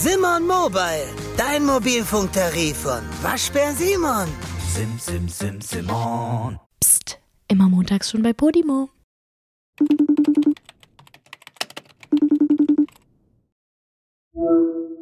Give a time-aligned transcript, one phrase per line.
[0.00, 4.28] Simon Mobile, dein Mobilfunktarif von Waschbär Simon.
[4.68, 6.60] Sim, sim, sim, Simon.
[6.78, 8.90] Psst, immer montags schon bei Podimo.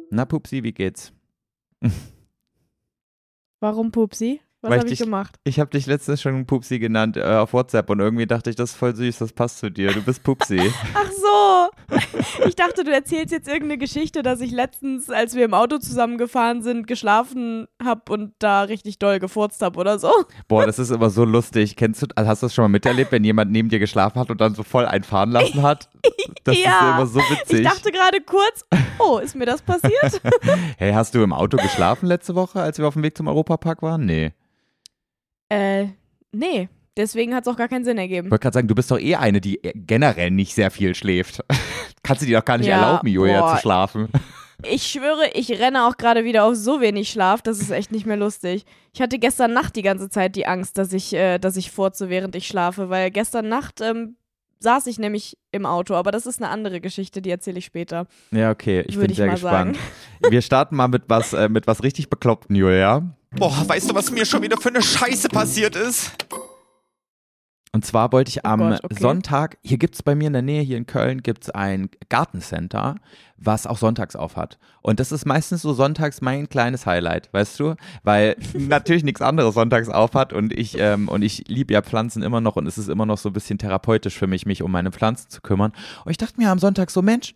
[0.09, 1.13] Na, Pupsi, wie geht's?
[3.59, 4.41] Warum Pupsi?
[4.69, 5.35] Was habe ich ich dich- gemacht?
[5.43, 8.71] Ich habe dich letztens schon Pupsi genannt äh, auf WhatsApp und irgendwie dachte ich, das
[8.71, 9.91] ist voll süß, das passt zu dir.
[9.91, 10.59] Du bist Pupsi.
[10.93, 11.97] Ach so.
[12.47, 16.61] Ich dachte, du erzählst jetzt irgendeine Geschichte, dass ich letztens, als wir im Auto zusammengefahren
[16.61, 20.11] sind, geschlafen habe und da richtig doll gefurzt habe oder so.
[20.47, 21.75] Boah, das ist immer so lustig.
[21.75, 24.29] Kennst du, also hast du das schon mal miterlebt, wenn jemand neben dir geschlafen hat
[24.29, 25.89] und dann so voll einfahren lassen hat?
[26.43, 26.89] Das Ja.
[26.89, 27.59] ist immer so witzig.
[27.59, 28.63] Ich dachte gerade kurz,
[28.99, 30.21] oh, ist mir das passiert?
[30.77, 33.81] hey, hast du im Auto geschlafen letzte Woche, als wir auf dem Weg zum Europapark
[33.81, 34.05] waren?
[34.05, 34.33] Nee.
[35.49, 35.87] Äh,
[36.31, 36.69] nee.
[36.97, 38.27] Deswegen hat es auch gar keinen Sinn ergeben.
[38.27, 41.43] Ich wollte gerade sagen, du bist doch eh eine, die generell nicht sehr viel schläft.
[42.03, 44.09] Kannst du dir doch gar nicht Ja, erlauben, Julia, zu schlafen.
[44.63, 48.07] Ich schwöre, ich renne auch gerade wieder auf so wenig Schlaf, das ist echt nicht
[48.07, 48.65] mehr lustig.
[48.91, 52.09] Ich hatte gestern Nacht die ganze Zeit die Angst, dass ich, äh, dass ich furze,
[52.09, 54.15] während ich schlafe, weil gestern Nacht ähm,
[54.59, 58.07] saß ich nämlich im Auto, aber das ist eine andere Geschichte, die erzähle ich später.
[58.31, 59.77] Ja, okay, ich Würde bin ich sehr gespannt.
[60.27, 63.15] Wir starten mal mit was, äh, mit was richtig Bekloppten, Julia.
[63.31, 66.11] Boah, weißt du, was mir schon wieder für eine Scheiße passiert ist?
[67.73, 68.97] Und zwar wollte ich am Oh Gott, okay.
[68.99, 71.89] Sonntag, hier gibt es bei mir in der Nähe, hier in Köln, gibt es ein
[72.09, 72.95] Gartencenter,
[73.37, 74.57] was auch sonntags auf hat.
[74.81, 77.75] Und das ist meistens so sonntags mein kleines Highlight, weißt du?
[78.03, 82.23] Weil natürlich nichts anderes sonntags auf hat und ich, ähm, und ich liebe ja Pflanzen
[82.23, 84.71] immer noch und es ist immer noch so ein bisschen therapeutisch für mich, mich um
[84.71, 85.73] meine Pflanzen zu kümmern.
[86.03, 87.33] Und ich dachte mir am Sonntag so, Mensch,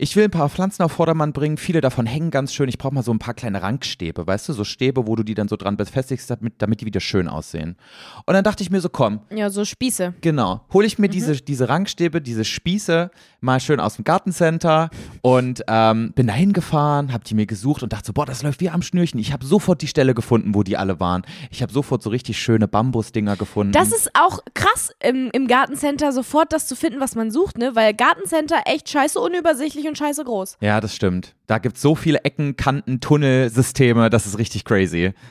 [0.00, 1.58] ich will ein paar Pflanzen auf Vordermann bringen.
[1.58, 2.70] Viele davon hängen ganz schön.
[2.70, 4.54] Ich brauche mal so ein paar kleine Rankstäbe, weißt du?
[4.54, 7.76] So Stäbe, wo du die dann so dran befestigst, damit, damit die wieder schön aussehen.
[8.24, 10.14] Und dann dachte ich mir so, komm, Ja, so Spieße.
[10.22, 10.62] Genau.
[10.72, 14.88] Hole ich mir diese, diese Rankstäbe, diese Spieße mal schön aus dem Gartencenter
[15.20, 18.60] und ähm, bin da hingefahren, hab die mir gesucht und dachte so, boah, das läuft
[18.60, 19.20] wie am Schnürchen.
[19.20, 21.22] Ich habe sofort die Stelle gefunden, wo die alle waren.
[21.50, 23.72] Ich habe sofort so richtig schöne Bambusdinger gefunden.
[23.72, 27.74] Das ist auch krass, im, im Gartencenter sofort das zu finden, was man sucht, ne?
[27.74, 30.56] Weil Gartencenter echt scheiße unübersichtlich und scheiße groß.
[30.60, 31.34] ja, das stimmt.
[31.46, 35.12] Da gibt es so viele Ecken, Kanten, Tunnelsysteme, das ist richtig crazy.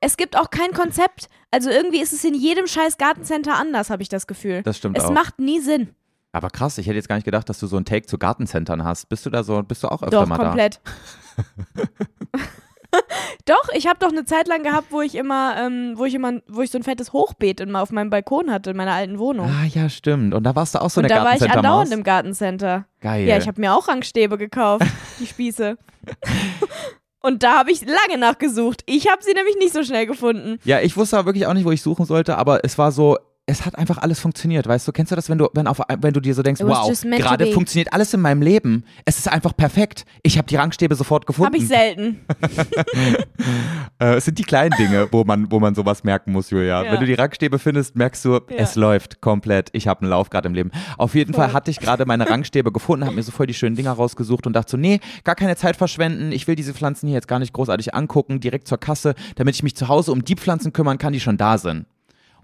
[0.00, 1.28] Es gibt auch kein Konzept.
[1.50, 4.62] Also irgendwie ist es in jedem scheiß Gartencenter anders, habe ich das Gefühl.
[4.62, 5.10] Das stimmt es auch.
[5.10, 5.88] macht nie Sinn.
[6.30, 8.84] Aber krass, ich hätte jetzt gar nicht gedacht, dass du so einen Take zu Gartencentern
[8.84, 9.08] hast.
[9.08, 10.80] Bist du da so, bist du auch öfter Doch, mal komplett.
[13.44, 16.40] doch, ich habe doch eine Zeit lang gehabt, wo ich immer, ähm, wo ich immer,
[16.48, 19.18] wo ich so ein fettes Hochbeet immer auf meinem Balkon hatte in meiner alten?
[19.18, 19.48] Wohnung.
[19.48, 20.34] Ah, ja, stimmt.
[20.34, 22.86] Und da warst du auch so und eine da war ich andauernd im Gartencenter.
[23.00, 23.26] Geil.
[23.26, 24.86] Ja, ich habe mir auch Rangstäbe gekauft,
[25.20, 25.76] die Spieße.
[27.20, 28.82] und da habe ich lange nachgesucht.
[28.86, 30.58] Ich habe sie nämlich nicht so schnell gefunden.
[30.64, 33.18] Ja, ich wusste aber wirklich auch nicht, wo ich suchen sollte, aber es war so,
[33.48, 34.92] es hat einfach alles funktioniert, weißt du?
[34.92, 37.92] Kennst du das, wenn du, wenn, auf, wenn du dir so denkst, wow, gerade funktioniert
[37.92, 38.84] alles in meinem Leben.
[39.04, 40.04] Es ist einfach perfekt.
[40.24, 41.46] Ich habe die Rangstäbe sofort gefunden.
[41.46, 42.20] Habe ich selten.
[43.98, 46.82] Äh, es sind die kleinen Dinge, wo man, wo man sowas merken muss, Julia.
[46.82, 46.92] Ja.
[46.92, 49.70] Wenn du die Rangstäbe findest, merkst du, es läuft komplett.
[49.72, 50.70] Ich habe einen Lauf gerade im Leben.
[50.98, 53.74] Auf jeden Fall hatte ich gerade meine Rangstäbe gefunden, habe mir so voll die schönen
[53.74, 56.30] Dinger rausgesucht und dachte so, nee, gar keine Zeit verschwenden.
[56.32, 59.62] Ich will diese Pflanzen hier jetzt gar nicht großartig angucken, direkt zur Kasse, damit ich
[59.62, 61.86] mich zu Hause um die Pflanzen kümmern kann, die schon da sind.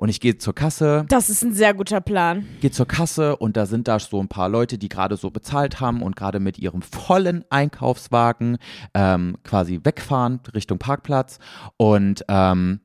[0.02, 2.44] Und ich gehe zur Kasse, Das ist ein sehr guter Plan.
[2.60, 5.78] gehe zur Kasse und da sind da so ein paar Leute, die gerade so bezahlt
[5.80, 8.58] haben und gerade mit ihrem vollen Einkaufswagen
[8.94, 11.38] ähm, quasi wegfahren Richtung Parkplatz.
[11.76, 12.80] Und, ähm,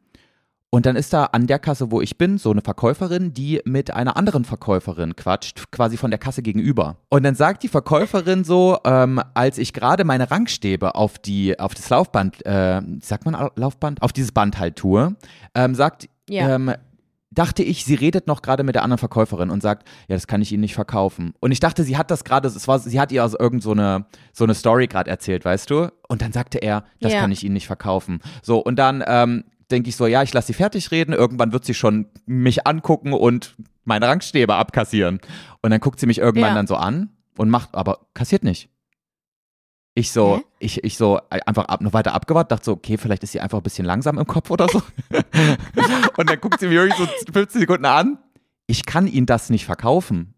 [0.70, 3.90] und dann ist da an der Kasse, wo ich bin, so eine Verkäuferin, die mit
[3.92, 6.98] einer anderen Verkäuferin quatscht, quasi von der Kasse gegenüber.
[7.10, 11.74] Und dann sagt die Verkäuferin so, ähm, als ich gerade meine Rangstäbe auf die, auf
[11.74, 14.04] das Laufband, äh, sagt man Au- Laufband?
[14.04, 15.16] Auf dieses Band halt tue,
[15.56, 16.54] ähm, sagt, Ja.
[16.54, 16.74] ähm,
[17.38, 20.42] dachte ich, sie redet noch gerade mit der anderen Verkäuferin und sagt, ja, das kann
[20.42, 21.34] ich Ihnen nicht verkaufen.
[21.40, 23.72] Und ich dachte, sie hat das gerade, es war, sie hat ihr also irgend so
[23.72, 25.92] eine, so eine Story gerade erzählt, weißt du?
[26.08, 27.20] Und dann sagte er, das Ja.
[27.20, 28.20] kann ich Ihnen nicht verkaufen.
[28.42, 31.66] So, und dann ähm, denke ich so, ja, ich lasse sie fertig reden, irgendwann wird
[31.66, 35.20] sie schon mich angucken und meine Rangstäbe abkassieren.
[35.62, 36.56] Und dann guckt sie mich irgendwann Ja.
[36.56, 38.70] dann so an und macht, aber kassiert nicht.
[39.98, 40.44] Ich so, Hä?
[40.60, 43.42] ich, ich so äh, einfach ab, noch weiter abgewartet, dachte so, okay, vielleicht ist sie
[43.42, 44.84] einfach ein bisschen langsam im Kopf oder so.
[46.18, 48.20] und dann guckt sie mich wirklich so 15 Sekunden an.
[48.68, 50.36] Ich kann Ihnen das nicht verkaufen.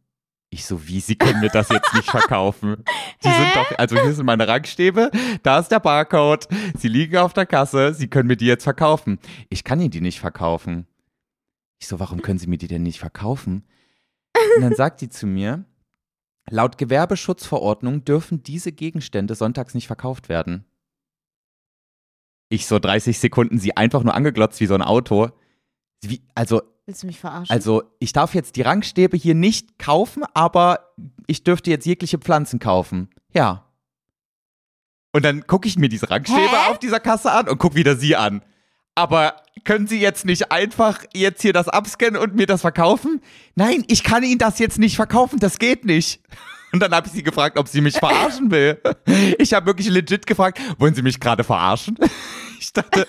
[0.49, 2.85] Ich so, wie, Sie können mir das jetzt nicht verkaufen?
[3.25, 5.11] Die sind doch, also hier sind meine Rangstäbe,
[5.43, 6.47] da ist der Barcode,
[6.77, 9.19] Sie liegen auf der Kasse, Sie können mir die jetzt verkaufen.
[9.49, 10.87] Ich kann Ihnen die nicht verkaufen.
[11.79, 13.65] Ich so, warum können Sie mir die denn nicht verkaufen?
[14.55, 15.65] Und dann sagt sie zu mir,
[16.49, 20.65] laut Gewerbeschutzverordnung dürfen diese Gegenstände sonntags nicht verkauft werden.
[22.49, 25.29] Ich so 30 Sekunden sie einfach nur angeglotzt wie so ein Auto.
[26.01, 27.53] Wie, also, Willst du mich verarschen?
[27.53, 30.91] also ich darf jetzt die Rangstäbe hier nicht kaufen, aber
[31.27, 33.09] ich dürfte jetzt jegliche Pflanzen kaufen.
[33.33, 33.65] Ja.
[35.11, 38.15] Und dann gucke ich mir diese Rangstäbe auf dieser Kasse an und gucke wieder sie
[38.15, 38.41] an.
[38.95, 43.21] Aber können Sie jetzt nicht einfach jetzt hier das abscannen und mir das verkaufen?
[43.55, 46.21] Nein, ich kann Ihnen das jetzt nicht verkaufen, das geht nicht.
[46.71, 48.79] Und dann habe ich sie gefragt, ob sie mich verarschen will.
[49.39, 51.97] Ich habe wirklich legit gefragt, wollen Sie mich gerade verarschen?
[52.61, 53.07] Ich dachte,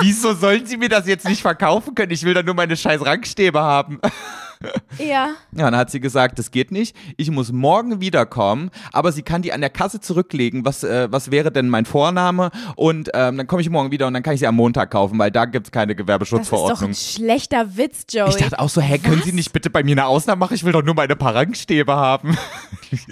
[0.00, 2.10] wieso sollen Sie mir das jetzt nicht verkaufen können?
[2.10, 4.00] Ich will da nur meine scheiß Rangstäbe haben.
[4.98, 5.06] Ja.
[5.08, 6.96] Ja, dann hat sie gesagt, das geht nicht.
[7.16, 10.64] Ich muss morgen wiederkommen, aber sie kann die an der Kasse zurücklegen.
[10.64, 12.50] Was, äh, was wäre denn mein Vorname?
[12.76, 15.18] Und ähm, dann komme ich morgen wieder und dann kann ich sie am Montag kaufen,
[15.18, 16.90] weil da gibt's keine Das ist doch Gewerbeschutzverordnung.
[16.90, 18.30] ein schlechter Witz, Joey.
[18.30, 20.54] Ich dachte auch so, hä, können Sie nicht bitte bei mir eine Ausnahme machen?
[20.54, 22.36] Ich will doch nur meine paar Rangstäbe haben.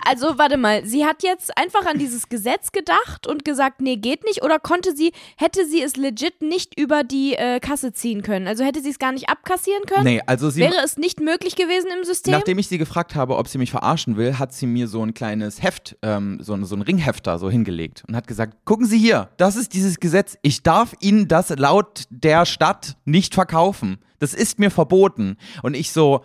[0.06, 4.24] Also, warte mal, sie hat jetzt einfach an dieses Gesetz gedacht und gesagt, nee, geht
[4.24, 4.42] nicht.
[4.42, 8.46] Oder konnte sie, hätte sie es legit nicht über die äh, Kasse ziehen können?
[8.46, 10.04] Also hätte sie es gar nicht abkassieren können?
[10.04, 10.62] Nee, also sie.
[10.62, 12.32] Wäre es nicht möglich gewesen im System?
[12.32, 15.14] Nachdem ich sie gefragt habe, ob sie mich verarschen will, hat sie mir so ein
[15.14, 18.98] kleines Heft, ähm, so, ein- so ein Ringhefter so hingelegt und hat gesagt, gucken Sie
[18.98, 20.36] hier, das ist dieses Gesetz.
[20.42, 23.98] Ich darf Ihnen das laut der Stadt nicht verkaufen.
[24.18, 25.36] Das ist mir verboten.
[25.62, 26.22] Und ich so,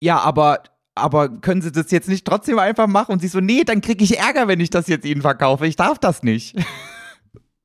[0.00, 0.62] ja, aber,
[0.94, 3.12] aber können Sie das jetzt nicht trotzdem einfach machen?
[3.12, 5.66] Und sie so, nee, dann kriege ich Ärger, wenn ich das jetzt Ihnen verkaufe.
[5.66, 6.56] Ich darf das nicht.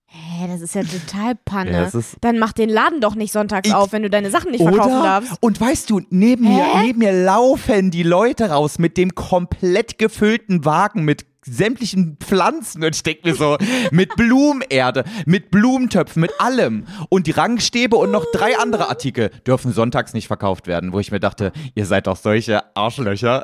[0.08, 1.90] Hä, das ist ja total Panne.
[1.94, 5.04] Ja, Dann mach den Laden doch nicht sonntags auf, wenn du deine Sachen nicht verkaufen
[5.04, 5.34] darfst.
[5.42, 10.64] Und weißt du, neben mir, neben mir laufen die Leute raus mit dem komplett gefüllten
[10.64, 13.58] Wagen mit sämtlichen Pflanzen und ich denke mir so,
[13.92, 16.88] mit Blumenerde, mit Blumentöpfen, mit allem.
[17.10, 21.12] Und die Rangstäbe und noch drei andere Artikel dürfen sonntags nicht verkauft werden, wo ich
[21.12, 23.44] mir dachte, ihr seid doch solche Arschlöcher.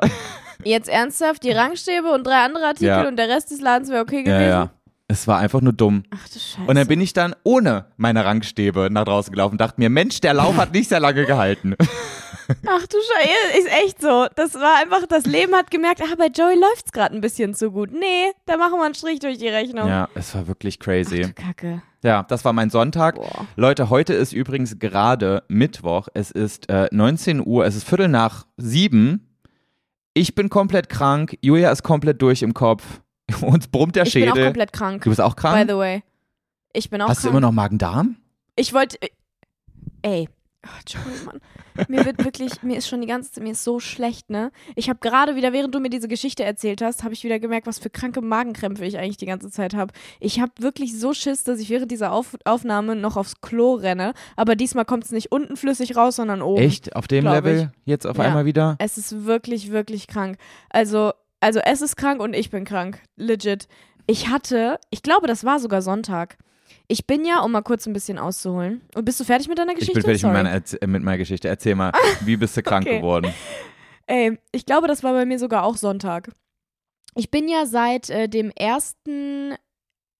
[0.64, 3.06] Jetzt ernsthaft, die Rangstäbe und drei andere Artikel Ja.
[3.08, 4.40] und der Rest des Ladens wäre okay gewesen?
[4.40, 4.70] Ja, ja.
[5.12, 6.04] Es war einfach nur dumm.
[6.10, 6.62] Ach du Scheiße.
[6.66, 10.20] Und dann bin ich dann ohne meine Rangstäbe nach draußen gelaufen und dachte mir, Mensch,
[10.22, 11.74] der Lauf hat nicht sehr lange gehalten.
[12.66, 14.26] Ach du Scheiße, ist echt so.
[14.36, 17.70] Das war einfach, das Leben hat gemerkt, ah, bei Joey läuft's gerade ein bisschen zu
[17.70, 17.90] gut.
[17.92, 19.86] Nee, da machen wir einen Strich durch die Rechnung.
[19.86, 21.24] Ja, es war wirklich crazy.
[21.24, 21.82] Ach, du Kacke.
[22.02, 23.16] Ja, das war mein Sonntag.
[23.16, 23.46] Boah.
[23.56, 26.08] Leute, heute ist übrigens gerade Mittwoch.
[26.14, 29.36] Es ist äh, 19 Uhr, es ist Viertel nach sieben.
[30.14, 31.36] Ich bin komplett krank.
[31.42, 33.02] Julia ist komplett durch im Kopf.
[33.40, 34.44] Uns brummt der Ich bin auch Schädel.
[34.46, 35.02] komplett krank.
[35.04, 35.70] du bist auch By krank?
[35.70, 36.02] the way.
[36.72, 37.32] Ich bin auch Hast du krank.
[37.32, 38.16] immer noch Magen-Darm?
[38.56, 38.98] Ich wollte.
[40.02, 40.28] Ey.
[40.64, 41.40] Oh, Joey, Mann.
[41.88, 44.52] Mir wird wirklich, mir ist schon die ganze Zeit, mir ist so schlecht, ne?
[44.76, 47.66] Ich habe gerade wieder, während du mir diese Geschichte erzählt hast, habe ich wieder gemerkt,
[47.66, 49.92] was für kranke Magenkrämpfe ich eigentlich die ganze Zeit habe.
[50.20, 54.12] Ich habe wirklich so Schiss, dass ich während dieser Auf Aufnahme noch aufs Klo renne.
[54.36, 56.62] Aber diesmal kommt es nicht unten flüssig raus, sondern oben.
[56.62, 56.94] Echt?
[56.94, 57.72] Auf dem Level?
[57.84, 58.24] Jetzt auf Ja.
[58.24, 58.76] einmal wieder?
[58.78, 60.36] Es ist wirklich, wirklich krank.
[60.70, 61.12] Also,
[61.42, 63.00] also es ist krank und ich bin krank.
[63.16, 63.68] Legit.
[64.06, 66.38] Ich hatte, ich glaube, das war sogar Sonntag.
[66.88, 68.80] Ich bin ja, um mal kurz ein bisschen auszuholen.
[68.94, 69.98] Und bist du fertig mit deiner Geschichte?
[69.98, 71.48] Ich bin fertig mit meiner, äh, mit meiner Geschichte.
[71.48, 71.92] Erzähl mal,
[72.24, 72.98] wie bist du krank Okay.
[72.98, 73.32] geworden?
[74.06, 76.30] Ey, ich glaube, das war bei mir sogar auch Sonntag.
[77.14, 78.96] Ich bin ja seit äh, dem 1.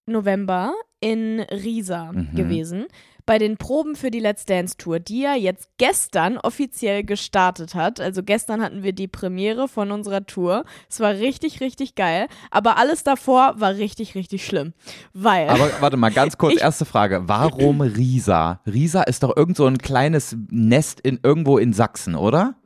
[0.07, 2.35] November in Riesa Mhm.
[2.35, 2.87] gewesen.
[3.27, 8.01] Bei den Proben für die Let's Dance Tour, die ja jetzt gestern offiziell gestartet hat.
[8.01, 10.65] Also gestern hatten wir die Premiere von unserer Tour.
[10.89, 12.27] Es war richtig, richtig geil.
[12.51, 14.73] Aber alles davor war richtig, richtig schlimm.
[15.13, 15.49] Weil.
[15.49, 17.23] Aber warte mal, ganz kurz, erste Frage.
[17.27, 18.61] Warum Riesa?
[18.67, 22.57] Riesa ist doch irgend so ein kleines Nest in, irgendwo in Sachsen, oder?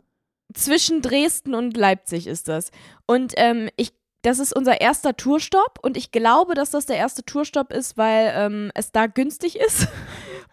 [0.55, 2.71] zwischen Dresden und Leipzig ist das.
[3.07, 3.93] Und ähm, ich,
[4.23, 8.33] das ist unser erster Tourstopp und ich glaube, dass das der erste Tourstopp ist, weil
[8.35, 9.89] ähm, es da günstig ist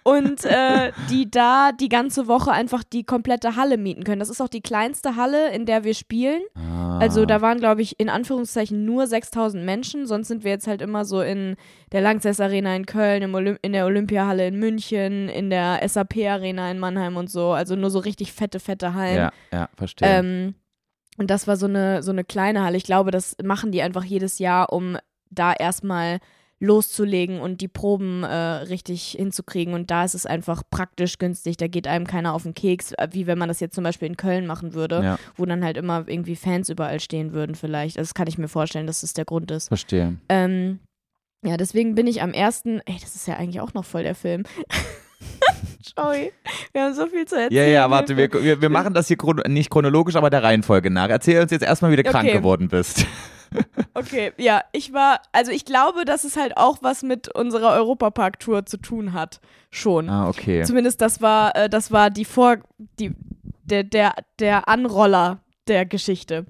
[0.04, 4.20] und äh, die da die ganze Woche einfach die komplette Halle mieten können.
[4.20, 6.42] Das ist auch die kleinste Halle, in der wir spielen.
[6.56, 7.00] Ah.
[7.00, 10.06] Also da waren, glaube ich, in Anführungszeichen nur 6000 Menschen.
[10.06, 11.56] Sonst sind wir jetzt halt immer so in
[11.92, 16.18] der Lanxess Arena in Köln, im Olymp in der Olympiahalle in München, in der SAP
[16.28, 17.52] Arena in Mannheim und so.
[17.52, 19.18] Also nur so richtig fette, fette Hallen.
[19.18, 20.08] Ja, ja, verstehe.
[20.08, 20.56] Ähm,
[21.18, 22.78] und das war so eine, so eine kleine Halle.
[22.78, 24.98] Ich glaube, das machen die einfach jedes Jahr, um
[25.30, 26.20] da erstmal
[26.64, 29.74] loszulegen und die Proben äh, richtig hinzukriegen.
[29.74, 31.58] Und da ist es einfach praktisch günstig.
[31.58, 34.08] Da geht einem keiner auf den Keks, äh, wie wenn man das jetzt zum Beispiel
[34.08, 37.98] in Köln machen würde, ja, wo dann halt immer irgendwie Fans überall stehen würden, vielleicht.
[37.98, 39.68] Also das kann ich mir vorstellen, dass das der Grund ist.
[39.68, 40.16] verstehe.
[40.30, 40.80] Ähm,
[41.46, 42.80] ja, deswegen bin ich am ersten.
[42.86, 44.44] Ey, das ist ja eigentlich auch noch voll der Film.
[45.98, 46.32] Joey,
[46.72, 47.68] wir haben so viel zu erzählen.
[47.68, 50.90] Ja, ja, warte, wir, wir, wir machen das hier chron nicht chronologisch, aber der Reihenfolge
[50.90, 51.10] nach.
[51.10, 52.38] Erzähl uns jetzt erstmal, wie du krank Okay.
[52.38, 53.06] geworden bist.
[53.94, 58.66] Okay, ja, ich war, also ich glaube, dass es halt auch was mit unserer Europapark-Tour
[58.66, 59.42] zu tun hat.
[59.70, 60.10] Schon.
[60.10, 60.64] Ah, okay.
[60.64, 62.58] Zumindest das war, äh, das war die Vor,
[63.00, 63.14] die,
[63.64, 66.48] der, der, der Anroller der Geschichte.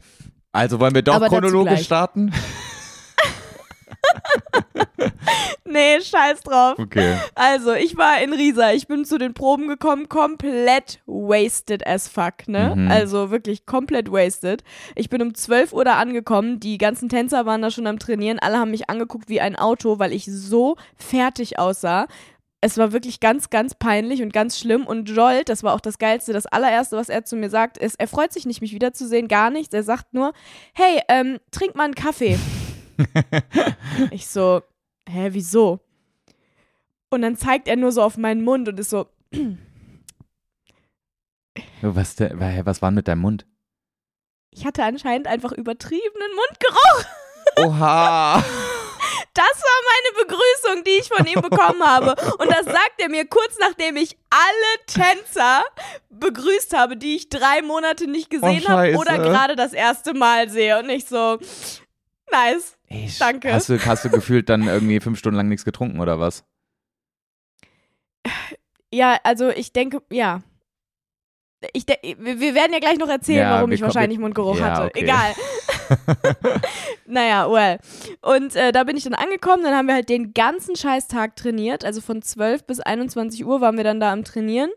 [0.53, 2.31] Also wollen wir doch Aber chronologisch starten?
[5.65, 6.77] nee, scheiß drauf.
[6.77, 7.17] Okay.
[7.35, 8.71] Also, ich war in Riesa.
[8.71, 12.73] Ich bin zu den Proben gekommen, komplett wasted as fuck, ne?
[12.75, 12.91] Mhm.
[12.91, 14.63] Also wirklich komplett wasted.
[14.95, 16.59] Ich bin um 12 Uhr da angekommen.
[16.59, 18.39] Die ganzen Tänzer waren da schon am Trainieren.
[18.39, 22.07] Alle haben mich angeguckt wie ein Auto, weil ich so fertig aussah.
[22.61, 24.87] Es war wirklich ganz, ganz peinlich und ganz schlimm.
[24.87, 27.99] Und Joel, das war auch das Geilste, das allererste, was er zu mir sagt, ist,
[27.99, 29.73] er freut sich nicht, mich wiederzusehen, gar nichts.
[29.73, 30.31] Er sagt nur,
[30.73, 32.39] hey, ähm, trink mal einen Kaffee.
[34.11, 34.61] ich so,
[35.09, 35.79] hä, wieso?
[37.09, 39.07] Und dann zeigt er nur so auf meinen Mund und ist so,
[41.81, 43.45] Was, der, was war denn mit deinem Mund?
[44.55, 47.05] ich hatte anscheinend einfach übertriebenen Mundgeruch.
[47.57, 48.43] Oha!
[49.35, 52.11] Das war meine Begrüßung, die ich von ihm bekommen habe.
[52.37, 55.63] Und das sagt er mir kurz nachdem ich alle Tänzer
[56.11, 60.49] begrüßt habe, die ich drei Monate nicht gesehen Oh, habe oder gerade das erste Mal
[60.49, 60.77] sehe.
[60.77, 61.39] Und ich so,
[62.31, 62.77] nice.
[62.93, 63.51] Ey, Danke.
[63.53, 66.43] Hast du, hast du gefühlt dann irgendwie fünf Stunden lang nichts getrunken oder was?
[68.93, 70.43] Ja, also ich denke, ja.
[71.73, 74.85] Ich de wir werden ja gleich noch erzählen, Ja, warum ich wahrscheinlich Mundgeruch Ja, hatte.
[74.85, 75.03] okay.
[75.03, 75.33] Egal.
[77.05, 77.79] naja, well.
[78.21, 81.85] Und äh, da bin ich dann angekommen, dann haben wir halt den ganzen Scheißtag trainiert.
[81.85, 84.69] Also von 12 bis 21 Uhr waren wir dann da am Trainieren.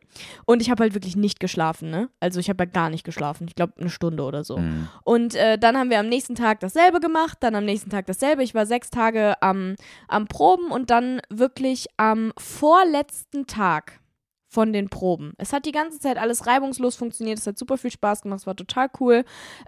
[0.44, 2.08] Und ich habe halt wirklich nicht geschlafen, ne?
[2.20, 3.46] Also ich habe ja gar nicht geschlafen.
[3.48, 4.56] Ich glaube eine Stunde oder so.
[4.56, 4.88] Hm.
[5.04, 8.42] Und äh, dann haben wir am nächsten Tag dasselbe gemacht, dann am nächsten Tag dasselbe.
[8.42, 9.76] Ich war sechs Tage am,
[10.08, 14.00] am Proben und dann wirklich am vorletzten Tag
[14.48, 15.32] von den Proben.
[15.38, 18.46] Es hat die ganze Zeit alles reibungslos funktioniert, es hat super viel Spaß gemacht, es
[18.46, 19.24] war total cool.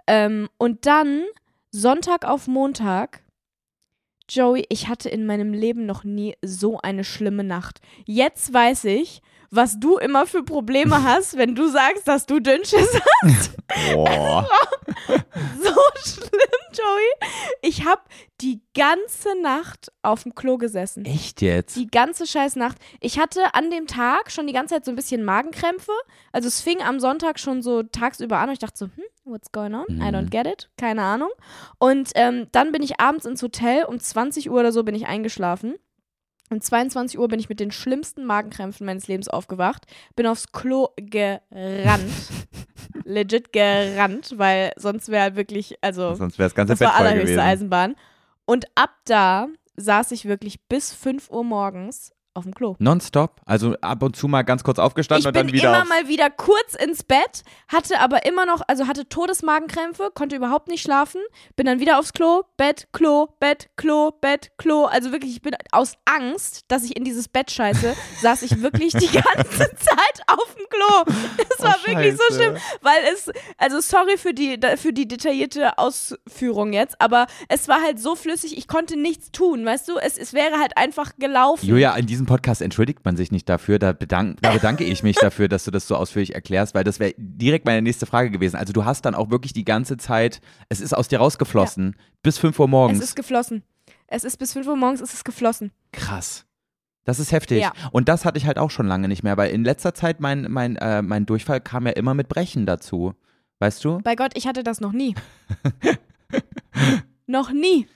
[0.07, 1.23] Ähm, und dann
[1.71, 3.21] Sonntag auf Montag.
[4.29, 7.81] Joey, ich hatte in meinem Leben noch nie so eine schlimme Nacht.
[8.05, 9.21] Jetzt weiß ich,
[9.51, 12.99] was du immer für Probleme hast, wenn du sagst, dass du Dünnschiss
[13.93, 14.47] Boah.
[15.07, 17.29] so schlimm, Joey.
[17.61, 18.01] Ich habe
[18.41, 21.05] die ganze Nacht auf dem Klo gesessen.
[21.05, 21.75] Echt jetzt?
[21.75, 22.77] Die ganze scheiß Nacht.
[22.99, 25.91] Ich hatte an dem Tag schon die ganze Zeit so ein bisschen Magenkrämpfe.
[26.31, 29.51] Also es fing am Sonntag schon so tagsüber an und ich dachte so, hm, what's
[29.51, 29.85] going on?
[29.89, 30.69] I don't get it.
[30.77, 31.29] Keine Ahnung.
[31.77, 33.85] Und ähm, dann bin ich abends ins Hotel.
[33.85, 35.75] Um 20 Uhr oder so bin ich eingeschlafen.
[36.49, 39.85] Um 22 Uhr bin ich mit den schlimmsten Magenkrämpfen meines Lebens aufgewacht.
[40.15, 42.11] Bin aufs Klo gerannt.
[43.05, 47.33] Legit gerannt, weil sonst wäre wirklich, also Sonst wäre das ganze das Bett war allerhöchste
[47.33, 47.39] gewesen.
[47.39, 47.95] Eisenbahn.
[48.45, 52.75] Und ab da saß ich wirklich bis 5 Uhr morgens auf dem Klo.
[52.79, 53.41] Nonstop?
[53.45, 55.69] Also ab und zu mal ganz kurz aufgestanden Ich und bin dann wieder.
[55.69, 60.35] immer aufs- mal wieder kurz ins Bett, hatte aber immer noch, also hatte Todesmagenkrämpfe, konnte
[60.35, 61.21] überhaupt nicht schlafen,
[61.55, 64.85] bin dann wieder aufs Klo, Bett, Klo, Bett, Klo, Bett, Klo.
[64.85, 68.93] Also wirklich, ich bin aus Angst, dass ich in dieses Bett scheiße, saß ich wirklich
[68.93, 71.15] die ganze Zeit auf dem Klo.
[71.57, 75.77] Es war Oh, wirklich so schlimm, weil es, also sorry für die, für die detaillierte
[75.77, 79.97] Ausführung jetzt, aber es war halt so flüssig, ich konnte nichts tun, weißt du?
[79.97, 81.65] Es, es wäre halt einfach gelaufen.
[81.65, 83.79] Julia, in diesem Podcast entschuldigt man sich nicht dafür.
[83.79, 86.99] Da, bedank, da bedanke ich mich dafür, dass du das so ausführlich erklärst, weil das
[86.99, 88.55] wäre direkt meine nächste Frage gewesen.
[88.55, 92.37] Also du hast dann auch wirklich die ganze Zeit, es ist aus dir rausgeflossen, bis
[92.37, 92.99] 5 Uhr es morgens.
[92.99, 93.63] ist geflossen.
[94.05, 95.71] Es ist bis 5 Uhr morgens, ist es geflossen.
[95.91, 96.45] Krass.
[97.03, 97.61] Das ist heftig.
[97.61, 97.73] Ja.
[97.91, 100.51] Und das hatte ich halt auch schon lange nicht mehr, weil in letzter Zeit mein,
[100.51, 103.15] mein, äh, mein Durchfall kam ja immer mit Brechen dazu.
[103.57, 104.01] Weißt du?
[104.03, 105.15] Bei Gott, ich hatte das noch nie.
[107.25, 107.87] noch nie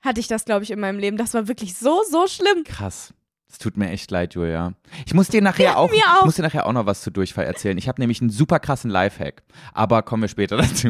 [0.00, 1.16] hatte ich das, glaube ich, in meinem Leben.
[1.16, 2.62] Das war wirklich so, so schlimm.
[2.62, 3.12] Krass.
[3.54, 4.72] Es tut mir echt leid, Julia.
[5.06, 6.24] Ich muss dir nachher auch, auch.
[6.24, 7.78] Muss dir nachher auch noch was zu Durchfall erzählen.
[7.78, 9.44] Ich habe nämlich einen super krassen Lifehack.
[9.72, 10.88] Aber kommen wir später dazu.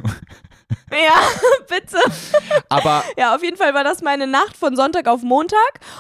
[0.91, 1.13] Ja,
[1.69, 1.99] bitte.
[2.71, 5.59] Aber Ja, auf jeden Fall war das meine Nacht von Sonntag auf Montag.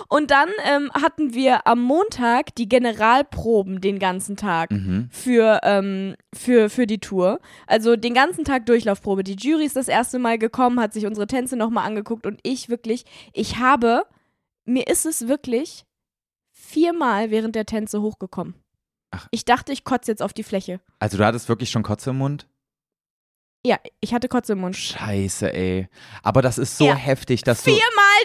[0.08, 5.10] Und dann ähm, hatten wir am Montag die Generalproben den ganzen Tag Mhm.
[5.12, 7.40] für, ähm, für, für die Tour.
[7.66, 9.22] Also den ganzen Tag Durchlaufprobe.
[9.22, 12.70] Die Jury ist das erste Mal gekommen, hat sich unsere Tänze nochmal angeguckt und ich
[12.70, 13.04] wirklich,
[13.34, 14.04] ich habe,
[14.64, 15.84] mir ist es wirklich
[16.64, 18.54] viermal während der Tänze hochgekommen.
[19.10, 19.28] Ach.
[19.30, 20.80] Ich dachte, ich kotze jetzt auf die Fläche.
[20.98, 22.48] also du hattest wirklich schon Kotze im Mund?
[23.66, 24.76] Ja, ich hatte Kotze im Mund.
[24.76, 25.88] Scheiße, ey.
[26.22, 26.94] Aber das ist so Ja.
[26.94, 27.70] heftig, dass du.
[27.70, 27.80] Viermal,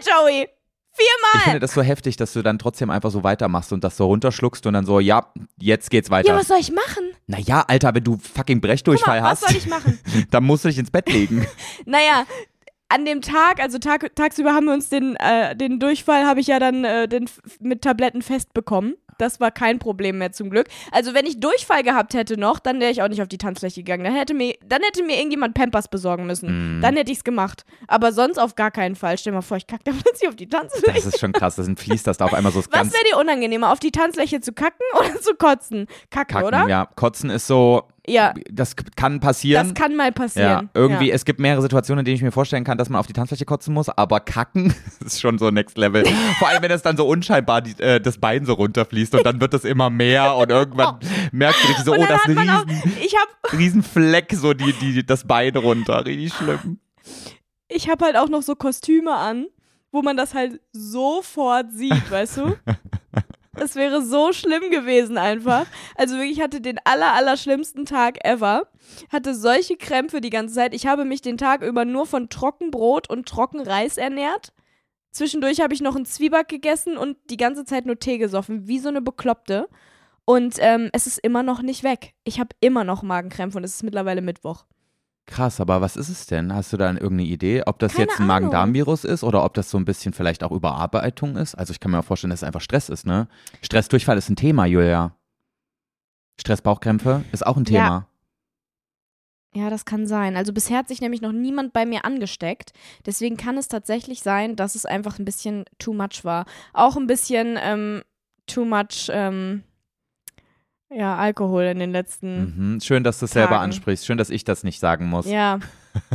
[0.06, 0.50] Joey!
[0.92, 1.44] Ich Viermal!
[1.46, 4.66] finde das so heftig, dass du dann trotzdem einfach so weitermachst und das so runterschluckst
[4.66, 6.30] und dann so, ja, jetzt geht's weiter.
[6.30, 7.06] Ja, was soll ich machen?
[7.28, 9.98] naja, Alter, wenn du fucking Brechdurchfall mal, was hast, soll ich machen?
[10.32, 11.46] dann musst du dich ins Bett legen.
[11.86, 12.26] Naja,
[12.90, 16.48] an dem Tag, also Tag, tagsüber haben wir uns den, äh, den Durchfall, habe ich
[16.48, 17.30] ja dann äh, den,
[17.60, 18.96] mit Tabletten festbekommen.
[19.20, 20.68] Das war kein Problem mehr zum Glück.
[20.92, 23.84] Also wenn ich Durchfall gehabt hätte noch, dann wäre ich auch nicht auf die Tanzfläche
[23.84, 24.06] gegangen.
[24.06, 26.80] Dann hätte mir, dann hätte mir irgendjemand Pampers besorgen müssen.
[26.80, 26.82] Mm.
[26.82, 27.66] Dann hätte ich's gemacht.
[27.88, 29.18] Aber sonst auf gar keinen Fall.
[29.18, 30.94] Stell dir mal vor, ich kacke da plötzlich auf die Tanzfläche.
[31.04, 33.04] Das ist schon krass, das ist ein Fließ, das da auf einmal so Was wäre
[33.12, 35.88] dir unangenehmer, auf die Tanzfläche zu kacken oder zu kotzen?
[36.12, 36.48] Kacken, kacken.
[36.48, 36.68] oder?
[36.70, 39.68] Ja, Kotzen ist so, Ja, das kann passieren.
[39.70, 40.70] das kann mal ja, passieren.
[40.74, 41.16] irgendwie, Ja.
[41.16, 43.46] es gibt mehrere Situationen, in denen ich mir vorstellen kann, dass man auf die Tanzfläche
[43.46, 44.74] kotzen muss, aber kacken
[45.06, 46.04] ist schon so next level.
[46.40, 49.40] Vor allem, wenn es dann so unscheinbar die, äh, das Bein so runterfließt und dann
[49.40, 50.98] wird es immer mehr und irgendwann
[51.32, 54.54] merkst du richtig so, oh, das ist man ein riesen, ich habe riesen Fleck, so
[54.54, 56.06] die, die, das Bein runter.
[56.06, 56.80] Richtig schlimm.
[57.68, 59.46] ich hab halt auch noch so Kostüme an,
[59.92, 62.56] wo man das halt sofort sieht, weißt du?
[63.56, 65.66] Es wäre so schlimm gewesen einfach.
[65.96, 68.68] Also wirklich, ich hatte den aller, aller schlimmsten Tag ever.
[69.12, 70.74] Hatte solche Krämpfe die ganze Zeit.
[70.74, 74.54] Ich habe mich den Tag über nur von Trockenbrot und Trockenreis ernährt.
[75.12, 78.80] Zwischendurch habe ich noch einen Zwieback gegessen und die ganze Zeit nur Tee gesoffen, wie
[78.80, 79.68] so eine Bekloppte.
[80.26, 82.14] Und ähm, es ist immer noch nicht weg.
[82.24, 84.66] Ich habe immer noch Magenkrämpfe und es ist mittlerweile Mittwoch.
[85.30, 86.52] Krass, aber was ist es denn?
[86.56, 88.26] Hast du da irgendeine Idee, ob das Keine jetzt ein.
[88.26, 91.54] Magen-Darm-Virus ist oder ob das so ein bisschen vielleicht auch Überarbeitung ist?
[91.54, 93.28] Also ich kann mir auch vorstellen, dass es einfach Stress ist, ne?
[93.62, 95.16] Stressdurchfall ist ein Thema, Julia.
[96.40, 97.84] Stress-Bauchkrämpfe ist auch ein Ja.
[97.84, 98.06] Thema.
[99.54, 100.36] Ja, das kann sein.
[100.36, 102.72] Also bisher hat sich nämlich noch niemand bei mir angesteckt.
[103.06, 106.46] Deswegen kann es tatsächlich sein, dass es einfach ein bisschen too much war.
[106.74, 108.02] Auch ein bisschen ähm,
[108.48, 109.64] too much ähm,
[110.92, 112.74] ja, Alkohol in den letzten.
[112.74, 112.82] Mhm.
[112.82, 114.06] Schön, dass du es selber ansprichst.
[114.06, 115.28] Schön, dass ich das nicht sagen muss.
[115.28, 115.60] Ja.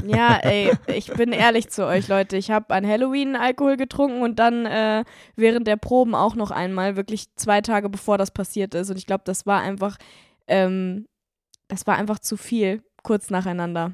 [0.07, 2.37] Ja, ey, ich bin ehrlich zu euch, Leute.
[2.37, 5.05] Ich habe an Halloween Alkohol getrunken und dann äh,
[5.37, 8.91] während der Proben auch noch einmal, wirklich zwei Tage bevor das passiert ist.
[8.91, 9.97] Und ich glaube, das war einfach,
[10.47, 11.07] ähm,
[11.69, 13.93] das war einfach zu viel, kurz nacheinander.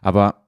[0.00, 0.43] Aber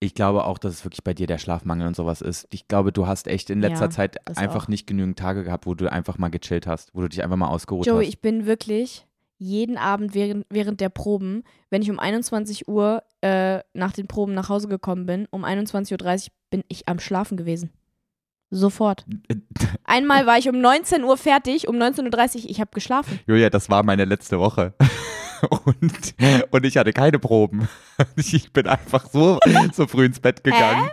[0.00, 2.46] ich glaube auch, dass es wirklich bei dir der Schlafmangel und sowas ist.
[2.50, 4.68] Ich glaube, du hast echt in letzter Ja, Zeit einfach auch.
[4.68, 7.48] nicht genügend Tage gehabt, wo du einfach mal gechillt hast, wo du dich einfach mal
[7.48, 8.08] ausgeruht Joey, hast.
[8.12, 9.06] ich bin wirklich
[9.38, 14.34] jeden Abend während, während der Proben, wenn ich um 21 Uhr äh, nach den Proben
[14.34, 15.92] nach Hause gekommen bin, um 21.30
[16.28, 17.70] Uhr bin ich am Schlafen gewesen.
[18.50, 19.04] Sofort.
[19.84, 23.18] Einmal war ich um 19 Uhr fertig, um 19.30 Uhr, ich habe geschlafen.
[23.26, 24.74] Julia, das war meine letzte Woche.
[25.66, 26.14] Und,
[26.50, 27.68] und ich hatte keine Proben.
[28.16, 29.38] Ich bin einfach so,
[29.72, 30.90] so früh ins Bett gegangen.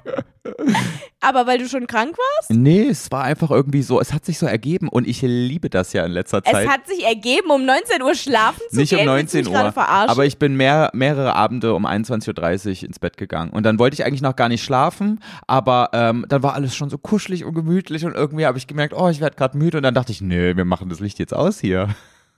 [1.20, 2.50] Aber weil du schon krank warst?
[2.50, 5.92] Nee, es war einfach irgendwie so, es hat sich so ergeben und ich liebe das
[5.92, 6.66] ja in letzter Zeit.
[6.66, 9.08] Es hat sich ergeben, um 19 Uhr schlafen zu Nicht gehen.
[9.08, 12.84] um Willst du 19 mich gerade Uhr, aber ich bin mehr, mehrere Abende um 21.30
[12.84, 13.52] Uhr ins Bett gegangen.
[13.52, 16.90] Und dann wollte ich eigentlich noch gar nicht schlafen, aber ähm, dann war alles schon
[16.90, 19.84] so kuschelig und gemütlich und irgendwie habe ich gemerkt, oh, ich werde gerade müde und
[19.84, 21.90] dann dachte ich, nee, wir machen das Licht jetzt aus hier.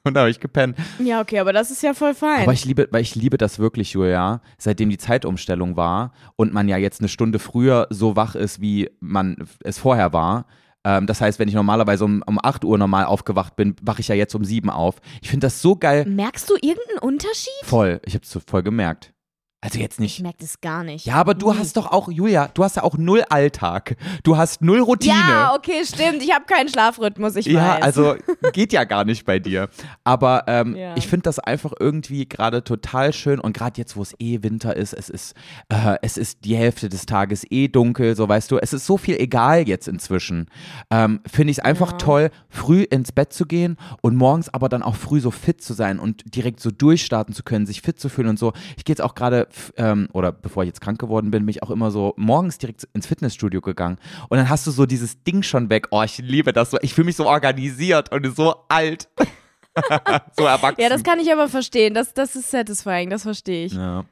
[0.05, 0.77] Und da habe ich gepennt.
[0.99, 2.43] ja, okay, aber das ist ja voll fein.
[2.43, 6.69] Aber ich liebe, weil ich liebe das wirklich, Julia, seitdem die Zeitumstellung war und man
[6.69, 10.45] ja jetzt eine Stunde früher so wach ist, wie man es vorher war.
[10.83, 14.07] Ähm, das heißt, wenn ich normalerweise um, um 8 Uhr normal aufgewacht bin, wache ich
[14.07, 15.01] ja jetzt um 7 auf.
[15.21, 16.05] Ich finde das so geil.
[16.05, 17.49] Merkst du irgendeinen Unterschied?
[17.63, 17.99] Voll.
[18.05, 19.14] Ich habe es voll gemerkt.
[19.65, 20.21] Also jetzt Ich nicht.
[20.21, 21.05] merke das gar nicht.
[21.07, 21.57] Ja, aber du Nie.
[21.57, 23.95] hast doch auch, Julia, du hast ja auch null Alltag.
[24.23, 25.15] Du hast null Routine.
[25.15, 26.21] Ja, okay, stimmt.
[26.21, 27.81] Ich habe keinen Schlafrhythmus, ich Ja, weiß.
[27.81, 28.15] also
[28.53, 29.69] geht ja gar nicht bei dir.
[30.03, 30.95] Aber ähm, Ja.
[30.95, 34.75] ich finde das einfach irgendwie gerade total schön und gerade jetzt, wo es eh Winter
[34.75, 35.33] ist, es ist,
[35.69, 38.97] äh, es ist die Hälfte des Tages eh dunkel, so weißt du, es ist so
[38.97, 40.47] viel egal jetzt inzwischen.
[40.91, 41.97] Ähm, finde ich es einfach Ja.
[41.97, 45.73] toll, früh ins Bett zu gehen und morgens aber dann auch früh so fit zu
[45.73, 48.53] sein und direkt so durchstarten zu können, sich fit zu fühlen und so.
[48.77, 51.63] Ich gehe jetzt auch gerade, ähm, oder bevor ich jetzt krank geworden bin, bin ich
[51.63, 53.97] auch immer so morgens direkt ins Fitnessstudio gegangen
[54.29, 55.87] und dann hast du so dieses Ding schon weg.
[55.91, 56.77] Oh, ich liebe das so.
[56.81, 59.09] Ich fühle mich so organisiert und so alt.
[60.37, 60.81] so erwachsen.
[60.81, 61.93] ja, das kann ich aber verstehen.
[61.93, 63.73] Das, das ist satisfying, das verstehe ich.
[63.73, 64.05] ja.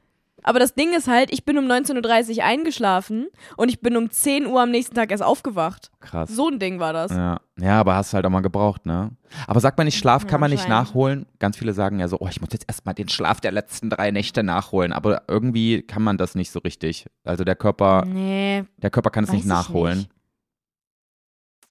[0.44, 3.28] Aber das Ding ist halt, ich bin um 19.30 Uhr eingeschlafen
[3.58, 5.92] und ich bin um 10 Uhr am nächsten Tag erst aufgewacht.
[6.00, 6.30] Krass.
[6.30, 7.12] So ein Ding war das.
[7.12, 7.40] Ja.
[7.60, 9.12] ja, aber hast halt auch mal gebraucht, ne?
[9.48, 11.26] Aber sagt man nicht, Schlaf Ja, kann man nicht nachholen?
[11.40, 14.12] Ganz viele sagen ja so, oh, ich muss jetzt erstmal den Schlaf der letzten drei
[14.12, 14.94] Nächte nachholen.
[14.94, 17.08] Aber irgendwie kann man das nicht so richtig.
[17.24, 20.00] Also der Körper, Nee, der Körper kann es nicht ich nachholen.
[20.00, 20.10] nicht.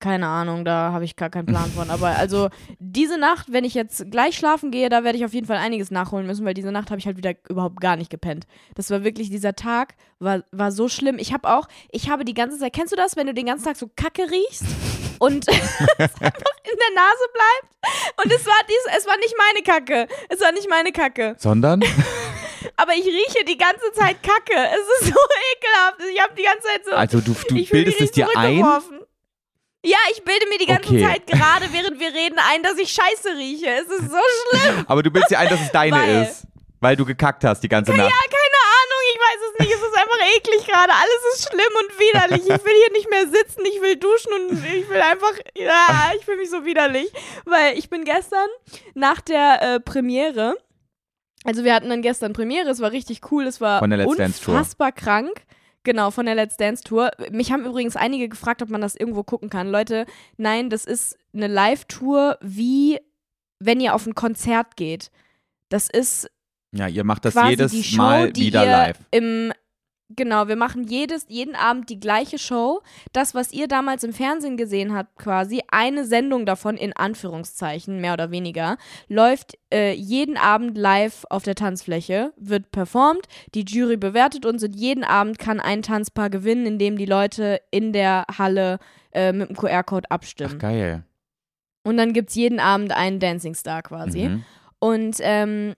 [0.03, 1.89] Keine Ahnung, da habe ich gar keinen Plan von.
[1.89, 5.47] Aber also diese Nacht, wenn ich jetzt gleich schlafen gehe, da werde ich auf jeden
[5.47, 8.47] Fall einiges nachholen müssen, weil diese Nacht habe ich halt wieder überhaupt gar nicht gepennt.
[8.75, 11.19] Das war wirklich, dieser Tag war, war so schlimm.
[11.19, 13.65] Ich habe auch, ich habe die ganze Zeit, kennst du das, wenn du den ganzen
[13.65, 14.65] Tag so Kacke riechst
[15.21, 15.55] und es
[16.21, 18.25] einfach in der Nase bleibt?
[18.25, 20.09] Und es war dies, es war nicht meine Kacke.
[20.29, 21.37] Es war nicht meine Kacke.
[21.39, 21.81] Sondern?
[22.77, 24.57] Aber ich rieche die ganze Zeit Kacke.
[24.57, 25.21] Es ist so
[25.55, 26.13] ekelhaft.
[26.13, 26.91] Ich habe die ganze Zeit so.
[26.93, 28.65] Also du, du bildest es dir ein?
[29.85, 31.03] Ja, ich bilde mir die ganze Okay.
[31.05, 33.67] Zeit gerade, während wir reden, ein, dass ich Scheiße rieche.
[33.69, 34.19] Es ist so
[34.59, 34.85] schlimm.
[34.87, 36.47] Aber du bildest dir ein, dass es deine Weil- ist.
[36.81, 38.11] Weil du gekackt hast die ganze Ja, Nacht.
[38.11, 39.73] keine Ahnung, ich weiß es nicht.
[39.73, 40.93] Es ist einfach eklig gerade.
[40.93, 42.43] Alles ist schlimm und widerlich.
[42.43, 46.25] Ich will hier nicht mehr sitzen, ich will duschen und ich will einfach, ja, ich
[46.25, 47.13] fühle mich so widerlich.
[47.45, 48.49] Weil ich bin gestern
[48.95, 50.57] nach der äh, Premiere,
[51.45, 55.43] also wir hatten dann gestern Premiere, es war richtig cool, es war unfassbar krank.
[55.85, 57.11] Genau, von der Let's Dance Tour.
[57.31, 59.69] Mich haben übrigens einige gefragt, ob man das irgendwo gucken kann.
[59.69, 63.01] Leute, nein, das ist eine Live-Tour, wie
[63.59, 65.11] wenn ihr auf ein Konzert geht.
[65.69, 66.31] Das ist
[66.73, 68.99] Ja, ihr macht das jedes Show, Mal wieder live.
[69.11, 69.53] Im,
[70.17, 72.83] genau, wir machen jedes, jeden Abend die gleiche Show.
[73.13, 78.13] Das, was ihr damals im Fernsehen gesehen habt, quasi, eine Sendung davon, in Anführungszeichen, mehr
[78.15, 78.77] oder weniger,
[79.09, 84.75] läuft äh, jeden Abend live auf der Tanzfläche, wird performt, die Jury bewertet uns und
[84.77, 88.79] jeden Abend kann ein Tanzpaar gewinnen, indem die Leute in der Halle
[89.13, 90.59] äh, mit dem QR-Code Ach, abstimmen.
[90.59, 91.05] geil.
[91.85, 94.29] und dann gibt es jeden Abend einen Dancing Star quasi.
[94.29, 94.45] Mhm.
[94.79, 95.75] Und ähm,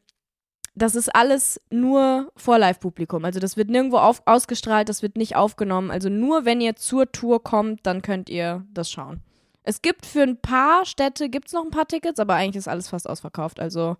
[0.74, 3.24] das ist alles nur vor Live-Publikum.
[3.24, 5.90] Also das wird nirgendwo auf, ausgestrahlt, das wird nicht aufgenommen.
[5.90, 9.20] Also nur wenn ihr zur Tour kommt, dann könnt ihr das schauen.
[9.62, 12.88] Es gibt für ein paar Städte gibt's noch ein paar Tickets, aber eigentlich ist alles
[12.88, 13.60] fast ausverkauft.
[13.60, 13.96] Also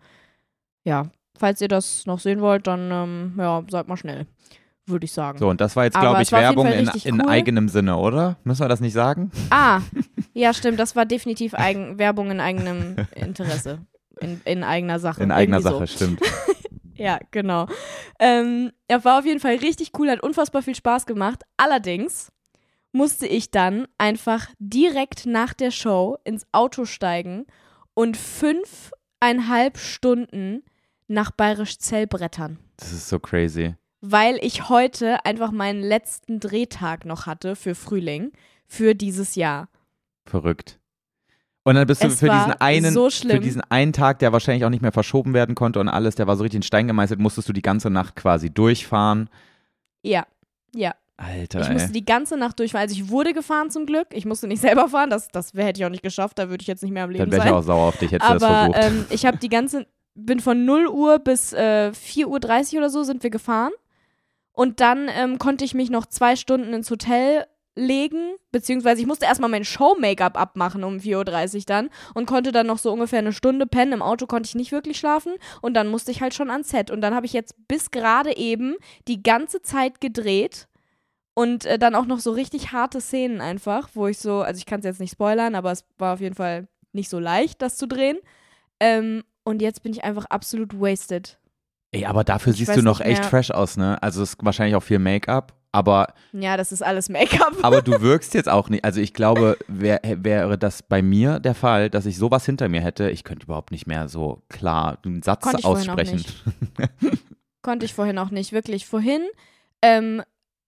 [0.82, 1.06] ja,
[1.38, 4.26] falls ihr das noch sehen wollt, dann ähm, ja, seid mal schnell,
[4.84, 5.38] würde ich sagen.
[5.38, 7.28] So, und das war jetzt, glaube ich, Werbung in, in cool.
[7.28, 8.36] eigenem Sinne, oder?
[8.44, 9.30] Müssen wir das nicht sagen?
[9.50, 9.80] Ah,
[10.34, 10.78] ja, stimmt.
[10.80, 13.78] Das war definitiv eigen, Werbung in eigenem Interesse.
[14.20, 15.22] In, in eigener Sache.
[15.22, 15.86] In eigener Sache, So.
[15.86, 16.20] stimmt.
[16.96, 17.66] Ja, genau.
[18.18, 21.42] Ähm, er war auf jeden Fall richtig cool, hat unfassbar viel Spaß gemacht.
[21.56, 22.30] Allerdings
[22.92, 27.46] musste ich dann einfach direkt nach der Show ins Auto steigen
[27.94, 30.62] und fünfeinhalb Stunden
[31.08, 32.58] nach Bayerisch Zell brettern.
[32.76, 33.74] Das ist so crazy.
[34.00, 38.32] Weil ich heute einfach meinen letzten Drehtag noch hatte für Frühling,
[38.66, 39.68] für dieses Jahr.
[40.26, 40.78] Verrückt.
[41.66, 44.64] Und dann bist du Es für diesen einen, so für diesen einen Tag, der wahrscheinlich
[44.66, 47.18] auch nicht mehr verschoben werden konnte und alles, der war so richtig in Stein gemeißelt,
[47.18, 49.30] musstest du die ganze Nacht quasi durchfahren.
[50.02, 50.26] Ja,
[50.74, 50.94] ja.
[51.16, 51.72] Alter, Ich ey.
[51.72, 52.88] musste die ganze Nacht durchfahren.
[52.88, 54.08] Also ich wurde gefahren zum Glück.
[54.12, 55.08] Ich musste nicht selber fahren.
[55.10, 56.38] Das, das hätte ich auch nicht geschafft.
[56.38, 57.54] Da würde ich jetzt nicht mehr am Leben Dann wäre ich sein.
[57.54, 58.92] auch sauer auf dich, hättest du das Aber versucht.
[58.92, 63.04] ähm, ich habe die ganze, bin von 0 Uhr bis äh, 4.30 Uhr oder so
[63.04, 63.72] sind wir gefahren.
[64.52, 67.46] Und dann ähm, konnte ich mich noch zwei Stunden ins Hotel
[67.76, 72.66] legen, beziehungsweise ich musste erstmal mein Show-Make-up abmachen um 4.30 Uhr dann und konnte dann
[72.66, 73.92] noch so ungefähr eine Stunde pennen.
[73.92, 76.90] Im Auto konnte ich nicht wirklich schlafen und dann musste ich halt schon ans Set.
[76.90, 78.76] Und dann habe ich jetzt bis gerade eben
[79.08, 80.68] die ganze Zeit gedreht
[81.34, 84.66] und äh, dann auch noch so richtig harte Szenen einfach, wo ich so, also ich
[84.66, 87.76] kann es jetzt nicht spoilern, aber es war auf jeden Fall nicht so leicht, das
[87.76, 88.18] zu drehen.
[88.78, 91.38] Ähm, und jetzt bin ich einfach absolut wasted.
[91.90, 94.02] Ey, aber dafür ich siehst du noch echt fresh aus, ne?
[94.02, 97.56] Also es ist wahrscheinlich auch viel Make-up, aber, Ja, das ist alles Make-up.
[97.62, 98.84] aber du wirkst jetzt auch nicht.
[98.84, 102.80] Also ich glaube, wär, wäre das bei mir der Fall, dass ich sowas hinter mir
[102.80, 106.24] hätte, ich könnte überhaupt nicht mehr so klar einen Satz Konnte ich vorhin aussprechen.
[107.62, 108.86] Konnte ich vorhin auch nicht, wirklich.
[108.86, 109.22] Vorhin,
[109.82, 110.22] ähm,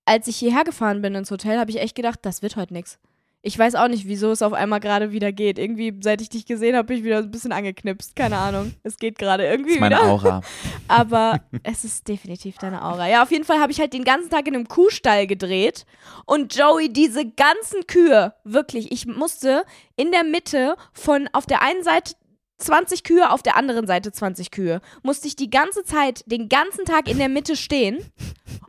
[0.05, 2.99] als ich hierher gefahren bin ins Hotel, habe ich echt gedacht, das wird heute nix.
[3.47, 5.57] Ich weiß auch nicht, wieso es auf einmal gerade wieder geht.
[5.57, 8.17] Irgendwie, seit ich dich gesehen habe, bin ich wieder ein bisschen angeknipst.
[8.17, 8.75] Keine Ahnung.
[8.83, 10.11] Es geht gerade irgendwie Das ist meine wieder.
[10.11, 10.41] Aura.
[10.89, 13.09] Aber es ist definitiv deine Aura.
[13.09, 15.87] Ja, auf jeden Fall habe ich halt den ganzen Tag in einem Kuhstall gedreht.
[16.25, 21.85] Und Joey, diese ganzen Kühe, wirklich, ich musste in der Mitte von auf der einen
[21.85, 22.15] Seite
[22.59, 26.85] 20 Kühe, auf der anderen Seite 20 Kühe, musste ich die ganze Zeit, den ganzen
[26.85, 27.99] Tag in der Mitte stehen.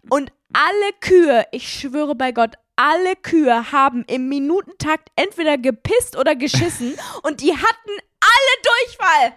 [0.09, 6.35] Und alle Kühe, ich schwöre bei Gott, alle Kühe haben im Minutentakt entweder gepisst oder
[6.35, 9.33] geschissen und die hatten alle Durchfall.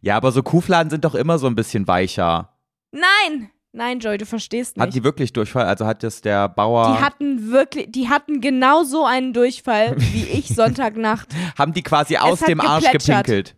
[0.00, 2.56] Ja, aber so Kuhfladen sind doch immer so ein bisschen weicher.
[2.92, 4.96] Nein, nein, Joey, du verstehst Hat nicht.
[4.96, 5.66] die wirklich Durchfall?
[5.66, 6.96] Also hat das der Bauer.
[6.96, 11.28] Die hatten wirklich, die hatten genau so einen Durchfall wie ich Sonntagnacht.
[11.58, 13.54] haben die quasi aus hat dem Arsch gepinkelt.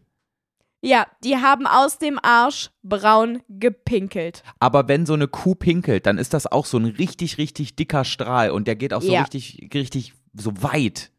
[0.82, 4.42] Ja, die haben aus dem Arsch braun gepinkelt.
[4.60, 8.04] Aber wenn so eine Kuh pinkelt, dann ist das auch so ein richtig, richtig dicker
[8.04, 9.20] Strahl und der geht auch so Ja.
[9.20, 11.10] richtig, richtig so weit.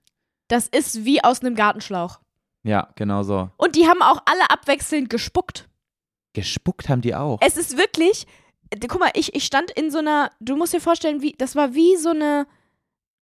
[0.47, 2.19] Das ist wie aus einem Gartenschlauch.
[2.63, 3.49] Ja, genau so.
[3.57, 5.69] Und die haben auch alle abwechselnd gespuckt.
[6.33, 7.39] Gespuckt haben die auch.
[7.41, 8.25] Es ist wirklich,
[8.87, 11.73] guck mal, ich, ich stand in so einer, du musst dir vorstellen, wie, das war
[11.75, 12.47] wie so eine,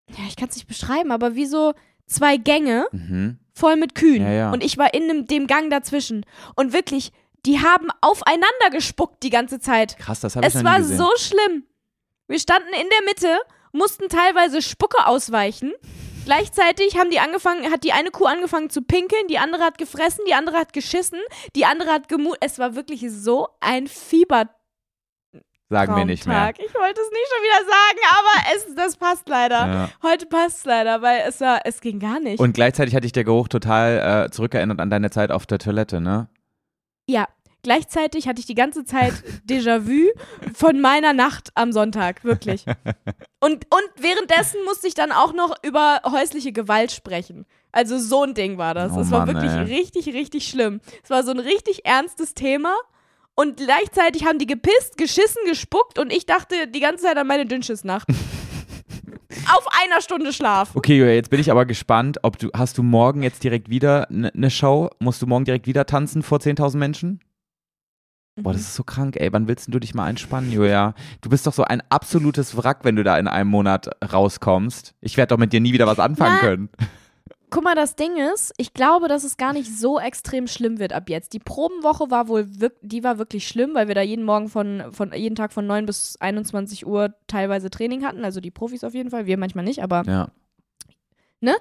[0.08, 1.74] ja, ich kann es nicht beschreiben, aber wie so
[2.06, 3.39] zwei Gänge Mhm.
[3.54, 4.22] Voll mit Kühen.
[4.22, 4.52] Ja, ja.
[4.52, 6.24] Und ich war in dem, dem Gang dazwischen.
[6.56, 7.12] Und wirklich,
[7.46, 9.96] die haben aufeinander gespuckt die ganze Zeit.
[9.98, 10.98] Krass, das habe ich Es war gesehen.
[10.98, 11.64] so schlimm.
[12.28, 13.38] Wir standen in der Mitte,
[13.72, 15.72] mussten teilweise Spucke ausweichen.
[16.26, 20.22] Gleichzeitig haben die angefangen, hat die eine Kuh angefangen zu pinkeln, die andere hat gefressen,
[20.28, 21.18] die andere hat geschissen,
[21.56, 22.36] die andere hat gemut.
[22.40, 24.59] Es war wirklich so ein Fiebertraumtag.
[25.70, 26.52] Sagen wir nicht mehr.
[26.58, 29.66] Ich wollte es nicht schon wieder sagen, aber es, das passt leider.
[29.66, 29.90] Ja.
[30.02, 32.40] Heute passt es leider, weil es war, es ging gar nicht.
[32.40, 36.00] Und gleichzeitig hat dich der Geruch total äh, zurückerinnert an deine Zeit auf der Toilette,
[36.00, 36.28] ne?
[37.06, 37.28] Ja,
[37.62, 39.12] gleichzeitig hatte ich die ganze Zeit
[39.48, 40.10] Déjà-vu
[40.54, 42.64] von meiner Nacht am Sonntag, wirklich.
[43.42, 47.46] Und, und währenddessen musste ich dann auch noch über häusliche Gewalt sprechen.
[47.72, 48.92] Also so ein Ding war das.
[48.94, 49.78] Oh es war Mann, wirklich ey.
[49.78, 50.82] richtig, richtig schlimm.
[51.02, 52.74] Es war so ein richtig ernstes Thema.
[53.40, 57.46] Und gleichzeitig haben die gepisst, geschissen, gespuckt und ich dachte die ganze Zeit an meine
[57.46, 58.06] Dünnschiss-Nacht.
[59.56, 60.72] Auf einer Stunde Schlaf.
[60.74, 64.10] Okay, Julia, jetzt bin ich aber gespannt, ob du, hast du morgen jetzt direkt wieder
[64.10, 64.90] eine ne Show?
[64.98, 67.20] Musst du morgen direkt wieder tanzen vor 10.000 Menschen?
[68.36, 69.32] Boah, das ist so krank, ey.
[69.32, 70.94] Wann willst du dich mal einspannen, Julia?
[71.22, 74.94] Du bist doch so ein absolutes Wrack, wenn du da in einem Monat rauskommst.
[75.00, 76.68] Ich werde doch mit dir nie wieder was anfangen Na, können.
[77.50, 80.92] Guck mal, das Ding ist, ich glaube, dass es gar nicht so extrem schlimm wird
[80.92, 81.32] ab jetzt.
[81.32, 82.48] Die Probenwoche war wohl,
[82.80, 85.84] die war wirklich schlimm, weil wir da jeden Morgen von, von jeden Tag von 9
[85.86, 88.24] bis 21 Uhr teilweise Training hatten.
[88.24, 90.04] Also die Profis auf jeden Fall, wir manchmal nicht, aber
[91.40, 91.56] Ja.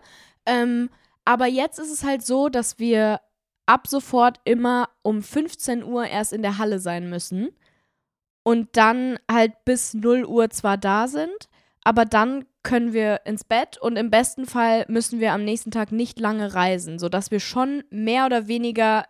[0.46, 0.90] Ähm,
[1.26, 3.22] aber jetzt ist es halt so, dass wir
[3.66, 7.50] ab sofort immer um 15 Uhr erst in der Halle sein müssen
[8.44, 11.50] und dann halt bis 0 Uhr zwar da sind,
[11.84, 15.92] aber dann können wir ins Bett und im besten Fall müssen wir am nächsten Tag
[15.92, 19.06] nicht lange reisen, sodass wir schon mehr oder weniger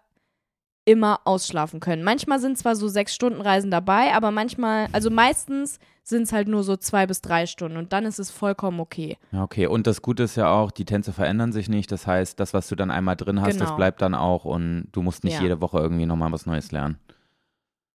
[0.86, 2.04] immer ausschlafen können.
[2.04, 6.48] Manchmal sind zwar so sechs Stunden Reisen dabei, aber manchmal, also meistens sind es halt
[6.48, 9.18] nur so zwei bis drei Stunden und dann ist es vollkommen okay.
[9.32, 9.68] Ja, okay.
[9.68, 11.92] Und das Gute ist ja auch, die Tänze verändern sich nicht.
[11.92, 13.76] Das heißt, das, was du dann einmal drin hast, das Genau.
[13.76, 15.42] bleibt dann auch und du musst nicht Ja.
[15.42, 16.98] jede Woche irgendwie nochmal was Neues lernen.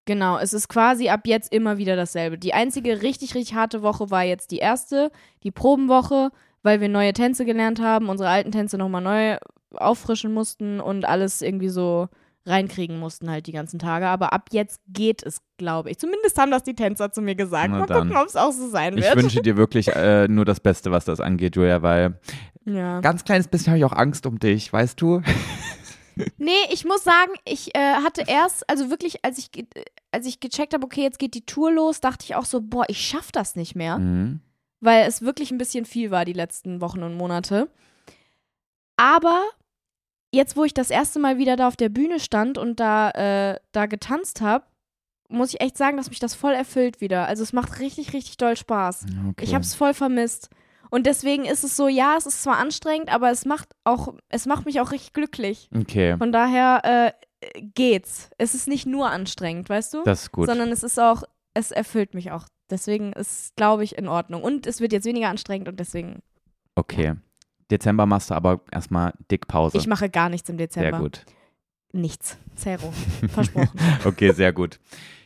[0.06, 2.36] Genau, es ist quasi ab jetzt immer wieder dasselbe.
[2.36, 5.10] Die einzige richtig, richtig harte Woche war jetzt die erste,
[5.42, 6.30] die Probenwoche,
[6.62, 9.38] weil wir neue Tänze gelernt haben, unsere alten Tänze nochmal neu
[9.74, 12.08] auffrischen mussten und alles irgendwie so
[12.46, 14.06] reinkriegen mussten halt die ganzen Tage.
[14.06, 15.98] Aber ab jetzt geht es, glaube ich.
[15.98, 17.70] Zumindest haben das die Tänzer zu mir gesagt.
[17.70, 18.08] Na Mal dann.
[18.08, 19.16] gucken, ob es auch so sein Ich wird.
[19.16, 22.18] wünsche dir wirklich äh, nur das Beste, was das angeht, Julia, weil
[22.66, 23.00] ja.
[23.00, 25.22] ganz kleines bisschen habe ich auch Angst um dich, weißt du?
[26.38, 29.50] Nee, ich muss sagen, ich äh, hatte erst, also wirklich, als ich,
[30.12, 32.84] als ich gecheckt habe, okay, jetzt geht die Tour los, dachte ich auch so, boah,
[32.88, 33.98] ich schaff das nicht mehr.
[33.98, 34.40] Mhm.
[34.80, 37.68] weil es wirklich ein bisschen viel war die letzten Wochen und Monate.
[38.96, 39.42] Aber
[40.32, 43.58] jetzt, wo ich das erste Mal wieder da auf der Bühne stand und da, äh,
[43.72, 44.66] da getanzt habe,
[45.28, 47.26] muss ich echt sagen, dass mich das voll erfüllt wieder.
[47.26, 49.06] Also es macht richtig, richtig doll Spaß.
[49.30, 49.44] Okay.
[49.44, 50.50] Ich habe es voll vermisst.
[50.90, 54.46] Und deswegen ist es so, ja, es ist zwar anstrengend, aber es macht auch, es
[54.46, 55.68] macht mich auch richtig glücklich.
[55.76, 58.30] Okay, Von daher äh, geht's.
[58.38, 60.02] Es ist nicht nur anstrengend, weißt du?
[60.04, 60.46] das ist gut.
[60.48, 61.22] sondern es ist auch,
[61.54, 62.46] es erfüllt mich auch.
[62.70, 64.42] Deswegen ist glaube ich, in Ordnung.
[64.42, 66.22] Und es wird jetzt weniger anstrengend und deswegen,
[66.76, 67.14] Okay.
[67.70, 69.78] Dezember machst du aber erstmal dick Pause.
[69.78, 70.90] ich mache gar nichts im Dezember.
[70.90, 71.24] Sehr gut.
[71.92, 72.36] Nichts.
[72.56, 72.92] Zero.
[73.28, 73.78] Versprochen.
[74.04, 74.80] Okay, sehr gut.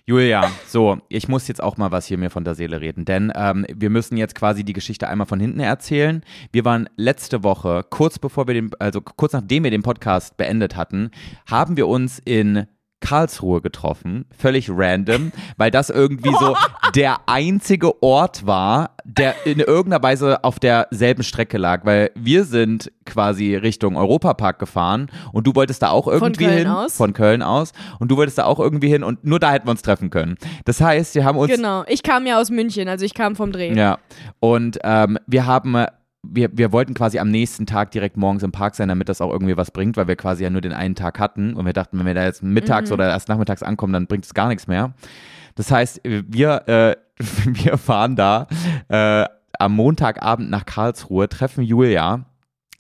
[0.09, 3.31] Julia, so, ich muss jetzt auch mal was hier mir von der Seele reden, denn
[3.37, 6.25] ähm, wir müssen jetzt quasi die Geschichte einmal von hinten erzählen.
[6.51, 10.77] Wir waren letzte Woche, kurz bevor wir den, also kurz nachdem wir den Podcast beendet
[10.77, 11.11] hatten,
[11.47, 12.67] haben wir uns in
[13.01, 16.57] Karlsruhe getroffen, völlig random, weil das irgendwie so
[16.95, 22.93] der einzige Ort war, der in irgendeiner Weise auf derselben Strecke lag, weil wir sind
[23.07, 26.97] quasi Richtung Europapark gefahren und du wolltest da auch irgendwie Köln hin, aus.
[26.97, 29.71] von Köln aus und du wolltest da auch irgendwie hin und nur da hätten wir
[29.71, 30.37] uns treffen können.
[30.65, 31.85] Das heißt, wir haben uns genau.
[31.89, 33.73] Ich kam ja aus München, also ich kam vom Dreh.
[33.75, 33.99] ja
[34.41, 35.87] und ähm, wir haben
[36.31, 39.31] wir, wir wollten quasi am nächsten Tag direkt morgens im Park sein, damit das auch
[39.33, 41.99] irgendwie was bringt, weil wir quasi ja nur den einen Tag hatten und wir dachten,
[41.99, 42.95] wenn wir da jetzt mittags Mhm.
[42.95, 44.93] oder erst nachmittags ankommen, dann bringt es gar nichts mehr.
[45.55, 46.97] Das heißt, wir, äh,
[47.45, 48.47] wir fahren da
[48.89, 49.25] äh,
[49.59, 52.25] am Montagabend nach Karlsruhe, treffen Julia.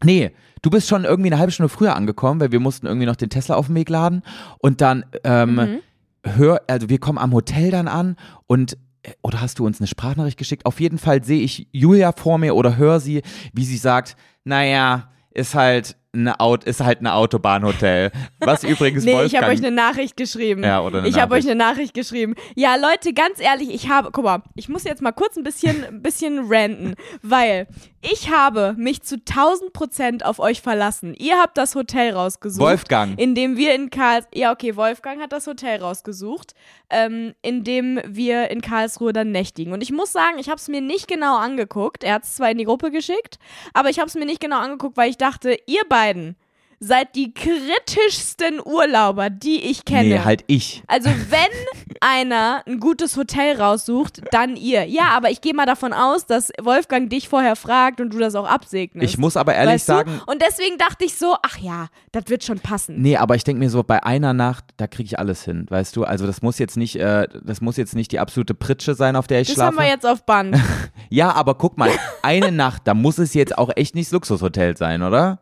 [0.04, 0.30] Nee,
[0.62, 3.30] du bist schon irgendwie eine halbe Stunde früher angekommen, weil wir mussten irgendwie noch den
[3.30, 4.22] Tesla auf den Weg laden
[4.58, 5.78] und dann ähm, Mhm.
[6.24, 8.76] hör, also wir kommen am Hotel dann an und
[9.23, 10.66] oder hast du uns eine Sprachnachricht geschickt?
[10.66, 15.11] Auf jeden Fall sehe ich Julia vor mir oder höre sie, wie sie sagt, naja,
[15.31, 18.11] ist halt eine Aut ist halt ein Autobahnhotel.
[18.40, 20.64] Was übrigens Nee, Wolfgang ich habe euch eine Nachricht geschrieben.
[20.64, 22.35] Ja, oder eine ich habe euch eine Nachricht geschrieben.
[22.57, 25.85] Ja, Leute, ganz ehrlich, ich habe, guck mal, ich muss jetzt mal kurz ein bisschen,
[25.85, 27.66] ein bisschen ranten, weil
[28.01, 31.14] ich habe mich zu 1000 Prozent auf euch verlassen.
[31.14, 32.64] Ihr habt das Hotel rausgesucht.
[32.64, 33.18] Wolfgang.
[33.18, 36.55] In dem wir in Karls, ja okay, Wolfgang hat das Hotel rausgesucht,
[36.90, 39.73] ähm, in dem wir in Karlsruhe dann nächtigen.
[39.73, 42.05] Und ich muss sagen, ich habe es mir nicht genau angeguckt.
[42.05, 43.38] Er hat es zwar in die Gruppe geschickt,
[43.75, 46.37] aber ich habe es mir nicht genau angeguckt, weil ich dachte, ihr beiden
[46.80, 50.08] seid die kritischsten Urlauber, die ich kenne.
[50.08, 50.82] Nee, halt ich.
[50.87, 51.50] Also wenn
[52.00, 54.84] einer ein gutes Hotel raussucht, dann ihr.
[54.84, 58.37] Ja, aber ich gehe mal davon aus, dass Wolfgang dich vorher fragt und du das
[58.37, 59.12] auch absegnest.
[59.12, 59.92] Ich muss aber ehrlich weißt du?
[59.92, 63.00] sagen, Und deswegen dachte ich so, ach ja, das wird schon passen.
[63.00, 65.96] Nee, aber ich denke mir so, bei einer Nacht, da kriege ich alles hin, weißt
[65.96, 66.04] du?
[66.04, 69.26] Also das muss jetzt nicht, äh, das muss jetzt nicht die absolute Pritsche sein, auf
[69.26, 69.76] der ich Das schlafe.
[69.76, 70.56] haben wir jetzt auf Band.
[71.11, 71.90] ja, aber guck mal,
[72.22, 75.40] eine Nacht, da muss es jetzt auch echt nicht Luxushotel sein, oder?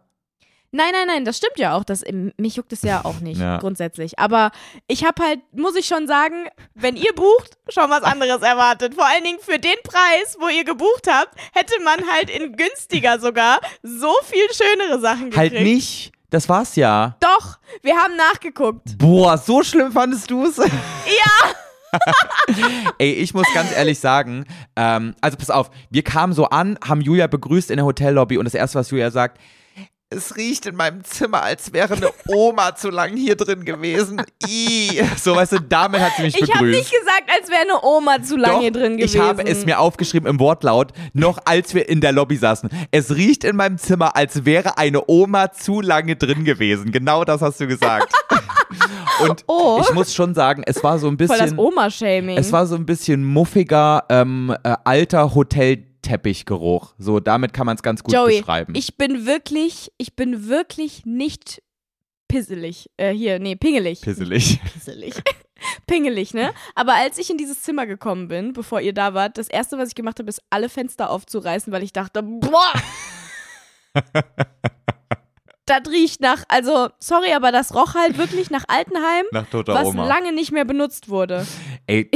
[0.76, 1.84] Nein, nein, nein, das stimmt ja auch.
[1.84, 2.04] Das,
[2.36, 3.58] mich juckt es ja auch nicht, Ja.
[3.58, 4.18] grundsätzlich.
[4.18, 4.50] Aber
[4.88, 8.94] ich habe halt, muss ich schon sagen, wenn ihr bucht, schon was anderes erwartet.
[8.94, 13.18] Vor allen Dingen für den Preis, wo ihr gebucht habt, hätte man halt in günstiger
[13.18, 15.54] sogar so viel schönere Sachen gekriegt.
[15.54, 16.12] Halt nicht.
[16.30, 17.16] Das war's ja.
[17.20, 18.98] Doch, wir haben nachgeguckt.
[18.98, 20.56] Boah, so schlimm fandest du es?
[20.58, 21.52] Ja!
[22.98, 27.00] Ey, ich muss ganz ehrlich sagen, ähm, also pass auf, wir kamen so an, haben
[27.00, 29.40] Julia begrüßt in der Hotellobby und das erste, was Julia sagt,
[30.08, 34.22] es riecht in meinem Zimmer, als wäre eine Oma zu lang hier drin gewesen.
[34.46, 35.02] I.
[35.20, 36.78] So, weißt du, damit hat sie mich Ich habe begrüßt.
[36.78, 39.16] nicht gesagt, als wäre eine Oma zu lange Doch, hier drin gewesen.
[39.16, 42.70] ich habe es mir aufgeschrieben im Wortlaut, noch als wir in der Lobby saßen.
[42.92, 46.92] Es riecht in meinem Zimmer, als wäre eine Oma zu lange drin gewesen.
[46.92, 48.12] Genau das hast du gesagt.
[49.22, 49.80] Und Oh.
[49.82, 52.36] ich muss schon sagen, es war so ein Voll das bisschen, Oma-Shaming.
[52.36, 55.34] es war so ein bisschen muffiger, ähm, äh, alter
[56.06, 56.94] Hotelteppichgeruch.
[56.98, 58.74] So, damit kann man es ganz gut Joey, beschreiben.
[58.76, 61.62] ich bin wirklich, ich bin wirklich nicht
[62.28, 62.90] pisselig.
[62.96, 64.00] Äh, hier, nee, pingelig.
[64.00, 64.60] Pisselig.
[64.72, 65.14] Pisselig.
[65.86, 66.52] Pingelig, ne?
[66.74, 69.88] Aber als ich in dieses Zimmer gekommen bin, bevor ihr da wart, das erste, was
[69.88, 72.72] ich gemacht habe, ist alle Fenster aufzureißen, weil ich dachte, boah!
[75.66, 79.86] das riecht nach, also, sorry, aber das roch halt wirklich nach Altenheim, Nach toter was
[79.86, 80.06] Oma.
[80.06, 81.46] lange nicht mehr benutzt wurde.
[81.88, 82.10] Ey,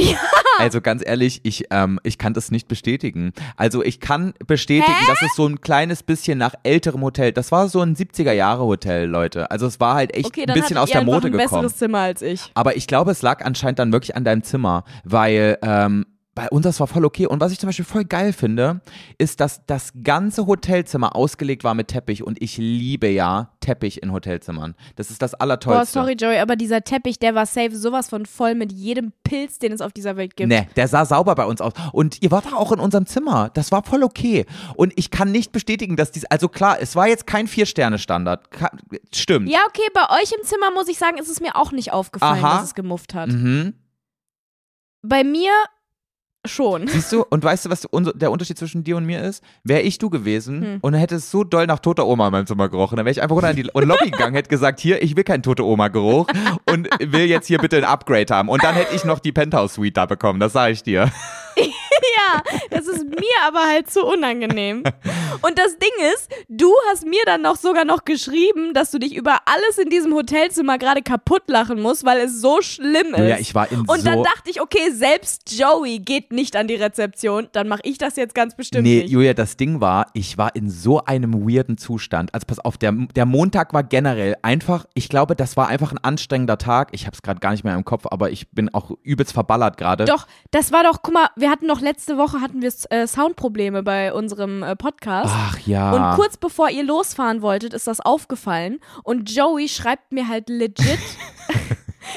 [0.59, 3.31] also ganz ehrlich, ich, ähm, ich kann das nicht bestätigen.
[3.55, 7.69] Also ich kann bestätigen, dass es so ein kleines bisschen nach älterem Hotel, das war
[7.69, 9.49] so ein 70er-Jahre-Hotel, Leute.
[9.49, 11.49] Also es war halt echt Okay, ein bisschen aus der Mode ein gekommen.
[11.63, 12.51] besseres Zimmer als ich.
[12.53, 16.63] Aber ich glaube, es lag anscheinend dann wirklich an deinem Zimmer, weil ähm, bei uns
[16.63, 17.27] das war voll okay.
[17.27, 18.79] Und was ich zum Beispiel voll geil finde,
[19.17, 22.23] ist, dass das ganze Hotelzimmer ausgelegt war mit Teppich.
[22.23, 24.75] Und ich liebe ja Teppich in Hotelzimmern.
[24.95, 25.99] Das ist das Boah, Allertollste.
[25.99, 29.73] sorry, Joey, aber dieser Teppich, der war safe sowas von voll mit jedem Pilz, den
[29.73, 30.47] es auf dieser Welt gibt.
[30.47, 31.73] Nee, der sah sauber bei uns aus.
[31.91, 33.49] Und ihr wart auch in unserem Zimmer.
[33.53, 34.45] Das war voll okay.
[34.75, 38.47] Und ich kann nicht bestätigen, dass dies, also klar, es war jetzt kein Vier-Sterne-Standard.
[39.13, 39.49] Stimmt.
[39.49, 42.43] Ja, okay, bei euch im Zimmer muss ich sagen, ist es mir auch nicht aufgefallen,
[42.43, 42.57] Aha.
[42.57, 43.29] dass es gemufft hat.
[43.29, 43.73] Mhm.
[45.01, 45.51] Bei mir
[46.45, 46.87] schon.
[46.87, 49.43] Siehst du, und weißt du, was der Unterschied zwischen dir und mir ist?
[49.63, 50.77] Wäre ich du gewesen Hm.
[50.81, 53.11] und dann hätte es so doll nach toter Oma in meinem Zimmer gerochen, dann wäre
[53.11, 56.27] ich einfach runter in die Lobby gegangen, hätte gesagt, hier, ich will keinen tote Oma-Geruch
[56.69, 58.49] und will jetzt hier bitte ein Upgrade haben.
[58.49, 61.11] Und dann hätte ich noch die Penthouse-Suite da bekommen, das sage ich dir.
[61.57, 64.83] ja, das ist mir aber halt zu unangenehm.
[65.41, 69.15] Und das Ding ist, du hast mir dann noch sogar noch geschrieben, dass du dich
[69.15, 73.29] über alles in diesem Hotelzimmer gerade kaputt lachen musst, weil es so schlimm ist.
[73.29, 74.23] Ja, ich war in Und dann so...
[74.23, 78.35] dachte ich, okay, selbst Joey geht nicht an die Rezeption, dann mache ich das jetzt
[78.35, 79.11] ganz bestimmt Nee, nicht.
[79.11, 82.33] Julia, das Ding war, ich war in so einem weirden Zustand.
[82.33, 85.97] Also pass auf, der, der Montag war generell einfach, ich glaube, das war einfach ein
[85.97, 86.89] anstrengender Tag.
[86.91, 89.77] Ich habe es gerade gar nicht mehr im Kopf, aber ich bin auch übelst verballert
[89.77, 90.05] gerade.
[90.05, 93.83] Doch, das war doch, guck mal, wir hatten noch letzte Woche hatten wir äh, Soundprobleme
[93.83, 95.31] bei unserem äh, Podcast.
[95.33, 95.91] Ach ja.
[95.91, 98.79] Und kurz bevor ihr losfahren wolltet, ist das aufgefallen.
[99.03, 100.99] Und Joey schreibt mir halt legit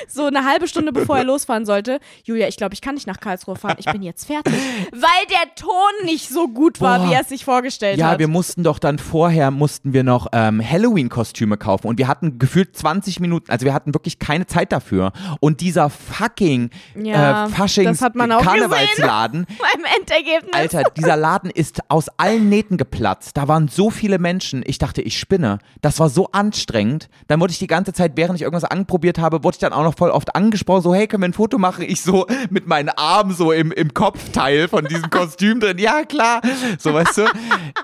[0.09, 3.20] so eine halbe Stunde bevor er losfahren sollte, Julia, ich glaube, ich kann nicht nach
[3.20, 3.76] Karlsruhe fahren.
[3.78, 4.54] Ich bin jetzt fertig.
[4.92, 5.72] Weil der Ton
[6.04, 7.09] nicht so gut war, Boah.
[7.09, 8.18] wie er es sich vorgestellt Ja, hat.
[8.18, 12.76] wir mussten doch dann vorher, mussten wir noch ähm, Halloween-Kostüme kaufen und wir hatten gefühlt
[12.76, 15.12] 20 Minuten, also wir hatten wirklich keine Zeit dafür.
[15.40, 20.52] Und dieser fucking Ja, äh, Faschings das hat man auch Karnevalsladen, Beim Endergebnis.
[20.54, 23.37] Alter, dieser Laden ist aus allen Nähten geplatzt.
[23.37, 24.62] Da waren so viele Menschen.
[24.66, 25.59] Ich dachte, ich spinne.
[25.80, 27.09] Das war so anstrengend.
[27.26, 29.84] Dann wurde ich die ganze Zeit, während ich irgendwas anprobiert habe, wurde ich dann auch
[29.85, 31.85] noch voll oft angesprochen, so, hey, können wir ein Foto machen?
[31.87, 35.79] Ich so mit meinen Armen so im, im Kopfteil von diesem Kostüm drin.
[35.79, 36.40] Ja, klar.
[36.79, 37.23] So, weißt du?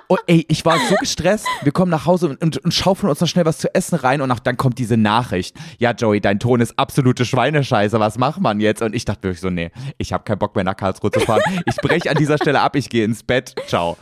[0.08, 1.46] Und ey, ich war so gestresst.
[1.62, 4.20] Wir kommen nach Hause und, und, und schaufeln uns noch schnell was zu essen rein
[4.20, 5.56] und nach, dann kommt diese Nachricht.
[5.78, 8.00] Ja, Joey, dein Ton ist absolute Schweinescheiße.
[8.00, 8.82] Was macht man jetzt?
[8.82, 11.42] Und ich dachte wirklich so, nee, ich habe keinen Bock mehr nach Karlsruhe zu fahren.
[11.66, 13.54] Ich breche an dieser Stelle ab, ich gehe ins Bett.
[13.66, 13.96] Ciao.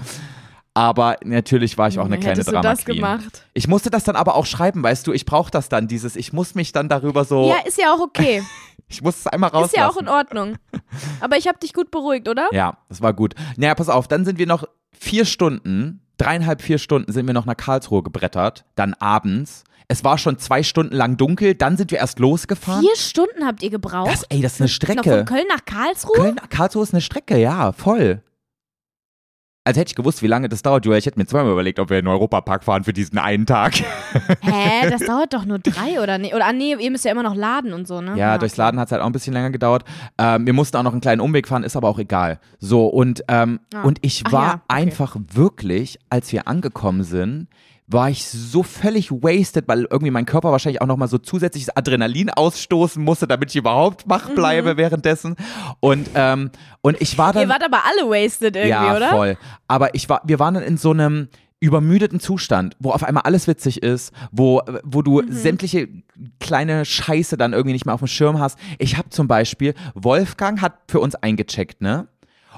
[0.78, 3.42] Aber natürlich war ich auch eine kleine Hättest du Drama das gemacht?
[3.52, 6.32] Ich musste das dann aber auch schreiben, weißt du, ich brauche das dann, dieses, ich
[6.32, 8.44] muss mich dann darüber so, Ja, ist ja auch okay.
[8.88, 9.74] ich muss es einmal rauslassen.
[9.74, 10.56] Ist ja auch in Ordnung.
[11.18, 12.48] Aber ich habe dich gut beruhigt, oder?
[12.52, 13.34] Ja, das war gut.
[13.56, 17.44] Naja, pass auf, dann sind wir noch vier Stunden, dreieinhalb, vier Stunden sind wir noch
[17.46, 19.64] nach Karlsruhe gebrettert, dann abends.
[19.88, 22.82] Es war schon zwei Stunden lang dunkel, dann sind wir erst losgefahren.
[22.82, 24.12] Vier Stunden habt ihr gebraucht?
[24.12, 25.10] Das, ey, das ist eine Noch Strecke.
[25.10, 26.14] von Köln nach Karlsruhe?
[26.14, 28.22] Köln, Karlsruhe ist eine Strecke, ja, voll.
[29.68, 30.96] Als hätte ich gewusst, wie lange das dauert, Julia.
[30.96, 33.74] Ich hätte mir zweimal überlegt, ob wir in den Europapark fahren für diesen einen Tag.
[34.40, 36.32] Hä, das dauert doch nur drei oder nee?
[36.34, 38.16] Oder ah, nee, ihr müsst ja immer noch laden und so, ne?
[38.16, 39.84] Ja, durchs Laden hat es halt auch ein bisschen länger gedauert.
[40.16, 42.40] Ähm, wir mussten auch noch einen kleinen Umweg fahren, ist aber auch egal.
[42.58, 43.82] So, und, ähm, Ah.
[43.82, 44.62] und ich war ja, okay.
[44.68, 47.48] einfach wirklich, als wir angekommen sind,
[47.90, 52.28] war ich so völlig wasted, weil irgendwie mein Körper wahrscheinlich auch nochmal so zusätzliches Adrenalin
[52.30, 55.36] ausstoßen musste, damit ich überhaupt wach bleibe währenddessen.
[55.80, 56.50] Und, ähm,
[56.82, 57.44] und ich war dann.
[57.44, 57.48] Mhm.
[57.48, 59.08] Ihr wart aber alle wasted irgendwie, ja, oder?
[59.08, 59.38] voll.
[59.68, 61.28] Aber ich war, wir waren dann in so einem
[61.60, 65.32] übermüdeten Zustand, wo auf einmal alles witzig ist, wo, wo du Mhm.
[65.32, 65.88] sämtliche
[66.40, 68.58] kleine Scheiße dann irgendwie nicht mehr auf dem Schirm hast.
[68.78, 72.06] Ich habe zum Beispiel, Wolfgang hat für uns eingecheckt, ne?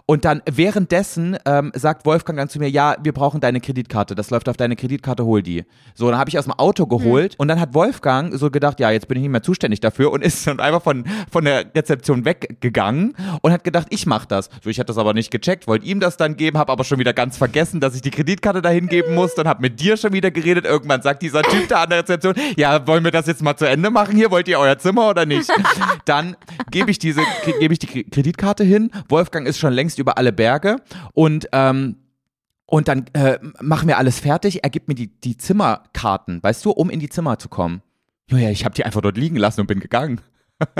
[0.06, 4.14] Und dann währenddessen ähm, sagt Wolfgang dann zu mir, ja, wir brauchen deine Kreditkarte.
[4.14, 5.64] Das läuft auf deine Kreditkarte, hol die.
[5.94, 8.90] So, dann habe ich aus dem Auto geholt und dann hat Wolfgang so gedacht, ja,
[8.90, 12.24] jetzt bin ich nicht mehr zuständig dafür und ist dann einfach von, von der Rezeption
[12.24, 14.50] weggegangen und hat gedacht, ich mach das.
[14.62, 16.98] So, ich hatte das aber nicht gecheckt, wollte ihm das dann geben, habe aber schon
[16.98, 19.34] wieder ganz vergessen, dass ich die Kreditkarte dahin geben muss.
[19.34, 20.64] Dann hab mit dir schon wieder geredet.
[20.64, 23.66] Irgendwann sagt dieser Typ da an der Rezeption, ja, wollen wir das jetzt mal zu
[23.66, 24.30] Ende machen hier?
[24.30, 25.50] Wollt ihr euer Zimmer oder nicht?
[26.04, 26.36] Dann
[26.70, 27.22] gebe ich diese,
[27.58, 28.90] gebe ich die Kreditkarte hin.
[29.08, 30.76] Wolfgang ist schon längst über alle Berge
[31.12, 31.96] und ähm,
[32.66, 34.62] und dann äh, machen wir alles fertig.
[34.62, 37.82] Er gibt mir die, die Zimmerkarten, weißt du, um in die Zimmer zu kommen.
[38.30, 40.20] Naja, ich habe die einfach dort liegen lassen und bin gegangen.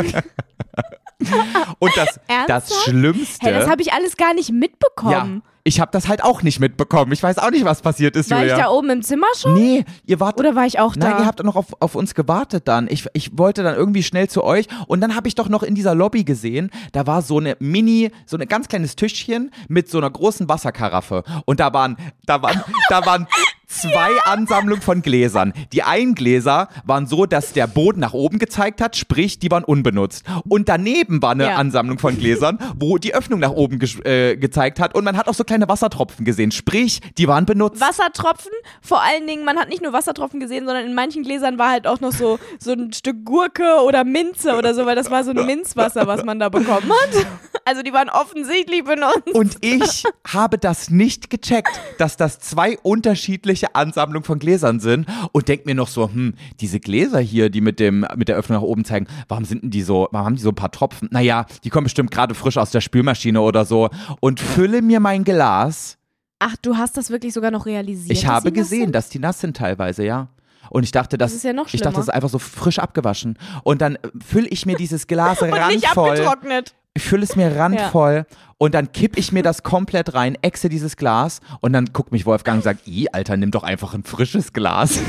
[1.81, 2.83] und das, das?
[2.85, 3.45] Schlimmste.
[3.45, 5.43] Hey, das habe ich alles gar nicht mitbekommen.
[5.43, 7.13] ja, ich habe das halt auch nicht mitbekommen.
[7.13, 8.57] Ich weiß auch nicht, was passiert ist, War Julia.
[8.57, 9.55] ich da oben im Zimmer schon?
[9.55, 10.37] Nee, ihr wart.
[10.41, 11.19] Oder war ich auch Nein, da?
[11.21, 12.89] ihr habt noch auf, auf uns gewartet dann.
[12.91, 15.77] Ich, ich wollte dann irgendwie schnell zu euch und dann habe ich doch noch in
[15.77, 19.99] dieser Lobby gesehen, da war so eine Mini, so ein ganz kleines Tischchen mit so
[19.99, 21.97] einer großen Wasserkaraffe und da waren,
[22.27, 23.29] da waren, da waren
[23.71, 25.53] zwei Ansammlungen von Gläsern.
[25.73, 29.65] Die einen Gläser waren so, dass der Boden nach oben gezeigt hat, sprich, die waren
[29.65, 30.25] unbenutzt.
[30.49, 31.55] Und daneben war eine Ja.
[31.55, 35.29] Ansammlung von Gläsern, wo die Öffnung nach oben ges- äh, gezeigt hat und man hat
[35.29, 37.81] auch so kleine Wassertropfen gesehen, sprich, die waren benutzt.
[37.81, 38.51] Wassertropfen,
[38.83, 41.87] vor allen Dingen, man hat nicht nur Wassertropfen gesehen, sondern in manchen Gläsern war halt
[41.87, 45.31] auch noch so, so ein Stück Gurke oder Minze oder so, weil das war so
[45.31, 47.27] ein Minzwasser, was man da bekommen hat.
[47.65, 49.29] Also die waren offensichtlich benutzt.
[49.33, 55.49] Und ich habe das nicht gecheckt, dass das zwei unterschiedliche Ansammlungen von Gläsern sind und
[55.49, 58.67] denk mir noch so, hm, diese Gläser hier, die mit dem mit der Öffnung nach
[58.67, 61.09] oben zeigen, warum sind denn die so, warum haben die so ein paar Tropfen?
[61.11, 63.89] Naja, die kommen bestimmt gerade frisch aus der Spülmaschine oder so
[64.21, 65.97] und fülle mir mein Glas.
[66.39, 68.17] Ach, du hast das wirklich sogar noch realisiert?
[68.17, 68.95] Ich habe gesehen, sind?
[68.95, 70.29] dass die nass sind teilweise, ja.
[70.71, 72.79] Und ich dachte, das, Das ist ja noch ich dachte, das ist einfach so frisch
[72.79, 73.37] abgewaschen.
[73.65, 76.11] Und dann fülle ich mir dieses Glas Und nicht randvoll.
[76.11, 76.75] abgetrocknet.
[77.01, 78.27] Ich fülle es mir randvoll
[78.59, 82.27] und dann kipp ich mir das komplett rein, exe dieses Glas und dann guckt mich
[82.27, 85.01] Wolfgang und sagt, i, Alter, nimm doch einfach ein frisches Glas.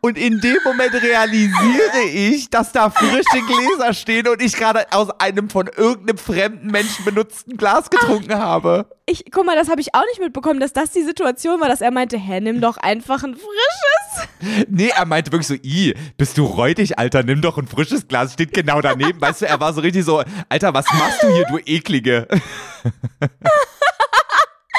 [0.00, 5.08] Und in dem Moment realisiere ich, dass da frische Gläser stehen und ich gerade aus
[5.20, 8.86] einem von irgendeinem fremden Menschen benutzten Glas getrunken habe.
[9.06, 11.80] Ich, guck mal, das habe ich auch nicht mitbekommen, dass das die Situation war, dass
[11.80, 14.66] er meinte, hä, nimm doch einfach ein frisches.
[14.68, 18.32] Nee, er meinte wirklich so, i, bist du räudig, Alter, nimm doch ein frisches Glas,
[18.32, 19.20] steht genau daneben.
[19.20, 22.26] Weißt du, er war so richtig so, Alter, was machst du hier, du eklige?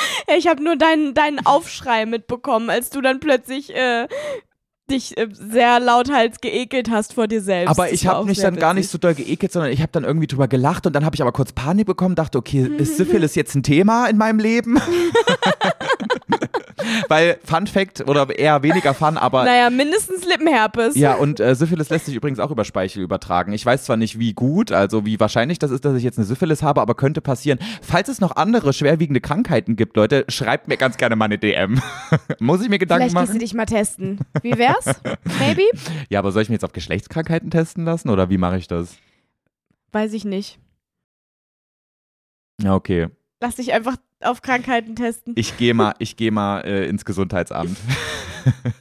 [0.37, 4.07] Ich habe nur deinen, deinen Aufschrei mitbekommen, als du dann plötzlich äh,
[4.89, 7.69] dich äh, sehr lauthals geekelt hast vor dir selbst.
[7.69, 9.01] Aber ich habe mich dann gar nicht so witzig.
[9.01, 11.51] doll geekelt, sondern ich habe dann irgendwie drüber gelacht und dann habe ich aber kurz
[11.51, 14.79] Panik bekommen, dachte, okay, ist Syphilis jetzt ein Thema in meinem Leben?
[17.09, 20.95] Weil Fun Fact oder eher weniger Fun, aber Naja, mindestens Lippenherpes.
[20.95, 23.53] ja, und äh, Syphilis lässt sich übrigens auch über Speichel übertragen.
[23.53, 26.25] Ich weiß zwar nicht, wie gut, also wie wahrscheinlich das ist, dass ich jetzt eine
[26.25, 27.59] Syphilis habe, aber könnte passieren.
[27.81, 31.81] Falls es noch andere schwerwiegende Krankheiten gibt, Leute, schreibt mir ganz gerne mal eine DM.
[32.39, 33.39] Muss ich mir Gedanken Vielleicht machen?
[33.39, 34.19] dich mal testen.
[34.41, 34.85] Wie wär's?
[35.39, 35.63] Maybe?
[36.09, 38.95] Ja, aber soll ich mich jetzt auf Geschlechtskrankheiten testen lassen oder wie mache ich das?
[39.91, 40.59] Weiß ich nicht.
[42.61, 43.07] Ja, okay.
[43.41, 43.95] Lass dich einfach
[44.25, 45.33] auf Krankheiten testen.
[45.37, 47.77] Ich gehe mal, ich gehe mal äh, ins Gesundheitsamt.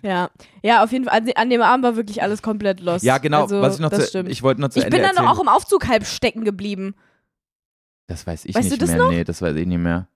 [0.03, 0.28] Ja.
[0.64, 1.16] Ja, auf jeden Fall.
[1.20, 3.05] An, an dem Abend war wirklich alles komplett los.
[3.05, 3.43] Ja, genau.
[3.43, 4.28] Also, was ich noch das zu, stimmt.
[4.28, 5.28] ich wollte noch zu Ich Ende bin dann erzählen.
[5.28, 6.97] auch im Aufzug halb stecken geblieben.
[8.09, 8.99] das weiß ich Weißt du nicht das mehr.
[8.99, 9.11] noch?
[9.11, 10.09] Nee, das weiß ich nicht mehr.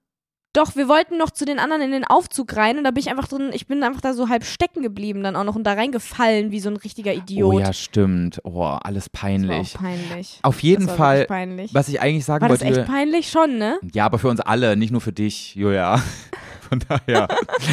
[0.57, 3.11] Doch, wir wollten noch zu den anderen in den Aufzug rein und da bin ich
[3.11, 5.75] einfach drin, ich bin einfach da so halb stecken geblieben dann auch noch und da
[5.75, 7.55] reingefallen wie so ein richtiger Idiot.
[7.55, 8.41] Oh ja, stimmt.
[8.43, 9.77] Oh, alles das war peinlich.
[9.77, 10.39] auch peinlich.
[10.41, 11.75] Auf jeden Fall, Peinlich.
[11.75, 12.81] was ich eigentlich sagen war das wollte.
[12.81, 13.79] echt peinlich schon, ne?
[13.93, 16.03] Ja, aber für uns alle, nicht nur für dich, Julia.
[16.71, 17.29] Von daher.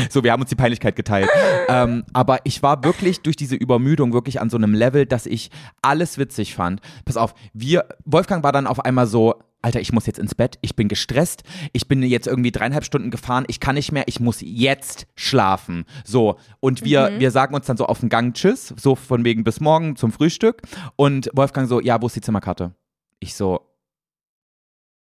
[0.09, 1.29] So, wir haben uns die Peinlichkeit geteilt.
[1.69, 5.51] ähm, aber ich war wirklich durch diese Übermüdung wirklich an so einem Level, dass ich
[5.81, 6.81] alles witzig fand.
[7.05, 10.59] Pass auf, wir, Wolfgang war dann auf einmal so, Alter, ich muss jetzt ins Bett,
[10.61, 14.19] ich bin gestresst, ich bin jetzt irgendwie dreieinhalb Stunden gefahren, ich kann nicht mehr, ich
[14.19, 15.85] muss jetzt schlafen.
[16.05, 17.19] So, und wir, Mhm.
[17.21, 20.11] wir sagen uns dann so auf den Gang Tschüss, so von wegen bis morgen zum
[20.11, 20.61] Frühstück.
[20.97, 22.75] Und Wolfgang so, ja, wo ist die Zimmerkarte?
[23.19, 23.61] Ich so,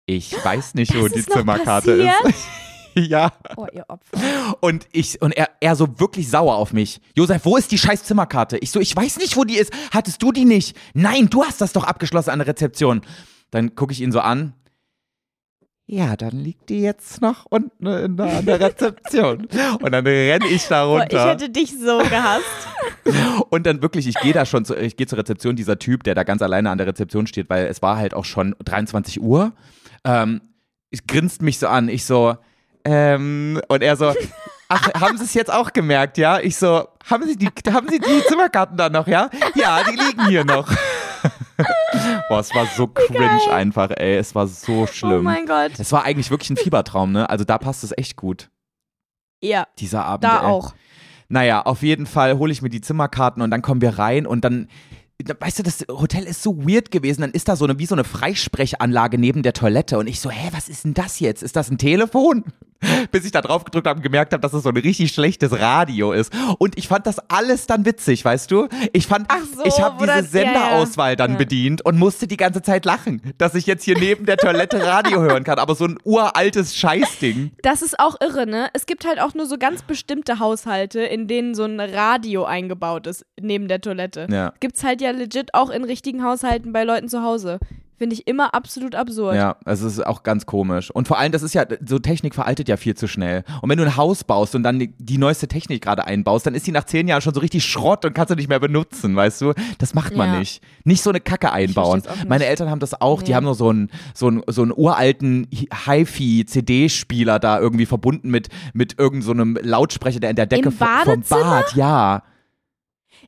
[0.05, 2.35] ich weiß nicht, Das wo die Zimmerkarte passiert?
[2.35, 2.47] ist.
[3.09, 3.31] ja.
[3.57, 4.57] Oh, ihr Opfer.
[4.61, 6.99] Und ich, und er, er so wirklich sauer auf mich.
[7.15, 8.57] Josef, wo ist die scheiß Zimmerkarte?
[8.57, 9.71] Ich so, ich weiß nicht, wo die ist.
[9.91, 10.75] Hattest du die nicht?
[10.95, 13.01] Nein, du hast das doch abgeschlossen an der Rezeption.
[13.51, 14.53] Dann gucke ich ihn so an.
[15.89, 19.47] Ja, dann liegt die jetzt noch unten in der, an der Rezeption.
[19.81, 21.29] Und dann renne ich da Boah, ich runter.
[21.29, 22.43] hätte dich so gehasst.
[23.49, 26.13] Und dann wirklich, ich gehe da schon, zu, ich gehe zur Rezeption, dieser Typ, der
[26.13, 29.53] da ganz alleine an der Rezeption steht, weil es war halt auch schon 23 Uhr.
[30.03, 30.41] Ähm,
[30.91, 32.35] es grinst mich so an, ich so,
[32.83, 34.13] ähm, und er so,
[34.67, 36.39] ach, haben Sie es jetzt auch gemerkt, ja?
[36.39, 39.29] Ich so, haben Sie die, haben Sie die Zimmerkarten da noch, ja?
[39.55, 40.69] Ja, die liegen hier noch.
[42.29, 44.17] Boah, es war so cringe einfach, ey.
[44.17, 45.23] Es war so Oh schlimm.
[45.23, 45.71] mein Gott.
[45.77, 47.29] es war eigentlich wirklich ein Fiebertraum, ne?
[47.29, 48.49] Also da passt es echt gut,
[49.41, 50.23] Ja, dieser Abend.
[50.23, 50.45] da ey.
[50.45, 50.73] auch.
[51.29, 54.45] Naja, auf jeden Fall hole ich mir die Zimmerkarten und dann kommen wir rein und
[54.45, 54.67] dann.
[55.39, 57.21] Weißt du, das Hotel ist so weird gewesen.
[57.21, 59.97] Dann ist da so eine, wie so eine Freisprechanlage neben der Toilette.
[59.97, 61.41] Und ich so, hä, was ist denn das jetzt?
[61.41, 62.43] Ist das ein Telefon?
[63.11, 65.51] Bis ich da drauf gedrückt habe und gemerkt habe, dass es so ein richtig schlechtes
[65.59, 66.31] Radio ist.
[66.59, 68.67] Und ich fand das alles dann witzig, weißt du?
[68.93, 70.47] Ich fand, Ach so, ich habe diese das- ja, ja.
[70.53, 71.37] Senderauswahl dann Ja.
[71.37, 75.21] bedient und musste die ganze Zeit lachen, dass ich jetzt hier neben der Toilette Radio
[75.21, 75.59] hören kann.
[75.59, 77.51] Aber so ein uraltes Scheißding.
[77.61, 78.69] Das ist auch irre, ne?
[78.73, 83.07] Es gibt halt auch nur so ganz bestimmte Haushalte, in denen so ein Radio eingebaut
[83.07, 84.27] ist, neben der Toilette.
[84.29, 84.53] Ja.
[84.59, 87.59] Gibt's halt ja legit auch in richtigen Haushalten bei Leuten zu Hause.
[87.97, 89.35] Finde ich immer absolut absurd.
[89.35, 90.91] Ja, also es ist auch ganz komisch.
[90.91, 93.43] Und vor allem, das ist ja, so Technik veraltet ja viel zu schnell.
[93.61, 96.53] Und wenn du ein Haus baust und dann die, die neueste Technik gerade einbaust, dann
[96.53, 99.15] ist die nach zehn Jahren schon so richtig Schrott und kannst du nicht mehr benutzen,
[99.15, 99.53] weißt du?
[99.79, 100.39] Das macht man Ja.
[100.39, 100.61] nicht.
[100.83, 102.03] Nicht so eine Kacke einbauen.
[102.27, 103.35] Meine Eltern haben das auch, die Nee.
[103.35, 108.99] haben nur so einen, so einen, so einen uralten HiFi-CD-Spieler da irgendwie verbunden mit, mit
[108.99, 111.23] irgendeinem so einem Lautsprecher, der in der Decke Im vom-?
[111.29, 112.23] Bad, ja.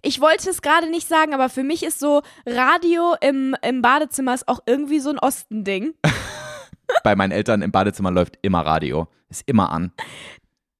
[0.02, 4.34] Ich wollte es gerade nicht sagen, aber für mich ist so Radio im, im Badezimmer
[4.34, 5.94] ist auch irgendwie so ein Ostending.
[7.04, 9.08] Bei meinen Eltern im Badezimmer läuft immer Radio.
[9.30, 9.92] Ist immer an.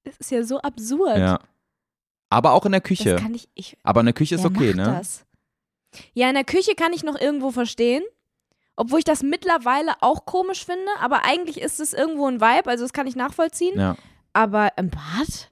[0.04, 1.18] Das ist ja so absurd.
[1.18, 1.38] Ja.
[2.30, 3.12] Aber auch in der Küche.
[3.12, 3.48] Das kann ich.
[3.54, 4.84] ich Aber in der Küche ist okay, ne?
[4.84, 5.24] Das?
[6.14, 8.02] Ja, in der Küche kann ich noch irgendwo verstehen.
[8.76, 12.84] Obwohl ich das mittlerweile auch komisch finde, aber eigentlich ist es irgendwo ein Vibe, also
[12.84, 13.78] das kann ich nachvollziehen.
[13.78, 13.96] Ja.
[14.32, 15.50] Aber im Bad?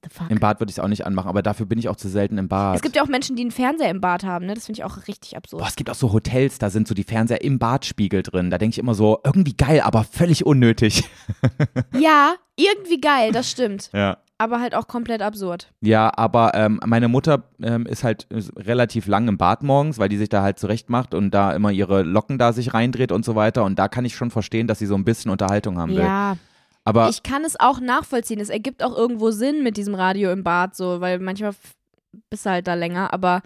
[0.00, 0.30] What the fuck?
[0.30, 2.38] Im Bad würde ich es auch nicht anmachen, aber dafür bin ich auch zu selten
[2.38, 2.76] im Bad.
[2.76, 4.54] Es gibt ja auch Menschen, die einen Fernseher im Bad haben, ne?
[4.54, 5.60] Das finde ich auch richtig absurd.
[5.60, 8.50] Boah, es gibt auch so Hotels, da sind so die Fernseher im Badspiegel drin.
[8.50, 11.04] Da denke ich immer so, irgendwie geil, aber völlig unnötig.
[11.98, 13.90] Ja, irgendwie geil, das stimmt.
[13.92, 14.18] Ja.
[14.36, 15.72] Aber halt auch komplett absurd.
[15.80, 20.08] Ja, aber ähm, meine Mutter ähm, ist halt ist relativ lang im Bad morgens, weil
[20.08, 23.24] die sich da halt zurecht macht und da immer ihre Locken da sich reindreht und
[23.24, 23.64] so weiter.
[23.64, 26.04] Und da kann ich schon verstehen, dass sie so ein bisschen Unterhaltung haben will.
[26.04, 26.36] Ja,
[26.88, 28.40] Aber ich kann es auch nachvollziehen.
[28.40, 31.52] Es ergibt auch irgendwo Sinn mit diesem Radio im Bad, so, weil manchmal
[32.30, 33.42] bist du halt da länger, aber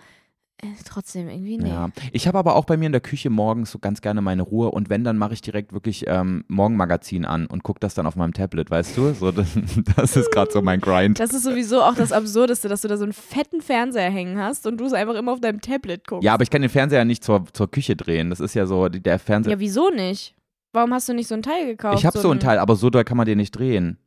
[0.58, 1.70] äh, trotzdem irgendwie nee.
[1.70, 4.42] Ja, ich habe aber auch bei mir in der Küche morgens so ganz gerne meine
[4.42, 8.06] Ruhe und wenn, dann mache ich direkt wirklich ähm, Morgenmagazin an und gucke das dann
[8.06, 9.12] auf meinem Tablet, weißt du?
[9.12, 9.58] So, das,
[9.96, 11.18] das ist gerade so mein Grind.
[11.18, 14.64] Das ist sowieso auch das Absurdeste, dass du da so einen fetten Fernseher hängen hast
[14.68, 16.22] und du es einfach immer auf deinem Tablet guckst.
[16.22, 18.30] Ja, aber ich kann den Fernseher nicht zur, zur Küche drehen.
[18.30, 19.54] Das ist ja so, der Fernseher.
[19.54, 20.36] Ja, wieso nicht?
[20.72, 21.98] Warum hast du nicht so ein Teil gekauft?
[21.98, 23.98] ich habe so einen Teil, aber so doll kann man den nicht drehen.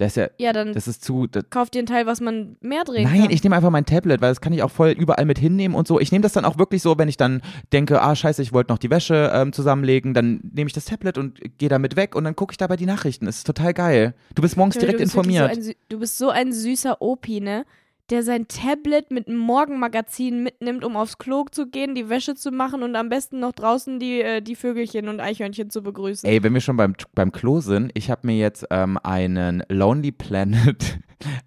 [0.00, 1.28] Der ist ja, Ja, dann das ist zu.
[1.28, 3.30] Das, kauf dir ein Teil, was man mehr drehen Nein, kann.
[3.30, 5.86] ich nehme einfach mein Tablet, weil das kann ich auch voll überall mit hinnehmen und
[5.86, 6.00] so.
[6.00, 7.42] Ich nehme das dann auch wirklich so, wenn ich dann
[7.72, 11.16] denke, ah scheiße, ich wollte noch die Wäsche ähm, zusammenlegen, dann nehme ich das Tablet
[11.16, 13.26] und gehe damit weg und dann gucke ich dabei die Nachrichten.
[13.26, 14.14] Das ist total geil.
[14.34, 15.54] Du bist morgens Joey, direkt du bist informiert.
[15.54, 17.64] So ein, du bist so ein süßer Opi, ne?
[18.10, 22.50] Der sein Tablet mit einem Morgenmagazin mitnimmt, um aufs Klo zu gehen, die Wäsche zu
[22.50, 26.28] machen und am besten noch draußen die, äh, die Vögelchen und Eichhörnchen zu begrüßen.
[26.28, 30.12] Ey, wenn wir schon beim, beim Klo sind, ich habe mir jetzt ähm, einen Lonely
[30.12, 30.98] Planet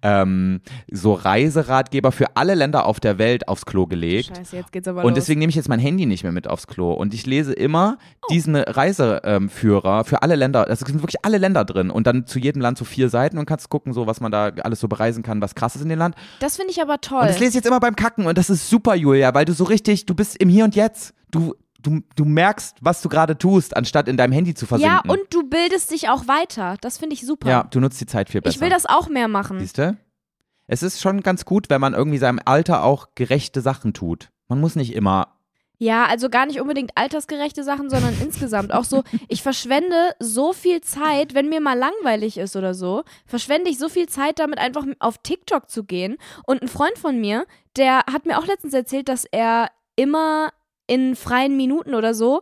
[0.02, 0.60] ähm,
[0.90, 4.36] so Reiseratgeber für alle Länder auf der Welt aufs Klo gelegt.
[4.36, 5.14] Scheiße, jetzt geht's aber Und los.
[5.16, 6.92] deswegen nehme ich jetzt mein Handy nicht mehr mit aufs Klo.
[6.92, 7.98] Und ich lese immer
[8.30, 10.60] diesen Reiseführer für alle Länder.
[10.68, 11.90] Also es sind wirklich alle Länder drin.
[11.90, 14.48] Und dann zu jedem Land so vier Seiten und kannst gucken, so was man da
[14.62, 16.14] alles so bereisen kann, was krass ist in dem Land.
[16.40, 17.20] das finde ich aber toll.
[17.20, 18.26] Und das lese ich jetzt immer beim Kacken.
[18.26, 21.14] Und das ist super, Julia, weil du so richtig, du bist im Hier und Jetzt.
[21.30, 21.54] Du,
[21.88, 25.00] du, du merkst, was du gerade tust, anstatt in deinem Handy zu versinken.
[25.04, 26.76] ja, und du bildest dich auch weiter.
[26.80, 27.48] Das finde ich super.
[27.48, 28.54] Ja, du nutzt die Zeit viel besser.
[28.54, 29.60] ich will das auch mehr machen.
[29.60, 29.96] Siehst du?
[30.66, 34.28] Es ist schon ganz gut, wenn man irgendwie seinem Alter auch gerechte Sachen tut.
[34.48, 35.34] Man muss nicht immer
[35.78, 40.82] Ja, also gar nicht unbedingt altersgerechte Sachen, sondern insgesamt auch so, ich verschwende so viel
[40.82, 44.84] Zeit, wenn mir mal langweilig ist oder so, verschwende ich so viel Zeit damit, einfach
[44.98, 46.18] auf TikTok zu gehen.
[46.46, 50.50] Und ein Freund von mir, der hat mir auch letztens erzählt, dass er immer
[50.88, 52.40] in freien Minuten oder so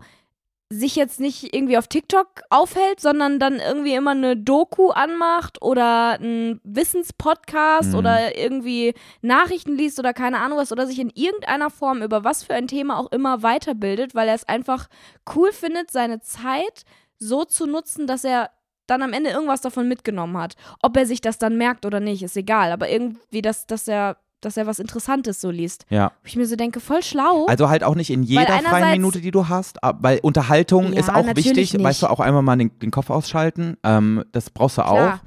[0.68, 6.18] sich jetzt nicht irgendwie auf TikTok aufhält, sondern dann irgendwie immer eine Doku anmacht oder
[6.18, 7.94] einen Wissenspodcast Mhm.
[7.94, 12.42] oder irgendwie Nachrichten liest oder keine Ahnung was oder sich in irgendeiner Form über was
[12.42, 14.88] für ein Thema auch immer weiterbildet, weil er es einfach
[15.36, 16.82] cool findet, seine Zeit
[17.18, 18.50] so zu nutzen, dass er
[18.88, 20.54] dann am Ende irgendwas davon mitgenommen hat.
[20.82, 24.16] Ob er sich das dann merkt oder nicht, ist egal, aber irgendwie, dass, dass er
[24.46, 25.86] dass er was Interessantes so liest.
[25.90, 26.12] Ja.
[26.22, 27.46] Wo ich mir so denke, voll schlau.
[27.46, 31.10] Also halt auch nicht in jeder freien Minute, die du hast, weil Unterhaltung Ja, ist
[31.10, 31.74] auch wichtig.
[31.74, 31.82] nicht.
[31.82, 33.76] Weißt du, auch einmal mal den, den Kopf ausschalten.
[33.82, 35.14] Ähm, das brauchst du Klar.
[35.14, 35.18] auch.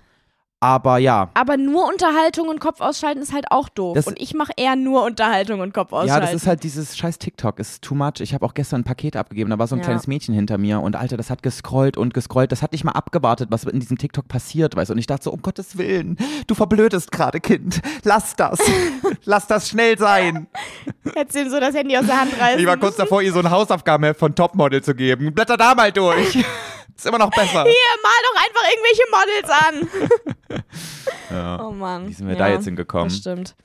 [0.61, 1.29] Aber ja.
[1.35, 3.95] Aber nur Unterhaltung und Kopf ausschalten ist halt auch doof.
[3.95, 6.13] Das- und ich mache eher nur Unterhaltung und Kopf ausschalten.
[6.13, 8.19] Ja, das ist halt dieses scheiß TikTok, ist too much.
[8.19, 9.85] Ich habe auch gestern ein Paket abgegeben, da war so ein Ja.
[9.85, 12.91] kleines Mädchen hinter mir und Alter, das hat gescrollt und gescrollt, das hat nicht mal
[12.91, 14.93] abgewartet, was in diesem TikTok passiert, weißt du.
[14.93, 17.81] Und ich dachte so, um Gottes Willen, du verblödest gerade, Kind.
[18.03, 18.59] Lass das.
[19.23, 20.47] Lass das schnell sein.
[21.15, 23.31] Hättest du ihm so das Handy aus der Hand reißen Ich war kurz davor, ihr
[23.31, 25.33] so eine Hausaufgabe von Topmodel zu geben.
[25.33, 26.43] Blätter da mal durch.
[26.99, 27.63] Ist immer noch besser.
[27.63, 27.73] Hier,
[28.03, 30.63] mal doch einfach irgendwelche Models an.
[31.31, 31.63] Ja.
[31.63, 32.07] Oh Mann.
[32.07, 33.09] Wie sind wir ja, da jetzt hingekommen?
[33.09, 33.55] Das stimmt.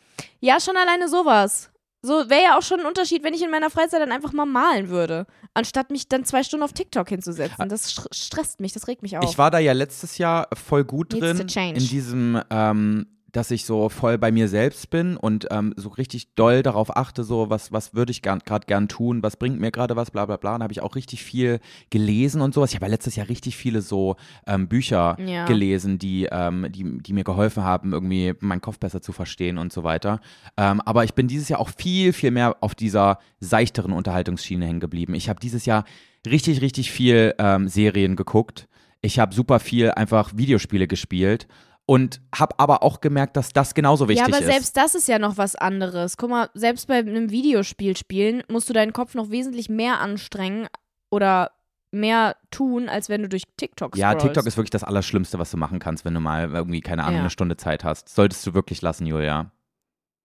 [0.40, 1.70] Ja, schon alleine sowas.
[2.02, 4.44] So wäre ja auch schon ein Unterschied, wenn ich in meiner Freizeit dann einfach mal
[4.44, 7.70] malen würde, anstatt mich dann zwei Stunden auf TikTok hinzusetzen.
[7.70, 9.24] Das sch- stresst mich, das regt mich auf.
[9.24, 13.64] Ich war da ja letztes Jahr voll gut Needs drin in diesem, ähm, dass ich
[13.64, 17.72] so voll bei mir selbst bin und ähm, so richtig doll darauf achte, so was,
[17.72, 20.54] was würde ich gerade gern tun, was bringt mir gerade was, bla bla bla.
[20.54, 21.58] Und habe ich auch richtig viel
[21.90, 22.70] gelesen und sowas.
[22.70, 24.14] Ich habe ja letztes Jahr richtig viele so
[24.46, 25.46] ähm, Bücher Ja.
[25.46, 29.72] gelesen, die, ähm, die, die mir geholfen haben, irgendwie meinen Kopf besser zu verstehen und
[29.72, 30.20] so weiter.
[30.56, 34.80] Ähm, aber ich bin dieses Jahr auch viel, viel mehr auf dieser seichteren Unterhaltungsschiene hängen
[34.80, 35.14] geblieben.
[35.14, 35.84] Ich habe dieses Jahr
[36.24, 38.68] richtig, richtig viel ähm, Serien geguckt.
[39.02, 41.48] Ich habe super viel einfach Videospiele gespielt
[41.86, 44.46] und habe aber auch gemerkt, dass das genauso ja, wichtig aber ist.
[44.46, 46.16] selbst das ist ja noch was anderes.
[46.16, 50.66] Guck mal, selbst bei einem Videospiel spielen musst du deinen Kopf noch wesentlich mehr anstrengen
[51.10, 51.50] oder
[51.90, 54.26] mehr tun, als wenn du durch TikTok ja, scrollst.
[54.26, 57.16] TikTok ist wirklich das Allerschlimmste, was du machen kannst, wenn du mal irgendwie, keine Ahnung,
[57.16, 57.20] Ja.
[57.20, 58.08] eine Stunde Zeit hast.
[58.08, 59.52] Solltest du wirklich lassen, Julia.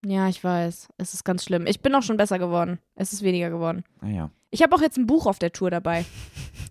[0.05, 0.87] Ja, ich weiß.
[0.97, 1.67] Es ist ganz schlimm.
[1.67, 2.79] Ich bin auch schon besser geworden.
[2.95, 3.83] Es ist weniger geworden.
[4.01, 4.31] Naja.
[4.51, 6.05] Ich habe auch jetzt ein Buch auf der Tour dabei.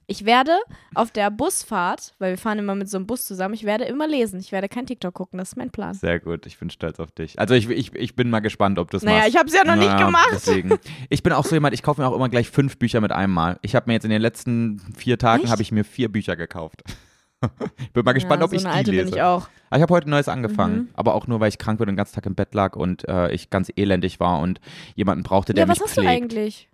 [0.09, 0.51] Ich werde
[0.95, 4.09] auf der Busfahrt, weil wir fahren immer mit so einem Bus zusammen, ich werde immer
[4.09, 4.41] lesen.
[4.41, 5.39] Ich werde kein TikTok gucken.
[5.39, 5.95] Das ist mein Plan.
[5.95, 7.39] Sehr gut, ich bin stolz auf dich.
[7.39, 9.29] Also ich, ich, ich bin mal gespannt, ob du es Naja, machst.
[9.31, 10.29] ich habe es ja noch nicht Ja, gemacht.
[10.33, 10.79] Deswegen.
[11.09, 13.33] Ich bin auch so jemand, ich kaufe mir auch immer gleich fünf Bücher mit einem
[13.33, 13.59] Mal.
[13.63, 16.83] Ich habe mir jetzt in den letzten vier Tagen habe ich mir vier Bücher gekauft.
[17.79, 19.05] ich bin mal gespannt, ja, ob so ich eine die alte lese.
[19.05, 19.49] bin ich auch.
[19.71, 20.89] Aber ich habe heute ein neues angefangen, Mhm.
[20.95, 23.07] aber auch nur, weil ich krank bin und den ganzen Tag im Bett lag und
[23.09, 24.61] äh, ich ganz elendig war und
[24.97, 26.09] jemanden brauchte, der Ja, was mich hast pflegt.
[26.09, 26.69] du eigentlich?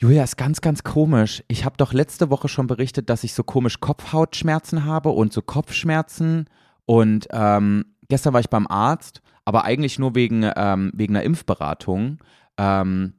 [0.00, 1.42] Julia, ist ganz, ganz komisch.
[1.48, 5.42] Ich habe doch letzte Woche schon berichtet, dass ich so komisch Kopfhautschmerzen habe und so
[5.42, 6.48] Kopfschmerzen.
[6.86, 12.18] Und ähm, gestern war ich beim Arzt, aber eigentlich nur wegen, ähm, wegen einer Impfberatung.
[12.56, 13.14] Ähm,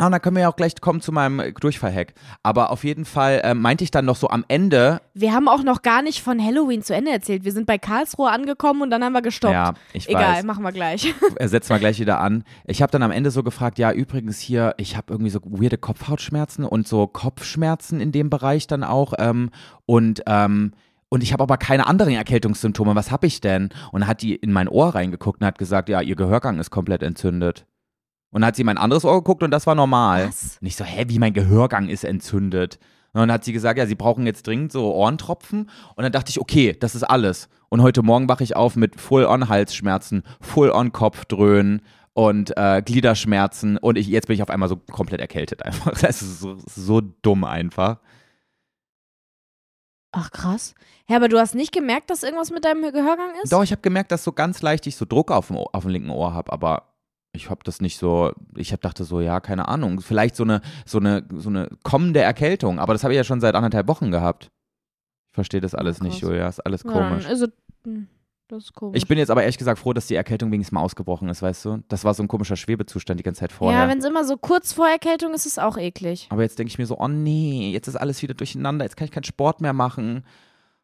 [0.00, 2.14] ah, und dann können wir ja auch gleich kommen zu meinem Durchfallhack.
[2.42, 5.62] Aber auf jeden Fall äh, meinte ich dann noch so am Ende, Wir haben auch
[5.62, 7.44] noch gar nicht von Halloween zu Ende erzählt.
[7.44, 9.52] Wir sind bei Karlsruhe angekommen und dann haben wir gestoppt.
[9.52, 11.14] ja, ich Egal, weiß, machen wir gleich.
[11.36, 12.44] äh, setzen wir gleich wieder an.
[12.64, 15.78] Ich habe dann am Ende so gefragt, ja, übrigens hier, ich habe irgendwie so weirde
[15.78, 19.14] Kopfhautschmerzen und so Kopfschmerzen in dem Bereich dann auch.
[19.18, 19.50] Ähm,
[19.86, 20.72] und ähm,
[21.12, 22.94] und ich habe aber keine anderen Erkältungssymptome.
[22.94, 23.70] Was habe ich denn?
[23.90, 27.02] Und hat die in mein Ohr reingeguckt und hat gesagt, ja, ihr Gehörgang ist komplett
[27.02, 27.66] entzündet.
[28.30, 30.28] Und dann hat sie in mein anderes Ohr geguckt und das war normal.
[30.28, 30.58] Was?
[30.60, 32.78] Und ich so, hä, wie mein Gehörgang ist entzündet.
[33.12, 35.68] Und dann hat sie gesagt, ja, sie brauchen jetzt dringend so Ohrentropfen.
[35.96, 37.48] Und dann dachte ich, okay, das ist alles.
[37.68, 43.78] Und heute Morgen wache ich auf mit Full-on-Halsschmerzen, Full-on-Kopfdröhnen und äh, Gliederschmerzen.
[43.78, 45.92] Und ich, jetzt bin ich auf einmal so komplett erkältet einfach.
[46.00, 47.98] Das ist so, so dumm einfach.
[50.12, 50.74] Ach krass.
[51.08, 53.52] Ja, aber du hast nicht gemerkt, dass irgendwas mit deinem Gehörgang ist?
[53.52, 55.82] Doch, ich habe gemerkt, dass so ganz leicht ich so Druck auf dem, Ohr- auf
[55.84, 56.89] dem linken Ohr habe, aber
[57.32, 60.60] ich habe das nicht so, ich habe dachte so, ja, keine Ahnung, vielleicht so eine,
[60.84, 64.10] so eine, so eine kommende Erkältung, aber das habe ich ja schon seit anderthalb Wochen
[64.10, 64.50] gehabt.
[65.30, 66.28] Ich verstehe das alles nicht, krass.
[66.30, 67.26] Julia, ist alles Ja, komisch.
[67.26, 67.46] Also,
[67.84, 68.08] hm,
[68.48, 68.96] das ist komisch.
[68.98, 71.64] Ich bin jetzt aber ehrlich gesagt froh, dass die Erkältung wenigstens mal ausgebrochen ist, weißt
[71.66, 71.82] du?
[71.86, 73.82] Das war so ein komischer Schwebezustand die ganze Zeit vorher.
[73.82, 76.26] ja, wenn es immer so kurz vor Erkältung ist, ist es auch eklig.
[76.30, 79.04] aber jetzt denke ich mir so, oh nee, jetzt ist alles wieder durcheinander, jetzt kann
[79.04, 80.24] ich keinen Sport mehr machen.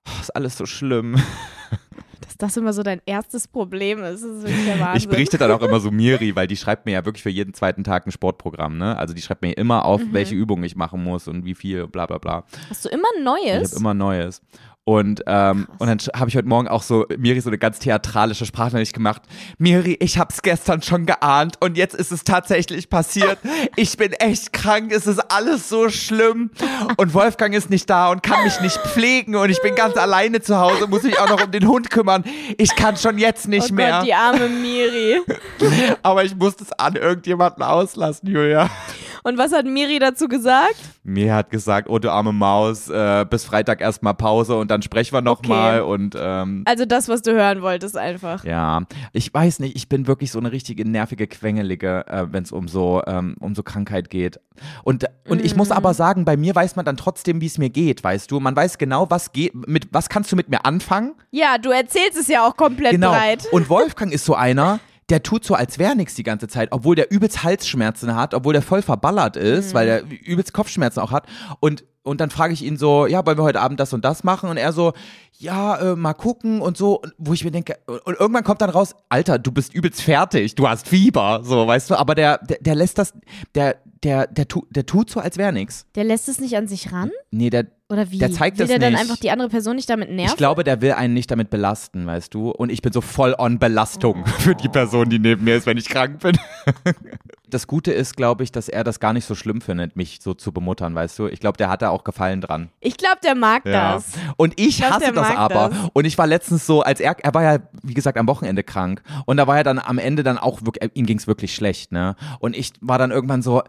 [0.08, 1.16] Oh, ist alles so schlimm.
[2.20, 4.96] Dass das immer so dein erstes Problem ist, das ist wirklich der Wahnsinn.
[4.98, 7.54] Ich berichte dann auch immer so Miri, weil die schreibt mir ja wirklich für jeden
[7.54, 8.96] zweiten Tag ein Sportprogramm, ne?
[8.96, 10.12] Also die schreibt mir immer auf, Mhm.
[10.12, 12.44] welche Übungen ich machen muss und wie viel, bla bla bla.
[12.70, 13.70] Hast du immer Ich Neues?
[13.72, 14.42] habe immer Neues.
[14.88, 15.76] Und, ähm, Krass.
[15.80, 19.20] und dann habe ich heute Morgen auch so Miri so eine ganz theatralische Sprachnachricht gemacht.
[19.58, 23.38] Miri, ich hab's gestern schon geahnt und jetzt ist es tatsächlich passiert.
[23.78, 26.50] Ich bin echt krank, es ist alles so schlimm.
[26.96, 30.40] Und Wolfgang ist nicht da und kann mich nicht pflegen und ich bin ganz alleine
[30.40, 32.24] zu Hause, muss mich auch noch um den Hund kümmern.
[32.56, 33.98] Ich kann schon jetzt nicht oh mehr.
[33.98, 35.20] Gott, die arme Miri.
[36.02, 38.70] Aber ich muss das an irgendjemanden auslassen, Julia.
[39.26, 40.76] Und was hat Miri dazu gesagt?
[41.02, 45.14] Mir hat gesagt, oh du arme Maus, äh, bis Freitag erstmal Pause und dann sprechen
[45.14, 45.90] wir nochmal Okay.
[45.92, 48.44] und ähm, Also das, was du hören wolltest einfach.
[48.44, 52.52] ja, ich weiß nicht, ich bin wirklich so eine richtige nervige Quengelige, äh, wenn es
[52.52, 54.38] um so ähm, um so Krankheit geht.
[54.84, 55.74] Und und ich muss Mhm.
[55.76, 58.38] aber sagen, bei mir weiß man dann trotzdem, wie es mir geht, weißt du?
[58.38, 61.14] Man weiß genau, was geht, mit was kannst du mit mir anfangen?
[61.32, 63.10] Ja, du erzählst es ja auch komplett Genau.
[63.10, 63.46] breit.
[63.50, 66.96] Und Wolfgang ist so einer, der tut so, als wäre nichts die ganze Zeit, obwohl
[66.96, 71.26] der übelst Halsschmerzen hat, obwohl der voll verballert ist, weil der übelst Kopfschmerzen auch hat.
[71.60, 74.22] Und, und dann frage ich ihn so, ja, wollen wir heute Abend das und das
[74.22, 74.48] machen?
[74.48, 74.92] Und er so,
[75.38, 78.70] ja, äh, mal gucken und so, Und wo ich mir denke, und irgendwann kommt dann
[78.70, 82.58] raus, Alter, du bist übelst fertig, du hast Fieber, so, weißt du, aber der, der,
[82.60, 83.12] der lässt das,
[83.56, 85.84] der, der, der, tu, der tut so, als wäre nichts.
[85.96, 87.10] Der lässt es nicht an sich ran?
[87.32, 88.18] Nee, der, Oder wie?
[88.18, 90.30] Der zeigt Will der dann einfach die andere Person nicht damit nerven?
[90.30, 92.50] Ich glaube, der will einen nicht damit belasten, weißt du?
[92.50, 95.76] Und ich bin so voll on Belastung für die Person, die neben mir ist, wenn
[95.76, 96.38] ich krank bin.
[97.56, 100.34] das Gute ist, glaube ich, dass er das gar nicht so schlimm findet, mich so
[100.34, 101.26] zu bemuttern, weißt du?
[101.26, 102.68] Ich glaube, der hat da auch Gefallen dran.
[102.80, 104.12] Ich glaube, der mag das.
[104.36, 105.70] Und ich glaub, hasse das aber.
[105.70, 105.78] das.
[105.94, 109.02] Und ich war letztens so, als er, er war ja, wie gesagt, am Wochenende krank.
[109.24, 112.14] Und da war er dann am Ende dann auch wirklich, ihm ging's wirklich schlecht, ne?
[112.40, 113.62] Und ich war dann irgendwann so,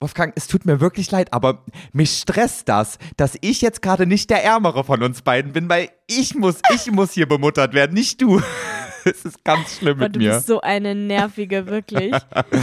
[0.00, 4.30] Wolfgang, es tut mir wirklich leid, aber mich stresst das, dass ich jetzt gerade nicht
[4.30, 8.22] der Ärmere von uns beiden bin, weil ich muss, ich muss hier bemuttert werden, nicht
[8.22, 8.40] du.
[9.06, 10.32] Es ist ganz schlimm Aber mit du mir.
[10.32, 12.14] bist so eine nervige, wirklich.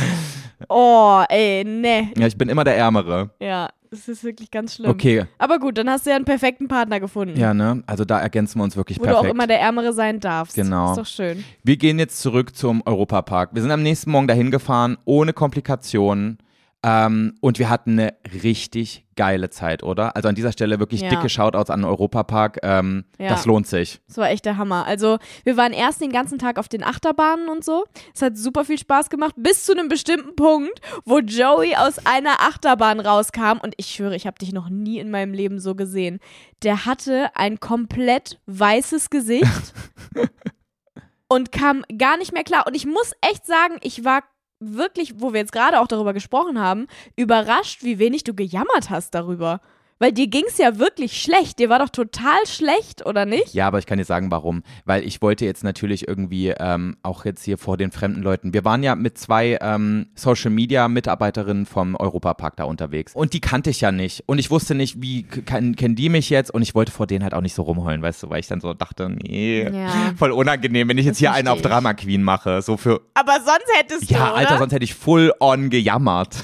[0.70, 2.12] Oh, ey, ne.
[2.18, 3.30] Ja, ich bin immer der Ärmere.
[3.40, 4.90] Ja, es ist wirklich ganz schlimm.
[4.90, 5.26] Okay.
[5.38, 7.38] Aber gut, dann hast du ja einen perfekten Partner gefunden.
[7.38, 7.84] Ja, ne?
[7.88, 9.24] Also da ergänzen wir uns wirklich Wo perfekt.
[9.24, 10.56] du auch immer der Ärmere sein darfst.
[10.56, 10.92] Genau.
[10.92, 11.44] Ist doch schön.
[11.64, 13.50] Wir gehen jetzt zurück zum Europapark.
[13.54, 16.38] Wir sind am nächsten Morgen dahin gefahren, ohne Komplikationen.
[16.84, 20.16] Ähm, und wir hatten eine richtig geile Zeit, oder?
[20.16, 21.10] Also an dieser Stelle wirklich Ja.
[21.10, 22.58] dicke Shoutouts an den Europapark.
[22.64, 23.30] Ähm, Ja.
[23.30, 24.00] Das lohnt sich.
[24.08, 24.88] Das war echt der Hammer.
[24.88, 27.86] Also, wir waren erst den ganzen Tag auf den Achterbahnen und so.
[28.16, 32.40] Es hat super viel Spaß gemacht, bis zu einem bestimmten Punkt, wo Joey aus einer
[32.42, 33.60] Achterbahn rauskam.
[33.62, 36.20] Und ich schwöre, ich habe dich noch nie in meinem Leben so gesehen.
[36.64, 39.74] Der hatte ein komplett weißes Gesicht
[41.28, 42.66] und kam gar nicht mehr klar.
[42.66, 44.24] Und ich muss echt sagen, ich war
[44.62, 49.14] wirklich, wo wir jetzt gerade auch darüber gesprochen haben, überrascht, wie wenig du gejammert hast
[49.14, 49.60] darüber.
[50.02, 51.60] Weil dir ging's ja wirklich schlecht.
[51.60, 53.54] Dir war doch total schlecht, oder nicht?
[53.54, 54.64] Ja, aber ich kann dir sagen, warum.
[54.84, 58.52] Weil ich wollte jetzt natürlich irgendwie ähm, auch jetzt hier vor den fremden Leuten.
[58.52, 63.14] Wir waren ja mit zwei ähm, Social Media Mitarbeiterinnen vom Europapark da unterwegs.
[63.14, 64.24] Und die kannte ich ja nicht.
[64.26, 66.52] Und ich wusste nicht, wie kann, kennen die mich jetzt?
[66.52, 68.60] Und ich wollte vor denen halt auch nicht so rumheulen, weißt du, weil ich dann
[68.60, 70.14] so dachte, nee, Ja.
[70.18, 71.62] voll unangenehm, wenn ich jetzt Das hier einen auf.
[71.62, 72.64] Drama Queen mache.
[72.64, 74.34] So für, Aber sonst hättest du, ja?
[74.34, 76.38] Alter, sonst hätte ich full on gejammert.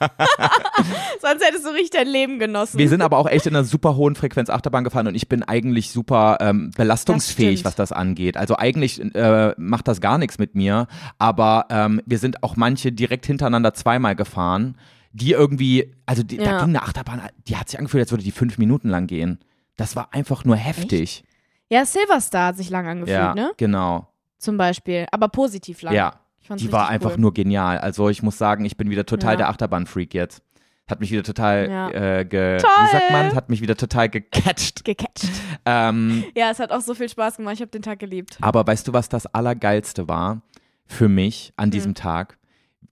[1.20, 2.78] sonst hättest du richtig dein Leben genossen.
[2.78, 5.42] Wir sind aber auch echt in einer super hohen Frequenz Achterbahn gefahren und ich bin
[5.42, 7.64] eigentlich super ähm, belastungsfähig, stimmt.
[7.64, 8.36] was das angeht.
[8.36, 10.86] Also eigentlich äh, macht das gar nichts mit mir,
[11.18, 14.76] aber ähm, wir sind auch manche direkt hintereinander zweimal gefahren,
[15.12, 16.58] die irgendwie, also die, da Ja.
[16.58, 19.38] ging eine Achterbahn, die hat sich angefühlt, als würde die fünf Minuten lang gehen.
[19.76, 21.24] Das war einfach nur heftig.
[21.70, 23.52] ja, Silverstar hat sich lang angefühlt, Ja, ne?
[23.56, 24.08] genau.
[24.38, 25.06] Zum Beispiel.
[25.12, 25.94] Aber positiv lang.
[25.94, 26.14] Ja,
[26.56, 27.20] die war einfach cool.
[27.20, 27.78] nur genial.
[27.78, 29.36] Also ich muss sagen, ich bin wieder total Ja.
[29.38, 30.42] der Achterbahn-Freak jetzt.
[30.90, 31.90] Hat mich wieder total, Ja.
[31.90, 32.68] äh, ge, Toll.
[32.84, 34.84] wie sagt man, hat mich wieder total gecatcht.
[34.84, 35.28] gecatcht.
[35.64, 37.54] Ähm, Ja, es hat auch so viel Spaß gemacht.
[37.54, 38.36] Ich habe den Tag geliebt.
[38.40, 40.42] Aber weißt du, was das Allergeilste war
[40.86, 42.36] für mich an diesem Tag?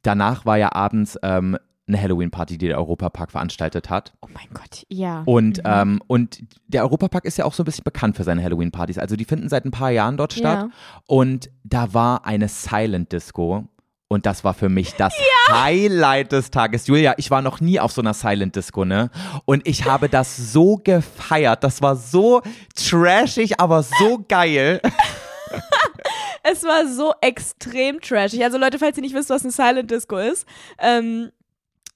[0.03, 1.59] Danach war ja abends ähm,
[1.91, 4.13] eine Halloween-Party, die der Europapark veranstaltet hat.
[4.23, 5.23] Oh mein Gott, ja.
[5.27, 5.63] Und, Mhm.
[5.65, 8.99] ähm, und der Europapark ist ja auch so ein bisschen bekannt für seine Halloween-Partys.
[8.99, 10.59] Also die finden seit ein paar Jahren dort statt.
[10.59, 10.71] Ja.
[11.07, 13.65] Und da war eine Silent Disco.
[14.13, 15.15] Und das war für mich das
[15.51, 16.89] Highlight des Tages.
[16.89, 19.09] Julia, ich war noch nie auf so einer Silent Disco, ne?
[19.45, 21.63] Und ich habe das so gefeiert.
[21.63, 22.43] Das war so
[22.75, 24.81] trashig, aber so geil.
[26.43, 28.43] Es war so extrem trashig.
[28.43, 30.47] Also Leute, falls ihr nicht wisst, was eine Silent Disco ist,
[30.79, 31.31] ähm,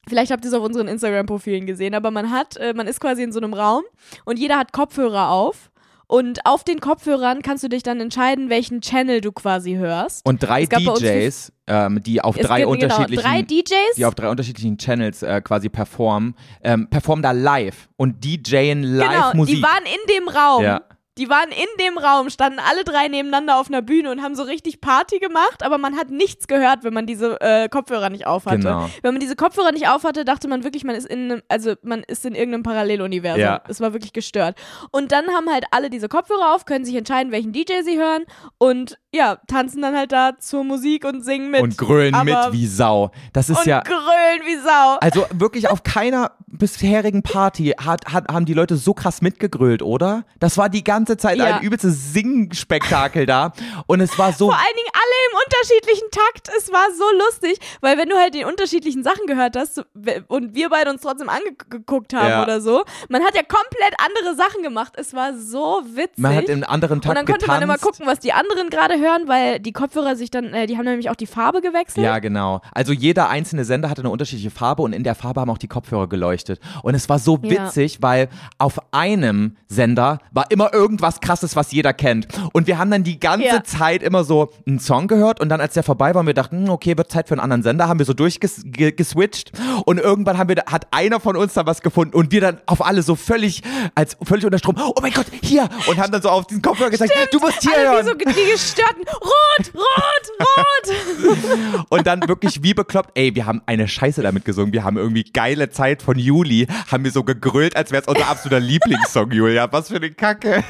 [0.08, 3.22] vielleicht habt ihr es auf unseren Instagram-Profilen gesehen, aber man hat, äh, man ist quasi
[3.22, 3.82] in so einem Raum
[4.24, 5.70] und jeder hat Kopfhörer auf.
[6.06, 10.24] Und auf den Kopfhörern kannst du dich dann entscheiden, welchen Channel du quasi hörst.
[10.26, 13.96] Und drei DJs, ähm, die auf drei gibt, unterschiedlichen Genau, drei DJs.
[13.96, 19.08] die auf drei unterschiedlichen Channels äh, quasi performen, ähm, performen da live und DJen live
[19.08, 19.56] genau, Musik.
[19.56, 20.62] die waren in dem Raum.
[20.62, 20.82] Ja.
[21.16, 24.42] Die waren in dem Raum, standen alle drei nebeneinander auf einer Bühne und haben so
[24.42, 28.58] richtig Party gemacht, aber man hat nichts gehört, wenn man diese äh, Kopfhörer nicht aufhatte.
[28.58, 28.90] Genau.
[29.02, 32.02] Wenn man diese Kopfhörer nicht aufhatte, dachte man wirklich, man ist in einem, also man
[32.02, 33.40] ist in irgendeinem Paralleluniversum.
[33.40, 33.62] Ja.
[33.68, 34.58] Es war wirklich gestört.
[34.90, 38.24] Und dann haben halt alle diese Kopfhörer auf, können sich entscheiden, welchen DJ sie hören
[38.58, 41.62] und ja, tanzen dann halt da zur Musik und singen mit.
[41.62, 43.12] und grölen mit aber- wie Sau.
[43.32, 44.96] Das ist und ja grölen wie Sau.
[45.00, 50.24] also wirklich auf keiner bisherigen Party hat, hat, haben die Leute so krass mitgegrölt, oder?
[50.40, 51.56] Das war die ganze Zeit Ja.
[51.56, 53.52] ein übelstes Singspektakel da
[53.86, 54.88] und es war so Vor allen Dingen
[55.30, 56.48] im unterschiedlichen Takt.
[56.56, 59.84] Es war so lustig, weil wenn du halt die unterschiedlichen Sachen gehört hast
[60.28, 62.42] und wir beide uns trotzdem angeguckt haben Ja.
[62.42, 64.94] oder so, man hat ja komplett andere Sachen gemacht.
[64.96, 66.18] Es war so witzig.
[66.18, 67.48] man hat im anderen Takt und dann konnte getanzt.
[67.48, 70.76] man immer gucken, was die anderen gerade hören, weil die Kopfhörer sich dann, äh, die
[70.76, 72.04] haben nämlich auch die Farbe gewechselt.
[72.04, 72.60] Ja, genau.
[72.72, 75.68] Also jeder einzelne Sender hatte eine unterschiedliche Farbe und in der Farbe haben auch die
[75.68, 76.60] Kopfhörer geleuchtet.
[76.82, 77.50] Und es war so Ja.
[77.66, 82.28] witzig, weil auf einem Sender war immer irgendwas krasses, was jeder kennt.
[82.52, 83.64] Und wir haben dann die ganze Ja.
[83.64, 86.64] Zeit immer so einen Song gehört und dann, als der vorbei war, und wir dachten,
[86.64, 89.52] hm, okay, wird Zeit für einen anderen Sender, haben wir so durchgeswitcht
[89.84, 92.84] und irgendwann haben wir, hat einer von uns da was gefunden und wir dann auf
[92.84, 93.62] alle so völlig,
[93.94, 95.68] als völlig unter Strom, oh mein Gott, hier!
[95.86, 98.06] Und haben dann so auf diesen Kopfhörer gesagt, du musst hier hören.
[98.06, 99.02] so die gestörten.
[99.06, 101.86] Rot, rot, rot.
[101.90, 104.72] Und dann wirklich wie bekloppt, ey, wir haben eine Scheiße damit gesungen.
[104.72, 108.28] Wir haben irgendwie geile Zeit von Juli, haben wir so gegrölt, als wäre es unser
[108.28, 109.70] absoluter Lieblingssong, Julia.
[109.72, 110.64] Was für eine Kacke.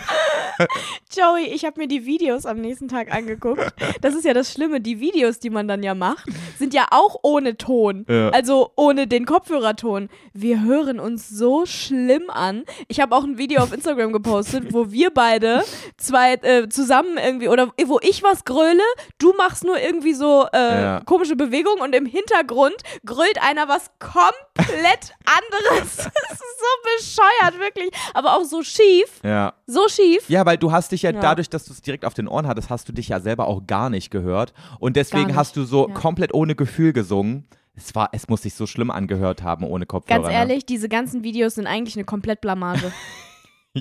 [1.14, 3.72] Joey, ich habe mir die Videos am nächsten Tag angeguckt.
[4.00, 4.80] Das ist ja das Schlimme.
[4.80, 6.26] Die Videos, die man dann ja macht,
[6.58, 8.04] sind ja auch ohne Ton.
[8.08, 8.30] Ja.
[8.30, 10.08] Also ohne den Kopfhörerton.
[10.32, 12.64] Wir hören uns so schlimm an.
[12.88, 15.62] Ich habe auch ein Video auf Instagram gepostet, wo wir beide
[15.96, 18.82] zwei äh, zusammen irgendwie, oder wo ich was gröle,
[19.18, 21.00] du machst nur irgendwie so äh, Ja.
[21.04, 22.74] komische Bewegungen und im Hintergrund
[23.04, 25.96] grölt einer was komplett anderes.
[26.28, 27.90] Das ist so bescheuert, wirklich.
[28.14, 29.20] Aber auch so schief.
[29.22, 29.52] Ja.
[29.66, 30.28] So schief.
[30.28, 31.20] Ja, weil du hast dich ja, Ja.
[31.20, 33.66] dadurch, dass du es direkt auf den Ohren hattest, hast du dich ja selber auch
[33.66, 34.52] gar nicht gehört.
[34.78, 35.94] Und deswegen hast du so Ja.
[35.94, 37.46] komplett ohne Gefühl gesungen.
[37.76, 40.20] Es war, es muss sich so schlimm angehört haben ohne Kopfhörer.
[40.22, 42.86] Ganz ehrlich, diese ganzen Videos sind eigentlich eine Komplettblamage.
[42.86, 42.92] Ne?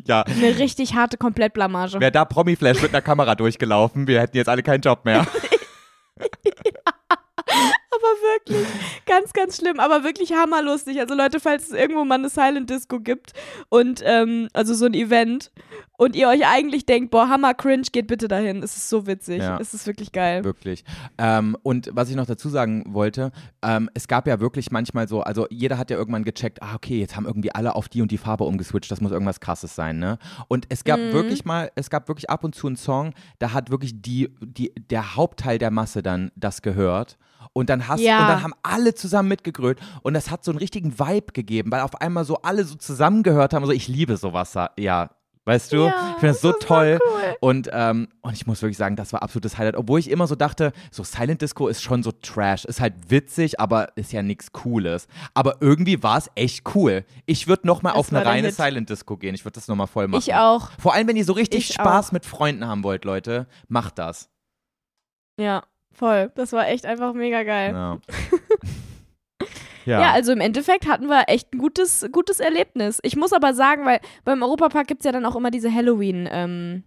[0.07, 0.23] Ja.
[0.23, 1.99] eine richtig harte Komplettblamage.
[1.99, 5.27] Wäre da Promi-Flash mit einer Kamera durchgelaufen, wir hätten jetzt alle keinen Job mehr.
[8.03, 8.67] Aber wirklich,
[9.05, 10.99] ganz, ganz schlimm, aber wirklich hammerlustig.
[10.99, 13.31] Also Leute, falls es irgendwo mal eine Silent Disco gibt
[13.69, 15.51] und ähm, also so ein Event
[15.95, 18.61] und ihr euch eigentlich denkt, boah, hammer cringe, geht bitte dahin.
[18.61, 19.41] Es ist so witzig.
[19.41, 19.57] Ja.
[19.59, 20.43] Es ist wirklich geil.
[20.43, 20.83] Wirklich.
[21.17, 23.31] Ähm, und was ich noch dazu sagen wollte,
[23.63, 26.99] ähm, es gab ja wirklich manchmal so, also jeder hat ja irgendwann gecheckt, ah, okay,
[26.99, 29.99] jetzt haben irgendwie alle auf die und die Farbe umgeswitcht, das muss irgendwas krasses sein,
[29.99, 30.17] ne?
[30.49, 31.13] Und es gab Mhm.
[31.13, 34.73] wirklich mal, es gab wirklich ab und zu einen Song, da hat wirklich die, die,
[34.75, 37.17] der Hauptteil der Masse dann das gehört.
[37.51, 38.21] Und dann hast Ja.
[38.21, 41.81] und dann haben alle zusammen mitgegrölt und das hat so einen richtigen Vibe gegeben, weil
[41.81, 43.65] auf einmal so alle so zusammengehört haben.
[43.65, 45.09] So, ich liebe sowas, ja.
[45.45, 45.87] Weißt du?
[45.87, 46.99] Ja, ich finde das so das toll.
[47.05, 47.35] cool.
[47.41, 49.75] Und, ähm, und ich muss wirklich sagen, das war absolutes Highlight.
[49.75, 52.63] Obwohl ich immer so dachte, so Silent Disco ist schon so Trash.
[52.63, 55.07] Ist halt witzig, aber ist ja nichts Cooles.
[55.33, 57.03] Aber irgendwie war es echt cool.
[57.25, 58.55] Ich würde nochmal auf eine reine Hit.
[58.55, 59.35] Silent Disco gehen.
[59.35, 60.21] Ich würde das nochmal voll machen.
[60.25, 60.71] Ich auch.
[60.79, 62.11] Vor allem, wenn ihr so richtig Ich Spaß auch.
[62.13, 64.29] mit Freunden haben wollt, Leute, macht das.
[65.37, 65.63] Ja,
[65.93, 66.31] voll.
[66.35, 67.73] Das war echt einfach mega geil.
[69.85, 69.99] Ja.
[69.99, 70.11] Ja.
[70.13, 72.99] also im Endeffekt hatten wir echt ein gutes, gutes Erlebnis.
[73.03, 76.25] Ich muss aber sagen, weil beim Europapark gibt es ja dann auch immer diese Halloween,
[76.31, 76.83] ähm,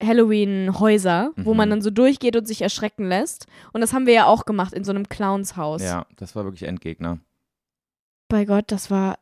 [0.00, 1.56] Halloween-Häuser, wo Mhm.
[1.56, 3.46] man dann so durchgeht und sich erschrecken lässt.
[3.72, 5.82] Und das haben wir ja auch gemacht in so einem Clownshaus.
[5.82, 7.18] ja, das war wirklich Endgegner.
[8.28, 9.18] Bei Gott, das war.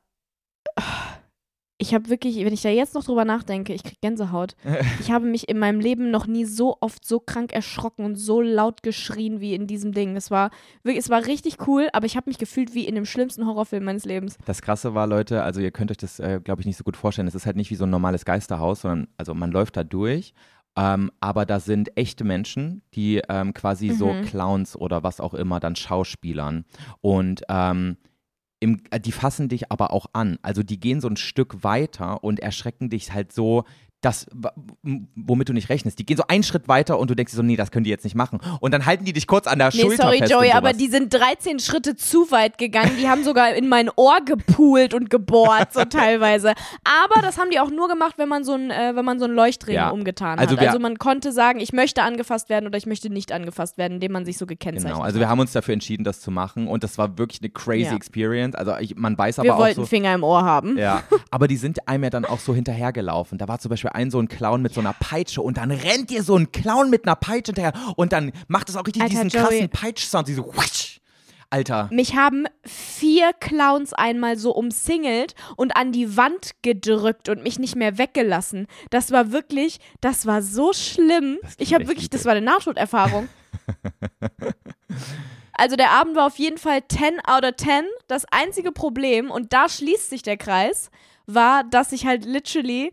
[1.82, 4.54] Ich habe wirklich, wenn ich da jetzt noch drüber nachdenke, ich krieg Gänsehaut.
[5.00, 8.40] Ich habe mich in meinem Leben noch nie so oft so krank erschrocken und so
[8.40, 10.14] laut geschrien wie in diesem Ding.
[10.16, 10.50] Es war
[10.84, 13.84] wirklich, es war richtig cool, aber ich habe mich gefühlt wie in dem schlimmsten Horrorfilm
[13.84, 14.38] meines Lebens.
[14.44, 16.96] Das Krasse war, Leute, also ihr könnt euch das, äh, glaube ich, nicht so gut
[16.96, 17.26] vorstellen.
[17.26, 20.34] Es ist halt nicht wie so ein normales Geisterhaus, sondern also man läuft da durch.
[20.76, 24.22] Ähm, aber da sind echte Menschen, die ähm, quasi so Mhm.
[24.22, 26.64] Clowns oder was auch immer dann Schauspielern.
[27.00, 27.96] Und ähm,
[28.62, 30.38] im, äh, die fassen dich aber auch an.
[30.42, 33.64] Also die gehen so ein Stück weiter und erschrecken dich halt so,
[34.02, 34.26] das,
[35.16, 35.98] womit du nicht rechnest.
[35.98, 37.90] Die gehen so einen Schritt weiter und du denkst dir so, nee, das können die
[37.90, 38.40] jetzt nicht machen.
[38.60, 40.72] Und dann halten die dich kurz an der Nee, Schulter sorry, fest Joey, und aber
[40.72, 42.92] die sind 13 Schritte zu weit gegangen.
[43.00, 46.52] Die haben sogar in mein Ohr gepult und gebohrt, so teilweise.
[46.84, 49.24] Aber das haben die auch nur gemacht, wenn man so ein, äh, wenn man so
[49.24, 49.90] einen Leuchtring Ja.
[49.90, 50.60] umgetan Also hat.
[50.60, 53.94] wir- Also man konnte sagen, ich möchte angefasst werden oder ich möchte nicht angefasst werden,
[53.94, 56.66] indem man sich so gekennzeichnet Genau, also wir haben uns dafür entschieden, das zu machen
[56.66, 57.94] und das war wirklich eine crazy Ja.
[57.94, 58.56] Experience.
[58.56, 59.40] Also ich, man weiß hat.
[59.40, 60.76] aber Wir auch wollten so, Finger im Ohr haben.
[60.76, 63.38] ja, aber die sind einem ja dann auch so hinterhergelaufen.
[63.38, 66.10] Da war zum Beispiel ein so ein Clown mit so einer Peitsche und dann rennt
[66.10, 69.24] dir so ein Clown mit einer Peitsche hinterher und dann macht es auch richtig Alter,
[69.24, 69.42] diesen Joey.
[69.42, 71.00] krassen Peitsch-Sound, diese Whoosh.
[71.52, 71.88] Alter.
[71.92, 77.76] Mich haben vier Clowns einmal so umsingelt und an die Wand gedrückt und mich nicht
[77.76, 78.66] mehr weggelassen.
[78.88, 81.38] Das war wirklich, das war so schlimm.
[81.58, 83.28] Ich habe wirklich, das war eine Nahtoderfahrung.
[85.52, 87.84] also der Abend war auf jeden Fall 10 out of 10.
[88.08, 90.90] Das einzige Problem, und da schließt sich der Kreis,
[91.26, 92.92] war, dass ich halt literally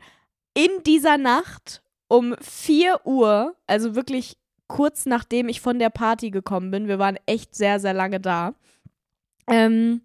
[0.59, 4.37] in dieser Nacht um 4 Uhr, also wirklich
[4.67, 8.53] kurz nachdem ich von der Party gekommen bin, wir waren echt sehr, sehr lange da,
[9.47, 10.01] ähm,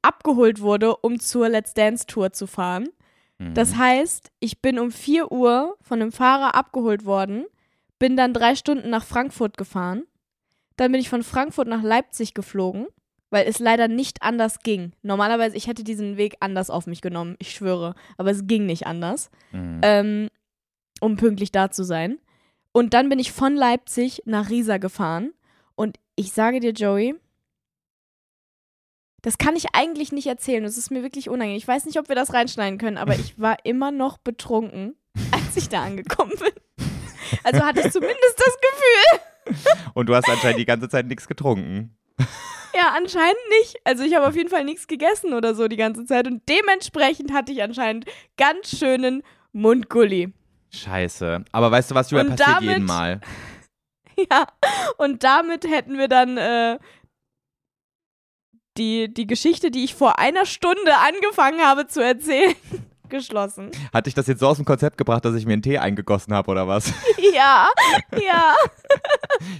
[0.00, 2.88] abgeholt wurde, um zur Let's Dance Tour zu fahren.
[3.38, 3.54] Mhm.
[3.54, 7.44] Das heißt, ich bin um 4 Uhr von einem Fahrer abgeholt worden,
[7.98, 10.04] bin dann drei Stunden nach Frankfurt gefahren.
[10.76, 12.86] Dann bin ich von Frankfurt nach Leipzig geflogen,
[13.34, 14.92] weil es leider nicht anders ging.
[15.02, 17.96] Normalerweise, ich hätte diesen Weg anders auf mich genommen, ich schwöre.
[18.16, 19.80] Aber es ging nicht anders, Mhm.
[19.82, 20.28] ähm,
[21.00, 22.18] um pünktlich da zu sein.
[22.70, 25.32] Und dann bin ich von Leipzig nach Riesa gefahren.
[25.74, 27.16] Und ich sage dir, Joey,
[29.22, 30.62] das kann ich eigentlich nicht erzählen.
[30.62, 31.56] Das ist mir wirklich unangenehm.
[31.56, 34.94] Ich weiß nicht, ob wir das reinschneiden können, aber ich war immer noch betrunken,
[35.32, 36.52] als ich da angekommen bin.
[37.42, 39.82] Also hatte ich zumindest das Gefühl.
[39.94, 41.96] Und du hast anscheinend die ganze Zeit nichts getrunken.
[42.74, 43.76] Ja, anscheinend nicht.
[43.84, 46.26] Also ich habe auf jeden Fall nichts gegessen oder so die ganze Zeit.
[46.26, 48.06] Und dementsprechend hatte ich anscheinend
[48.36, 49.22] ganz schönen
[49.52, 50.32] Mundgulli.
[50.72, 51.44] Scheiße.
[51.52, 53.20] Aber weißt du was, Julia, Und passiert damit- jeden Mal.
[54.30, 54.46] Ja,
[54.96, 56.78] und damit hätten wir dann äh,
[58.76, 62.54] die, die Geschichte, die ich vor einer Stunde angefangen habe zu erzählen,
[63.08, 63.70] geschlossen.
[63.92, 66.32] Hatte ich das jetzt so aus dem Konzept gebracht, dass ich mir einen Tee eingegossen
[66.34, 66.92] habe oder was?
[67.34, 67.66] Ja,
[68.12, 68.54] ja.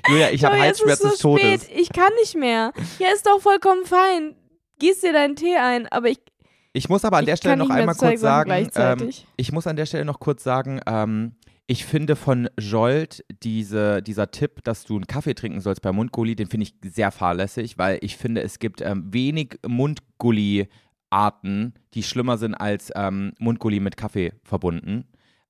[0.09, 1.65] Julia, ich habe Halsschmerzen ist des so Todes.
[1.65, 1.77] spät.
[1.77, 2.73] Ich kann nicht mehr.
[3.01, 4.37] Ja, ist doch vollkommen fein.
[4.79, 6.21] Gieß dir deinen Tee ein, aber ich,
[6.73, 9.87] Ich muss aber an der Stelle noch einmal kurz sagen, ähm, ich muss an der
[9.87, 11.35] Stelle noch kurz sagen, ähm,
[11.67, 16.37] ich finde von Jolt diese, dieser Tipp, dass du einen Kaffee trinken sollst bei Mundgulli,
[16.37, 19.59] den finde ich sehr fahrlässig, weil ich finde, es gibt ähm, wenig
[21.15, 25.05] Mundgulli-Arten, die schlimmer sind als ähm, Mundgulli mit Kaffee verbunden.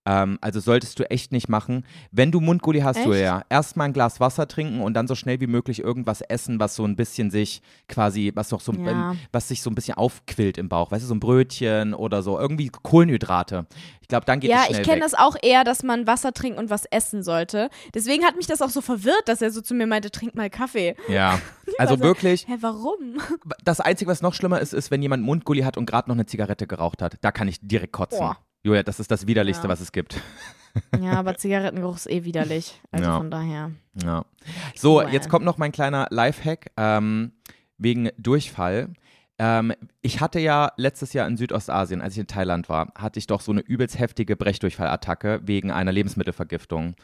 [0.06, 1.86] Ähm, also solltest du echt nicht machen.
[2.12, 3.06] Wenn du Mundgulli hast, Echt?
[3.06, 6.60] du ja erstmal ein Glas Wasser trinken und dann so schnell wie möglich irgendwas essen,
[6.60, 9.12] was so ein bisschen sich quasi, was doch so ein Ja.
[9.12, 10.90] ähm, was sich so ein bisschen aufquillt im Bauch.
[10.90, 13.66] Weißt du, so ein Brötchen oder so, irgendwie Kohlenhydrate.
[14.02, 16.32] Ich glaube, dann geht ja, es schnell ich kenne das auch eher, dass man Wasser
[16.34, 17.70] trinken und was essen sollte.
[17.94, 20.50] Deswegen hat mich das auch so verwirrt, dass er so zu mir meinte, trink mal
[20.50, 20.96] Kaffee.
[21.08, 21.38] Ja,
[21.78, 23.16] also Also- wirklich, Hä, warum?
[23.64, 26.26] das Einzige, was noch schlimmer ist, ist, wenn jemand Mundgulli hat und gerade noch eine
[26.26, 27.16] Zigarette geraucht hat.
[27.22, 28.18] Da kann ich direkt kotzen.
[28.18, 28.36] Boah.
[28.64, 29.68] Julia, das ist das Widerlichste, Ja.
[29.68, 30.20] was es gibt.
[31.00, 32.80] Ja, aber Zigarettengeruch ist eh widerlich.
[32.90, 33.16] Also Ja.
[33.18, 33.70] von daher.
[34.02, 34.24] Ja.
[34.74, 35.08] So, Cool.
[35.12, 37.30] jetzt kommt noch mein kleiner Lifehack ähm,
[37.78, 38.88] wegen Durchfall.
[39.38, 43.28] Ähm, ich hatte ja letztes Jahr in Südostasien, als ich in Thailand war, hatte ich
[43.28, 46.96] doch so eine übelst heftige Brechdurchfallattacke wegen einer Lebensmittelvergiftung.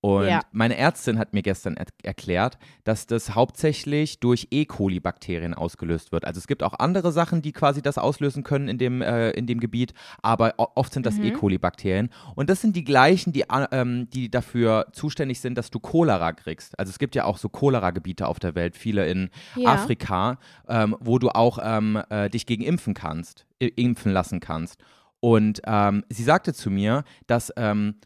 [0.00, 0.42] Und Ja.
[0.52, 4.64] meine Ärztin hat mir gestern er erklärt, dass das hauptsächlich durch E.
[4.64, 6.24] coli-Bakterien ausgelöst wird.
[6.24, 9.48] Also es gibt auch andere Sachen, die quasi das auslösen können in dem, äh, in
[9.48, 11.24] dem Gebiet, aber oft sind das Mhm.
[11.24, 11.30] E.
[11.32, 12.10] coli-Bakterien.
[12.36, 16.78] Und das sind die gleichen, die, ähm, die dafür zuständig sind, dass du Cholera kriegst.
[16.78, 19.72] Also es gibt ja auch so Cholera-Gebiete auf der Welt, viele in Ja.
[19.74, 20.38] Afrika,
[20.68, 24.78] ähm, wo du auch ähm, äh, dich gegen impfen kannst, i- impfen lassen kannst.
[25.18, 27.96] Und ähm, sie sagte zu mir, dass ähm,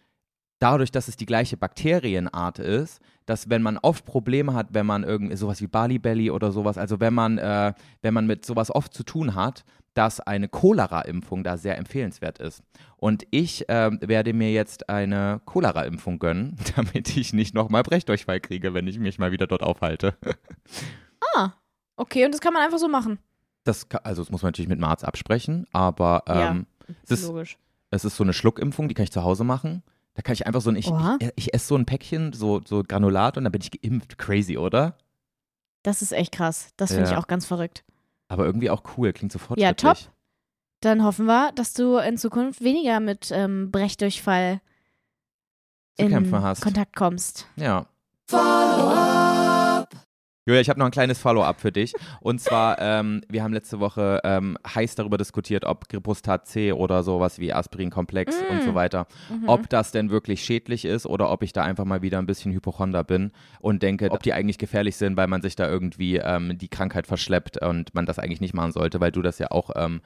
[0.63, 5.05] dadurch, dass es die gleiche Bakterienart ist, dass wenn man oft Probleme hat, wenn man
[5.05, 8.71] irgendwie sowas wie Bali Belly oder sowas, also wenn man, äh, wenn man mit sowas
[8.75, 12.63] oft zu tun hat, dass eine Cholera-Impfung da sehr empfehlenswert ist.
[12.97, 18.73] Und ich ähm, werde mir jetzt eine Cholera-Impfung gönnen, damit ich nicht nochmal Brechdurchfall kriege,
[18.73, 20.17] wenn ich mich mal wieder dort aufhalte.
[21.35, 21.53] Ah,
[21.97, 23.19] okay, und das kann man einfach so machen.
[23.65, 26.51] Das, ka- also das muss man natürlich mit dem Arzt absprechen, aber Ja.
[26.51, 26.67] ähm,
[27.05, 27.33] es, ist,
[27.91, 29.83] es ist so eine Schluckimpfung, die kann ich zu Hause machen.
[30.15, 30.89] Da kann ich einfach so ein, ich,
[31.21, 34.19] ich, ich esse so ein Päckchen, so, so Granulat und dann bin ich geimpft.
[34.19, 34.99] Crazy, oder?
[35.83, 36.69] Das ist echt krass.
[36.77, 37.13] Das finde Ja.
[37.13, 37.85] ich auch ganz verrückt.
[38.29, 39.99] Aber irgendwie auch cool, klingt so Ja, top.
[40.81, 44.61] Dann hoffen wir, dass du in Zukunft weniger mit ähm, Brechdurchfall
[45.97, 46.61] Zu in kämpfen hast.
[46.63, 47.47] Kontakt kommst.
[47.57, 47.87] Ja.
[50.45, 51.93] Julia, ich habe noch ein kleines Follow-up für dich.
[52.21, 57.05] Und zwar, ähm, wir haben letzte Woche ähm, heiß darüber diskutiert, ob Gripostat C oder
[57.05, 58.53] sowas wie Aspirinkomplex Mm.
[58.53, 59.49] und so weiter, Mhm.
[59.49, 62.53] ob das denn wirklich schädlich ist oder ob ich da einfach mal wieder ein bisschen
[62.53, 63.31] Hypochonder bin
[63.61, 67.07] und denke, ob die eigentlich gefährlich sind, weil man sich da irgendwie ähm, die Krankheit
[67.07, 70.01] verschleppt und man das eigentlich nicht machen sollte, weil du das ja auch ähm,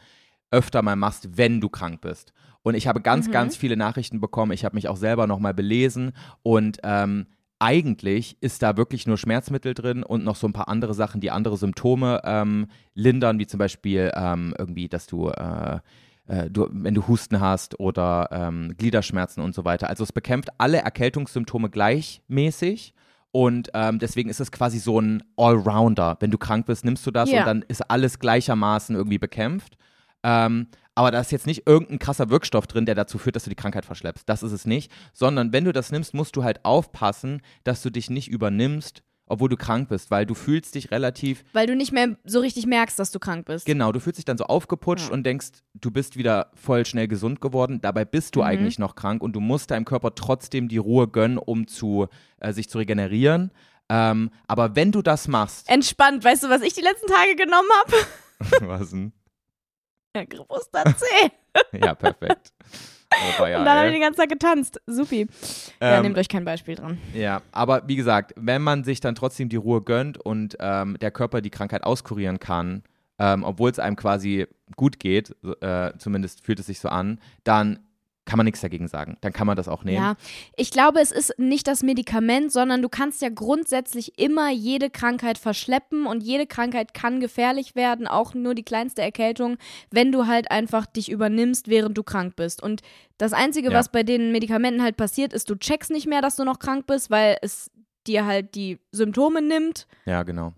[0.51, 2.35] öfter mal machst, wenn du krank bist.
[2.63, 3.33] Und ich habe ganz, Mhm.
[3.33, 4.53] ganz viele Nachrichten bekommen.
[4.53, 6.13] Ich habe mich auch selber nochmal belesen
[6.43, 7.27] und ähm,
[7.59, 11.31] eigentlich ist da wirklich nur Schmerzmittel drin und noch so ein paar andere Sachen, die
[11.31, 15.79] andere Symptome ähm, lindern, wie zum Beispiel ähm, irgendwie, dass du, äh,
[16.27, 19.89] äh, du, wenn du Husten hast oder ähm, Gliederschmerzen und so weiter.
[19.89, 22.93] Also es bekämpft alle Erkältungssymptome gleichmäßig.
[23.33, 26.17] Und ähm, deswegen ist es quasi so ein Allrounder.
[26.21, 27.41] Wenn du krank bist, nimmst du das Ja.
[27.41, 29.77] und dann ist alles gleichermaßen irgendwie bekämpft.
[30.23, 33.51] Ähm, aber da ist jetzt nicht irgendein krasser Wirkstoff drin, der dazu führt, dass du
[33.51, 34.29] die Krankheit verschleppst.
[34.29, 34.91] Das ist es nicht.
[35.13, 39.49] Sondern wenn du das nimmst, musst du halt aufpassen, dass du dich nicht übernimmst, obwohl
[39.49, 42.97] du krank bist, weil du fühlst dich relativ, Weil du nicht mehr so richtig merkst,
[42.99, 43.67] dass du krank bist.
[43.67, 45.13] genau, du fühlst dich dann so aufgeputscht Ja.
[45.15, 47.81] und denkst, du bist wieder voll schnell gesund geworden.
[47.81, 48.47] Dabei bist du Mhm.
[48.47, 52.07] eigentlich noch krank und du musst deinem Körper trotzdem die Ruhe gönnen, um zu,
[52.39, 53.51] äh, sich zu regenerieren.
[53.89, 56.25] Ähm, aber wenn du das machst, Entspannt.
[56.25, 57.97] Weißt du, was ich die letzten Tage genommen habe?
[58.69, 59.13] was denn?
[60.31, 61.07] Gripustat C.
[61.73, 62.53] Ja, perfekt.
[63.41, 64.81] Oh, ja, und dann habe ich den ganzen Tag getanzt.
[64.87, 65.27] Supi.
[65.81, 66.99] ja, Ähm, nehmt euch kein Beispiel dran.
[67.15, 71.11] Ja, aber wie gesagt, wenn man sich dann trotzdem die Ruhe gönnt und ähm, der
[71.11, 72.83] Körper die Krankheit auskurieren kann,
[73.19, 74.47] ähm, obwohl es einem quasi
[74.77, 77.79] gut geht, äh, zumindest fühlt es sich so an, dann
[78.27, 79.17] kann man nichts dagegen sagen.
[79.23, 80.03] Dann kann man das auch nehmen.
[80.03, 80.17] Ja,
[80.57, 85.39] ich glaube, es ist nicht das Medikament, sondern du kannst ja grundsätzlich immer jede Krankheit
[85.39, 89.57] verschleppen und jede Krankheit kann gefährlich werden, auch nur die kleinste Erkältung,
[89.91, 92.63] wenn du halt einfach dich übernimmst, während du krank bist.
[92.63, 92.83] Und
[93.17, 93.79] das Einzige, Ja.
[93.79, 96.87] was bei den Medikamenten halt passiert, ist, du checkst nicht mehr, dass du noch krank
[96.87, 97.71] bist, weil es
[98.07, 100.53] dir halt die Symptome nimmt Ja, genau.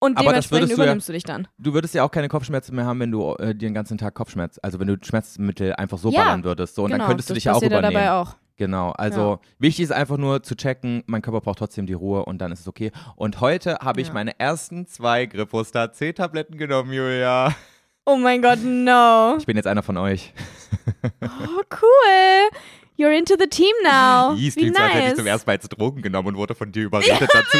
[0.00, 1.48] Und Aber das dementsprechend würdest du ja- übernimmst du dich dann.
[1.58, 4.14] Du würdest ja auch keine Kopfschmerzen mehr haben, wenn du äh, dir den ganzen Tag
[4.14, 6.74] Kopfschmerz, also wenn du Schmerzmittel einfach so Ja, ballern würdest.
[6.74, 7.94] So, und genau, dann könntest du dich ja auch ja übernehmen.
[7.94, 8.36] dabei auch.
[8.56, 12.38] Genau, also wichtig ist einfach nur zu checken, mein Körper braucht trotzdem die Ruhe und
[12.38, 12.90] dann ist es okay.
[13.14, 14.14] Und heute habe ich Ja.
[14.14, 17.54] meine ersten zwei Gripostat C-Tabletten genommen, Julia.
[18.04, 19.36] Oh mein Gott, no.
[19.38, 20.32] Ich bin jetzt einer von euch.
[21.22, 22.58] Oh, cool.
[22.98, 24.34] You're into the team now.
[24.36, 25.16] Ih, es Wie so, als hätte ich nice.
[25.16, 27.58] zum ersten Mal jetzt Drogen genommen und wurde von dir überredet dazu.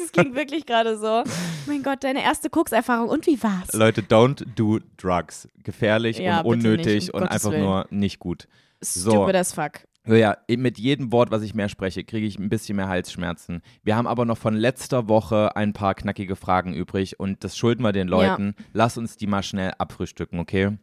[0.00, 1.22] Das klingt wirklich gerade so.
[1.66, 3.08] Mein Gott, deine erste Koks-Erfahrung.
[3.08, 3.72] Und wie war's?
[3.72, 5.48] Leute, don't do drugs.
[5.62, 7.62] Gefährlich Ja, und unnötig nicht, um und Gottes einfach Willen.
[7.62, 8.48] nur nicht gut.
[8.80, 9.10] So.
[9.12, 9.80] Stupid as fuck.
[10.08, 13.62] Ja, Ja, mit jedem Wort, was ich mehr spreche, kriege ich ein bisschen mehr Halsschmerzen.
[13.84, 17.82] Wir haben aber noch von letzter Woche ein paar knackige Fragen übrig und das schulden
[17.84, 18.54] wir den Leuten.
[18.72, 20.78] Lass uns die mal schnell abfrühstücken, okay?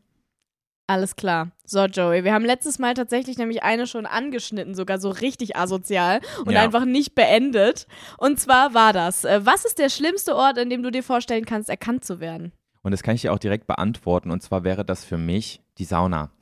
[0.90, 1.52] Alles klar.
[1.66, 6.22] So, Joey, wir haben letztes Mal tatsächlich nämlich eine schon angeschnitten, sogar so richtig asozial
[6.46, 6.62] und Ja.
[6.62, 7.88] einfach nicht beendet.
[8.18, 11.46] Und zwar war das, äh, was ist der schlimmste Ort, an dem du dir vorstellen
[11.46, 12.54] kannst, erkannt zu werden?
[12.84, 15.84] Und das kann ich dir auch direkt beantworten und zwar wäre das für mich die
[15.86, 16.32] Sauna.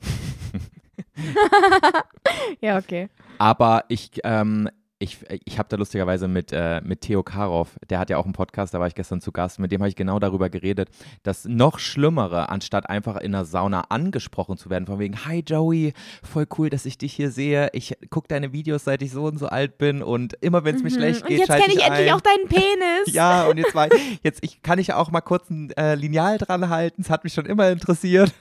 [2.60, 3.08] Ja, okay.
[3.38, 4.68] Aber ich, ähm,
[4.98, 8.32] ich, ich habe da lustigerweise mit, äh, mit Theo Karow, der hat ja auch einen
[8.32, 10.88] Podcast, da war ich gestern zu Gast, mit dem habe ich genau darüber geredet,
[11.22, 15.92] dass noch Schlimmere, anstatt einfach in der Sauna angesprochen zu werden, von wegen, hi Joey,
[16.22, 19.38] voll cool, dass ich dich hier sehe, ich gucke deine Videos, seit ich so und
[19.38, 21.84] so alt bin und immer wenn es mir schlecht Und geht, jetzt schalte kenne ich
[21.84, 22.14] endlich ein.
[22.14, 22.66] auch deinen Penis.
[23.16, 23.88] Ja, und jetzt, war,
[24.22, 27.02] jetzt ich, kann ich auch mal kurz ein äh, Lineal dran halten.
[27.02, 28.32] Es hat mich schon immer interessiert.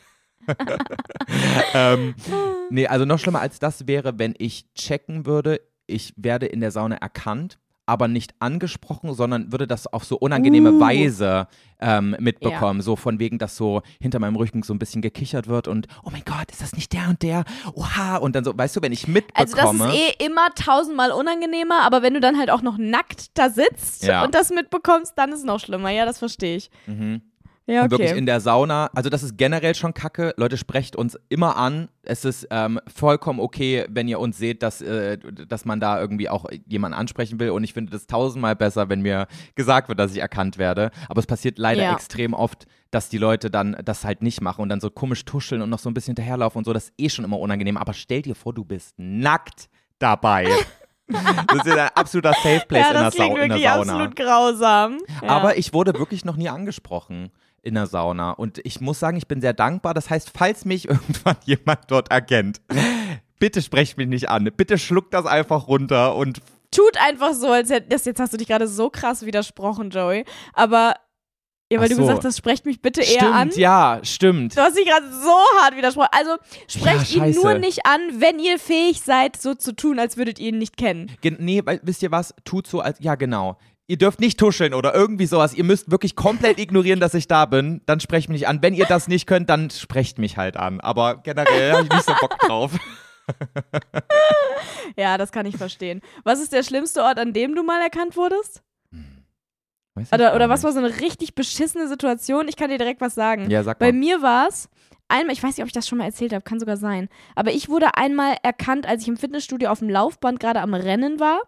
[1.73, 2.15] ähm,
[2.69, 6.71] nee, also noch schlimmer als das wäre, wenn ich checken würde, ich werde in der
[6.71, 7.57] Sauna erkannt,
[7.87, 10.79] aber nicht angesprochen, sondern würde das auf so unangenehme Uh.
[10.79, 11.47] Weise
[11.79, 12.81] ähm, mitbekommen.
[12.81, 16.09] So von wegen, dass so hinter meinem Rücken so ein bisschen gekichert wird und oh
[16.11, 17.43] mein Gott, ist das nicht der und der?
[17.75, 18.17] Oha.
[18.17, 19.89] Und dann so, weißt du, wenn ich Also das mitbekomme.
[19.95, 24.03] ist eh immer tausendmal unangenehmer, aber wenn du dann halt auch noch nackt da sitzt
[24.03, 24.23] Ja.
[24.25, 25.91] und das mitbekommst, dann ist es noch schlimmer.
[25.91, 26.71] Ja, das verstehe ich.
[26.87, 27.21] Mhm.
[27.67, 28.19] Ja, Und wirklich okay.
[28.19, 30.35] in der Sauna, also das ist generell schon kacke.
[30.37, 31.89] Leute, sprecht uns immer an.
[32.03, 36.29] Es ist ähm, vollkommen okay, wenn ihr uns seht, dass, äh, dass man da irgendwie
[36.29, 37.49] auch jemanden ansprechen will.
[37.49, 40.91] Und ich finde das tausendmal besser, wenn mir gesagt wird, dass ich erkannt werde.
[41.09, 41.93] Aber es passiert leider Ja.
[41.93, 45.63] extrem oft, dass die Leute dann das halt nicht machen und dann so komisch tuscheln
[45.63, 46.73] und noch so ein bisschen hinterherlaufen und so.
[46.73, 47.77] Das ist eh schon immer unangenehm.
[47.77, 50.47] Aber stell dir vor, du bist nackt dabei.
[51.07, 53.79] das ist ja ein absoluter Safe Place ja, in, der Sau in der wirklich Sauna.
[53.79, 54.97] absolut grausam.
[55.23, 55.29] Ja.
[55.29, 57.31] Aber ich wurde wirklich noch nie angesprochen
[57.65, 58.31] in der Sauna.
[58.31, 59.93] Und ich muss sagen, ich bin sehr dankbar.
[59.93, 62.61] Das heißt, falls mich irgendwann jemand dort erkennt,
[63.39, 64.49] bitte sprecht mich nicht an.
[64.55, 66.41] Bitte schluckt das einfach runter und
[66.71, 70.25] tut einfach so, als hätte das jetzt hast du dich gerade so krass widersprochen, Joey.
[70.53, 70.93] Aber
[71.71, 72.01] ja, weil Ach du so.
[72.03, 73.51] gesagt hast, sprecht mich bitte eher stimmt, an.
[73.55, 74.55] ja, stimmt.
[74.55, 76.09] Du hast dich gerade so hart widersprochen.
[76.11, 76.35] Also
[76.67, 77.39] sprecht Ja, ihn scheiße.
[77.41, 80.77] nur nicht an, wenn ihr fähig seid, so zu tun, als würdet ihr ihn nicht
[80.77, 81.11] kennen.
[81.21, 82.35] Gen nee, weil, wisst ihr was?
[82.43, 83.57] Tut so als, ja genau.
[83.87, 85.53] Ihr dürft nicht tuscheln oder irgendwie sowas.
[85.53, 87.81] Ihr müsst wirklich komplett ignorieren, dass ich da bin.
[87.85, 88.61] Dann sprecht mich nicht an.
[88.63, 90.79] Wenn ihr das nicht könnt, dann sprecht mich halt an.
[90.81, 92.71] Aber generell habe ich nicht so Bock drauf.
[94.97, 96.01] Ja, das kann ich verstehen.
[96.23, 98.61] Was ist der schlimmste Ort, an dem du mal erkannt wurdest?
[100.13, 102.47] Oder, oder was war so eine richtig beschissene Situation?
[102.47, 103.49] Ich kann dir direkt was sagen.
[103.49, 103.97] Ja, sag Bei mal.
[103.97, 104.69] mir war es
[105.07, 107.09] einmal, ich weiß nicht, ob ich das schon mal erzählt habe, kann sogar sein.
[107.35, 111.19] Aber ich wurde einmal erkannt, als ich im Fitnessstudio auf dem Laufband gerade am Rennen
[111.19, 111.41] war.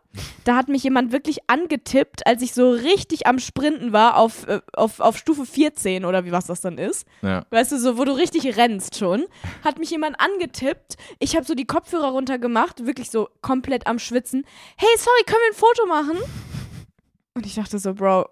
[0.43, 4.61] Da hat mich jemand wirklich angetippt, als ich so richtig am Sprinten war auf, äh,
[4.73, 7.07] auf, auf Stufe 14 oder wie was das dann ist.
[7.21, 7.45] Ja.
[7.49, 9.25] Weißt du, so, wo du richtig rennst schon.
[9.63, 10.95] Hat mich jemand angetippt.
[11.19, 14.45] Ich habe so die Kopfhörer runtergemacht, wirklich so komplett am Schwitzen.
[14.77, 16.17] Hey, sorry, können wir ein Foto machen?
[17.33, 18.25] Und ich dachte so, Bro,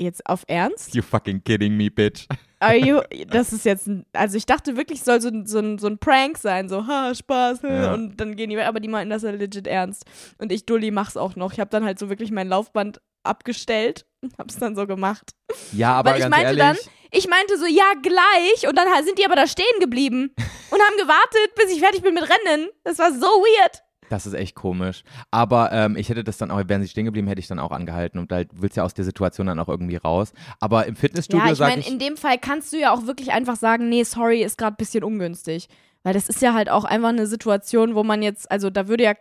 [0.00, 0.94] jetzt auf Ernst?
[0.94, 2.26] You fucking kidding me, bitch.
[2.60, 5.58] Are you, das ist jetzt, ein, also ich dachte wirklich, es soll so, ein- so,
[5.58, 7.94] ein, so ein Prank sein, so, ha, Spaß, Ja.
[7.94, 10.04] und dann gehen die weg, aber die meinten das ja legit ernst.
[10.38, 11.52] Und ich, Dulli, mach's auch noch.
[11.52, 15.32] Ich habe dann halt so wirklich mein Laufband abgestellt und hab's dann so gemacht.
[15.72, 18.88] Ja, aber Weil ich ganz meinte ehrlich, dann, ich meinte so, ja, gleich, und dann
[19.04, 20.32] sind die aber da stehen geblieben
[20.70, 22.68] und haben gewartet, bis ich fertig bin mit Rennen.
[22.84, 23.82] Das war so weird.
[24.12, 25.04] Das ist echt komisch.
[25.30, 27.70] Aber ähm, ich hätte das dann auch, wären sie stehen geblieben, hätte ich dann auch
[27.70, 30.32] angehalten und halt willst ja aus der Situation dann auch irgendwie raus.
[30.60, 33.56] Aber im Fitnessstudio ja, ich meine, in dem Fall kannst du ja auch wirklich einfach
[33.56, 35.68] sagen, nee, sorry, ist gerade ein bisschen ungünstig.
[36.02, 39.04] Weil das ist ja halt auch einfach eine Situation, wo man jetzt, also da würde
[39.04, 39.14] ja,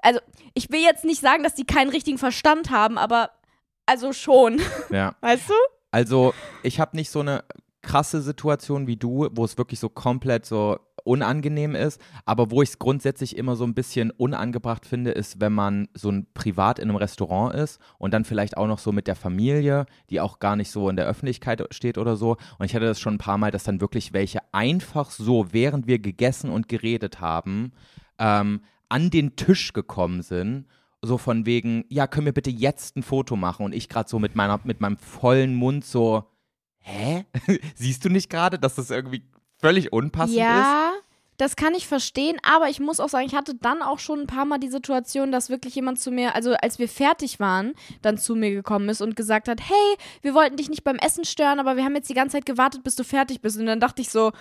[0.00, 0.20] also
[0.54, 3.30] ich will jetzt nicht sagen, dass die keinen richtigen Verstand haben, aber
[3.84, 4.60] also schon,
[4.90, 5.14] ja.
[5.20, 5.54] weißt du?
[5.90, 7.44] Also ich habe nicht so eine
[7.82, 12.70] krasse Situation wie du, wo es wirklich so komplett so unangenehm ist, aber wo ich
[12.70, 16.88] es grundsätzlich immer so ein bisschen unangebracht finde, ist, wenn man so ein privat in
[16.88, 20.56] einem Restaurant ist und dann vielleicht auch noch so mit der Familie, die auch gar
[20.56, 22.36] nicht so in der Öffentlichkeit steht oder so.
[22.58, 25.86] Und ich hatte das schon ein paar Mal, dass dann wirklich welche einfach so, während
[25.86, 27.72] wir gegessen und geredet haben,
[28.18, 30.66] ähm, an den Tisch gekommen sind
[31.02, 33.64] so von wegen, ja, können wir bitte jetzt ein Foto machen?
[33.64, 36.24] Und ich gerade so mit meiner, mit meinem vollen Mund so,
[36.78, 37.24] hä?
[37.74, 39.22] Siehst du nicht gerade, dass das irgendwie
[39.58, 40.40] völlig unpassend ist?
[40.42, 40.92] ja,
[41.38, 44.26] Das kann ich verstehen, aber ich muss auch sagen, ich hatte dann auch schon ein
[44.26, 48.16] paar Mal die Situation, dass wirklich jemand zu mir, also als wir fertig waren, dann
[48.16, 51.60] zu mir gekommen ist und gesagt hat, hey, wir wollten dich nicht beim Essen stören,
[51.60, 53.58] aber wir haben jetzt die ganze Zeit gewartet, bis du fertig bist.
[53.58, 54.32] Und dann dachte ich so,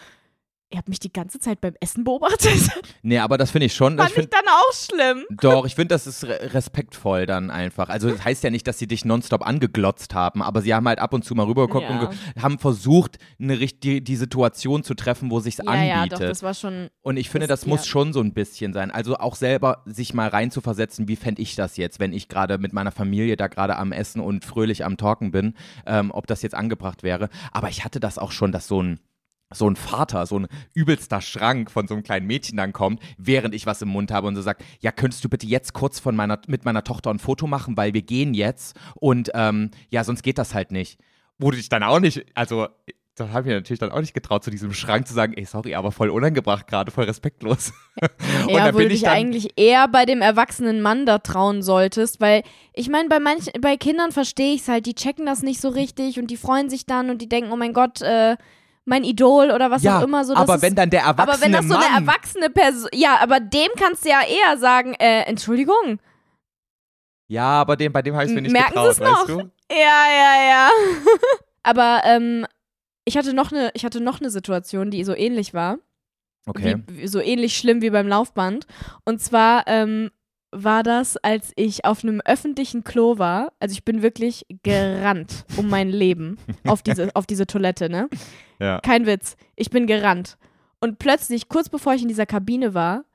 [0.71, 2.69] ihr habt mich die ganze Zeit beim Essen beobachtet.
[3.01, 3.97] Nee, aber das finde ich schon.
[3.97, 5.25] Fand ich find, dann auch schlimm.
[5.29, 7.89] doch, ich finde, das ist re respektvoll dann einfach.
[7.89, 10.97] Also das heißt ja nicht, dass sie dich nonstop angeglotzt haben, aber sie haben halt
[10.97, 12.07] ab und zu mal rübergeguckt Ja.
[12.09, 16.19] und haben versucht, eine, die, die Situation zu treffen, wo sich's Ja, ja, anbietet.
[16.19, 16.89] doch, das war schon.
[17.03, 17.91] Und ich finde, Das- das, muss ja.
[17.91, 18.89] schon so ein bisschen sein.
[18.89, 22.73] Also auch selber sich mal reinzuversetzen, wie fände ich das jetzt, wenn ich gerade mit
[22.73, 25.53] meiner Familie da gerade am Essen und fröhlich am Talken bin,
[25.85, 27.29] ähm, ob das jetzt angebracht wäre.
[27.51, 28.99] Aber ich hatte das auch schon, dass so ein
[29.53, 33.53] so ein Vater, so ein übelster Schrank von so einem kleinen Mädchen dann kommt, während
[33.53, 36.15] ich was im Mund habe und so sagt, ja, könntest du bitte jetzt kurz von
[36.15, 40.23] meiner, mit meiner Tochter ein Foto machen, weil wir gehen jetzt und ähm, ja, sonst
[40.23, 40.99] geht das halt nicht.
[41.37, 42.67] Wo du dich dann auch nicht, also
[43.15, 45.45] da habe ich mir natürlich dann auch nicht getraut, zu diesem Schrank zu sagen, ey,
[45.45, 47.71] sorry, aber voll unangebracht gerade, voll respektlos.
[48.01, 52.19] und Ja, wo du ich dich eigentlich eher bei dem erwachsenen Mann da trauen solltest,
[52.19, 52.43] weil
[52.73, 55.69] ich meine, bei manchen, bei Kindern verstehe ich es halt, die checken das nicht so
[55.69, 58.35] richtig und die freuen sich dann und die denken, oh mein Gott, äh,
[58.85, 60.33] mein Idol oder was ja, auch immer so.
[60.33, 62.89] Das aber ist, wenn dann der erwachsene aber wenn das so eine Mann, erwachsene Person,
[62.93, 65.99] ja, aber dem kannst du ja eher sagen, äh, Entschuldigung.
[67.27, 69.51] ja, aber dem, bei dem habe ich mir nicht Merken getraut, weißt du?
[69.71, 70.69] Ja, ja, ja.
[71.63, 72.45] aber ähm,
[73.03, 75.79] ich hatte noch eine, ich hatte noch eine Situation, die so ähnlich war.
[76.47, 76.83] Okay.
[76.87, 78.67] wie, so ähnlich schlimm wie beim Laufband.
[79.05, 80.11] Und zwar ähm,
[80.55, 83.51] war das, als ich auf einem öffentlichen Klo war.
[83.59, 88.09] Also ich bin wirklich gerannt um mein Leben auf diese, auf diese Toilette, ne?
[88.59, 88.79] Ja.
[88.79, 89.35] Kein Witz.
[89.55, 90.37] Ich bin gerannt.
[90.79, 93.05] Und plötzlich, kurz bevor ich in dieser Kabine war,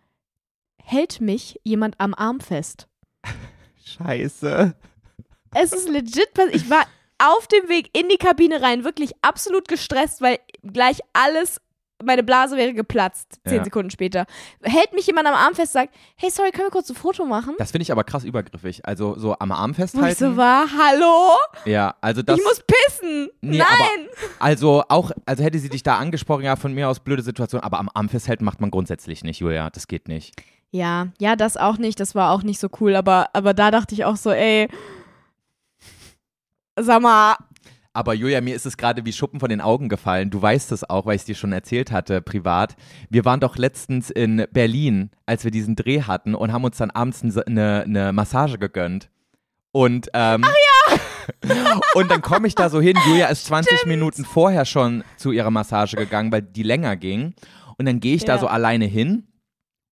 [0.83, 2.89] hält mich jemand am Arm fest.
[3.85, 4.75] Scheiße.
[5.55, 6.55] Es ist legit passiert.
[6.55, 6.85] Ich war
[7.19, 11.61] auf dem Weg in die Kabine rein, wirklich absolut gestresst, weil gleich alles,
[12.05, 13.64] meine Blase wäre geplatzt, zehn Ja.
[13.64, 14.27] Sekunden später.
[14.62, 17.55] Hält mich jemand am Arm fest, sagt, hey, sorry, können wir kurz ein Foto machen?
[17.59, 18.86] Das finde ich aber krass übergriffig.
[18.86, 20.18] Also so am Arm Wo ich festhalten.
[20.18, 21.32] so war, hallo?
[21.64, 22.39] ja, also das.
[22.39, 23.28] ich muss pissen.
[23.40, 24.09] Nee, Nein.
[24.39, 27.78] Also auch, also hätte sie dich da angesprochen, ja, von mir aus blöde Situation, aber
[27.78, 29.70] am Arm festhalten macht man grundsätzlich nicht, Julia.
[29.70, 30.35] Das geht nicht.
[30.72, 31.98] Ja, ja, das auch nicht.
[31.98, 32.94] Das war auch nicht so cool.
[32.94, 34.68] Aber, aber da dachte ich auch so, ey,
[36.78, 37.36] sag mal,
[37.93, 40.31] Aber Julia, mir ist es gerade wie Schuppen von den Augen gefallen.
[40.31, 42.77] Du weißt es auch, weil ich es dir schon erzählt hatte, privat.
[43.09, 46.93] Wir waren doch letztens in Berlin, als wir diesen Dreh hatten und haben uns dann
[46.93, 49.11] abends eine, eine Massage gegönnt.
[49.73, 51.81] Und, ähm, Ach ja!
[51.95, 52.97] und dann komme ich da so hin.
[53.07, 57.35] Julia ist 20 Minuten vorher schon zu ihrer Massage gegangen, weil die länger ging.
[57.77, 58.39] Und dann gehe ich da Ja.
[58.41, 59.27] so alleine hin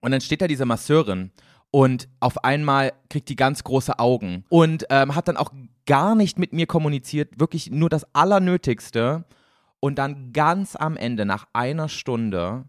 [0.01, 1.31] und dann steht da diese Masseurin
[1.71, 5.53] und auf einmal kriegt die ganz große Augen und ähm, hat dann auch
[5.87, 9.25] gar nicht mit mir kommuniziert, wirklich nur das Allernötigste.
[9.81, 12.65] Und dann ganz am Ende, nach einer Stunde,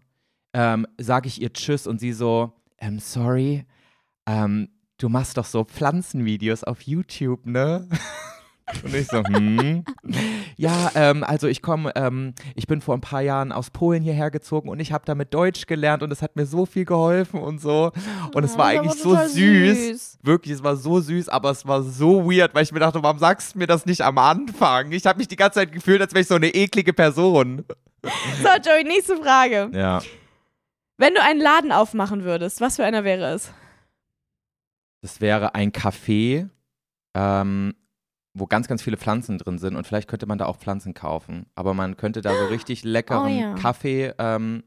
[0.52, 3.66] ähm, sage ich ihr Tschüss und sie so, ähm, sorry,
[4.26, 7.88] ähm, du machst doch so Pflanzenvideos auf YouTube, ne?
[8.84, 9.84] Und ich so, hm.
[10.56, 14.30] Ja, ähm, also ich komme, ähm, ich bin vor ein paar Jahren aus Polen hierher
[14.30, 17.60] gezogen und ich habe damit Deutsch gelernt und es hat mir so viel geholfen und
[17.60, 17.92] so.
[18.34, 19.32] Und es Oh, war ist eigentlich so süß.
[19.88, 20.18] süß.
[20.22, 23.18] Wirklich, es war so süß, aber es war so weird, weil ich mir dachte, warum
[23.18, 24.92] sagst du mir das nicht am Anfang?
[24.92, 27.64] Ich habe mich die ganze Zeit gefühlt, als wäre ich so eine eklige Person.
[28.02, 29.70] so, Joey, nächste Frage.
[29.72, 30.00] Ja.
[30.98, 33.50] Wenn du einen Laden aufmachen würdest, was für einer wäre es?
[35.02, 36.48] Das wäre ein Café,
[37.14, 37.74] ähm,
[38.40, 41.46] wo ganz, ganz viele Pflanzen drin sind und vielleicht könnte man da auch Pflanzen kaufen.
[41.54, 43.54] Aber man könnte da so richtig leckeren Oh ja.
[43.54, 44.64] Kaffee ähm,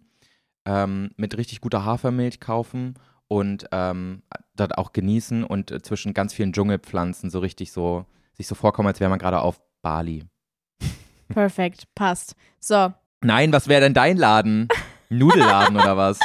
[0.66, 2.94] ähm, mit richtig guter Hafermilch kaufen
[3.28, 4.22] und ähm,
[4.56, 8.88] dort auch genießen und äh, zwischen ganz vielen Dschungelpflanzen so richtig so sich so vorkommen,
[8.88, 10.24] als wäre man gerade auf Bali.
[11.30, 12.36] Perfekt, passt.
[12.60, 14.68] So, Nein, was wäre denn dein Laden?
[15.10, 16.20] Nudelladen oder was?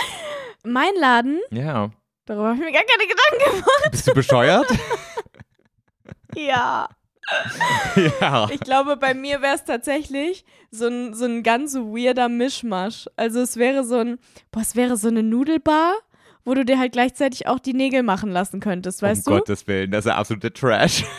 [0.64, 1.90] mein Laden, Ja.
[2.24, 3.88] darüber habe ich mir gar keine Gedanken gemacht.
[3.90, 4.66] Bist du bescheuert?
[6.34, 6.88] Ja.
[8.20, 8.48] Ja.
[8.50, 13.06] Ich glaube, bei mir wäre es tatsächlich so ein, so ein ganz weirder Mischmasch.
[13.16, 14.18] Also es wäre so ein,
[14.50, 15.94] boah, es wäre so eine Nudelbar,
[16.44, 19.38] wo du dir halt gleichzeitig auch die Nägel machen lassen könntest, weißt um du?
[19.40, 21.04] Gottes Willen, das ist ja absolute Trash.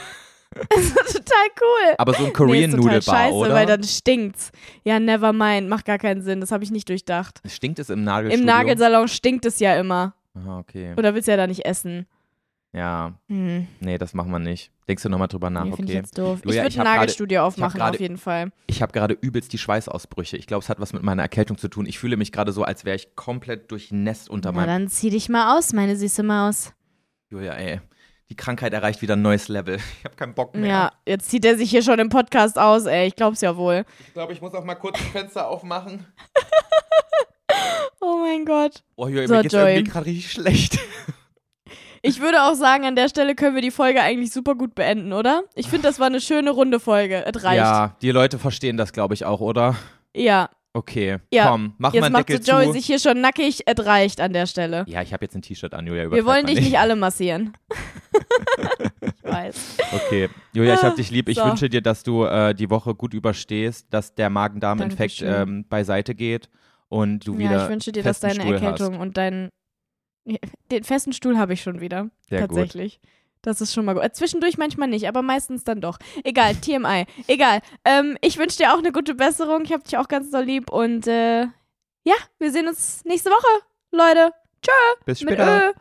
[0.51, 1.95] Das ist total cool.
[1.99, 3.53] Aber so ein nee, Korean ist total Nudelbar, scheiße, oder?
[3.53, 4.51] weil dann stinkt's.
[4.83, 6.41] Ja, never mind, macht gar keinen Sinn.
[6.41, 7.39] Das habe ich nicht durchdacht.
[7.45, 8.39] Stinkt es im Nagelstudio?
[8.39, 10.15] Im Nagelsalon stinkt es ja immer.
[10.33, 10.95] Ah, okay.
[10.97, 12.07] Oder willst du ja da nicht essen?
[12.73, 13.67] Ja, Hm.
[13.79, 14.71] nee, das machen wir nicht.
[14.89, 15.93] Denkst du nochmal drüber nach, nee, ich okay?
[15.93, 16.39] jetzt doof.
[16.43, 18.51] Julia, ich ich würde ein hab grade- Nagelstudio aufmachen, grade- auf jeden Fall.
[18.67, 20.35] Ich habe gerade übelst die Schweißausbrüche.
[20.35, 21.85] Ich glaube, es hat was mit meiner Erkältung zu tun.
[21.85, 24.67] Ich fühle mich gerade so, als wäre ich komplett durchnässt unter Na meinem.
[24.67, 26.73] dann zieh dich mal aus, meine süße Maus.
[27.29, 27.79] Julia, ey.
[28.31, 29.77] Die Krankheit erreicht wieder ein neues Level.
[29.99, 30.67] Ich habe keinen Bock mehr.
[30.69, 33.07] Ja, jetzt zieht er sich hier schon im Podcast aus, ey.
[33.07, 33.85] Ich glaub's ja wohl.
[34.07, 36.05] Ich glaube, ich muss auch mal kurz das Fenster aufmachen.
[38.01, 38.83] Oh mein Gott.
[38.95, 39.73] Oh, Julia, So, mir geht's Joey.
[39.75, 40.79] irgendwie gerade richtig schlecht.
[42.01, 45.11] Ich würde auch sagen, an der Stelle können wir die Folge eigentlich super gut beenden,
[45.13, 45.43] oder?
[45.55, 47.25] Ich finde, das war eine schöne runde Folge.
[47.25, 47.57] Es reicht.
[47.57, 49.75] Ja, die Leute verstehen das, glaube ich, auch, oder?
[50.15, 50.49] Ja.
[50.71, 51.47] Okay, Ja.
[51.49, 52.71] komm, mach mal Jetzt einen macht so Deckel Joey zu.
[52.73, 53.61] sich hier schon nackig.
[53.65, 54.85] Es reicht an der Stelle.
[54.87, 56.11] ja, ich habe jetzt ein T-Shirt an, Julia.
[56.11, 57.53] Wir wollen mal dich nicht alle massieren.
[59.01, 59.77] ich weiß.
[59.93, 61.27] Okay, Julia, ich hab dich lieb.
[61.27, 61.45] Ich So.
[61.45, 65.49] wünsche dir, dass du äh, die Woche gut überstehst, dass der Magen-Darm-Infekt Dankeschön.
[65.49, 66.49] ähm, beiseite geht
[66.87, 69.49] und du wieder Ja, ich wünsche dir, dass festen deine Stuhl Erkältung und dein.
[70.71, 72.09] Den festen Stuhl habe ich schon wieder.
[72.29, 72.39] Gut.
[72.39, 72.99] tatsächlich.
[73.41, 74.03] Das ist schon mal gut.
[74.03, 75.97] Äh, Zwischendurch manchmal nicht, aber meistens dann doch.
[76.23, 77.05] Egal, TMI.
[77.27, 77.61] Egal.
[77.85, 79.63] Ähm, ich wünsche dir auch eine gute Besserung.
[79.63, 81.43] Ich habe dich auch ganz doll lieb und äh,
[82.03, 84.33] ja, wir sehen uns nächste Woche, Leute.
[85.05, 85.73] Bis Mit später.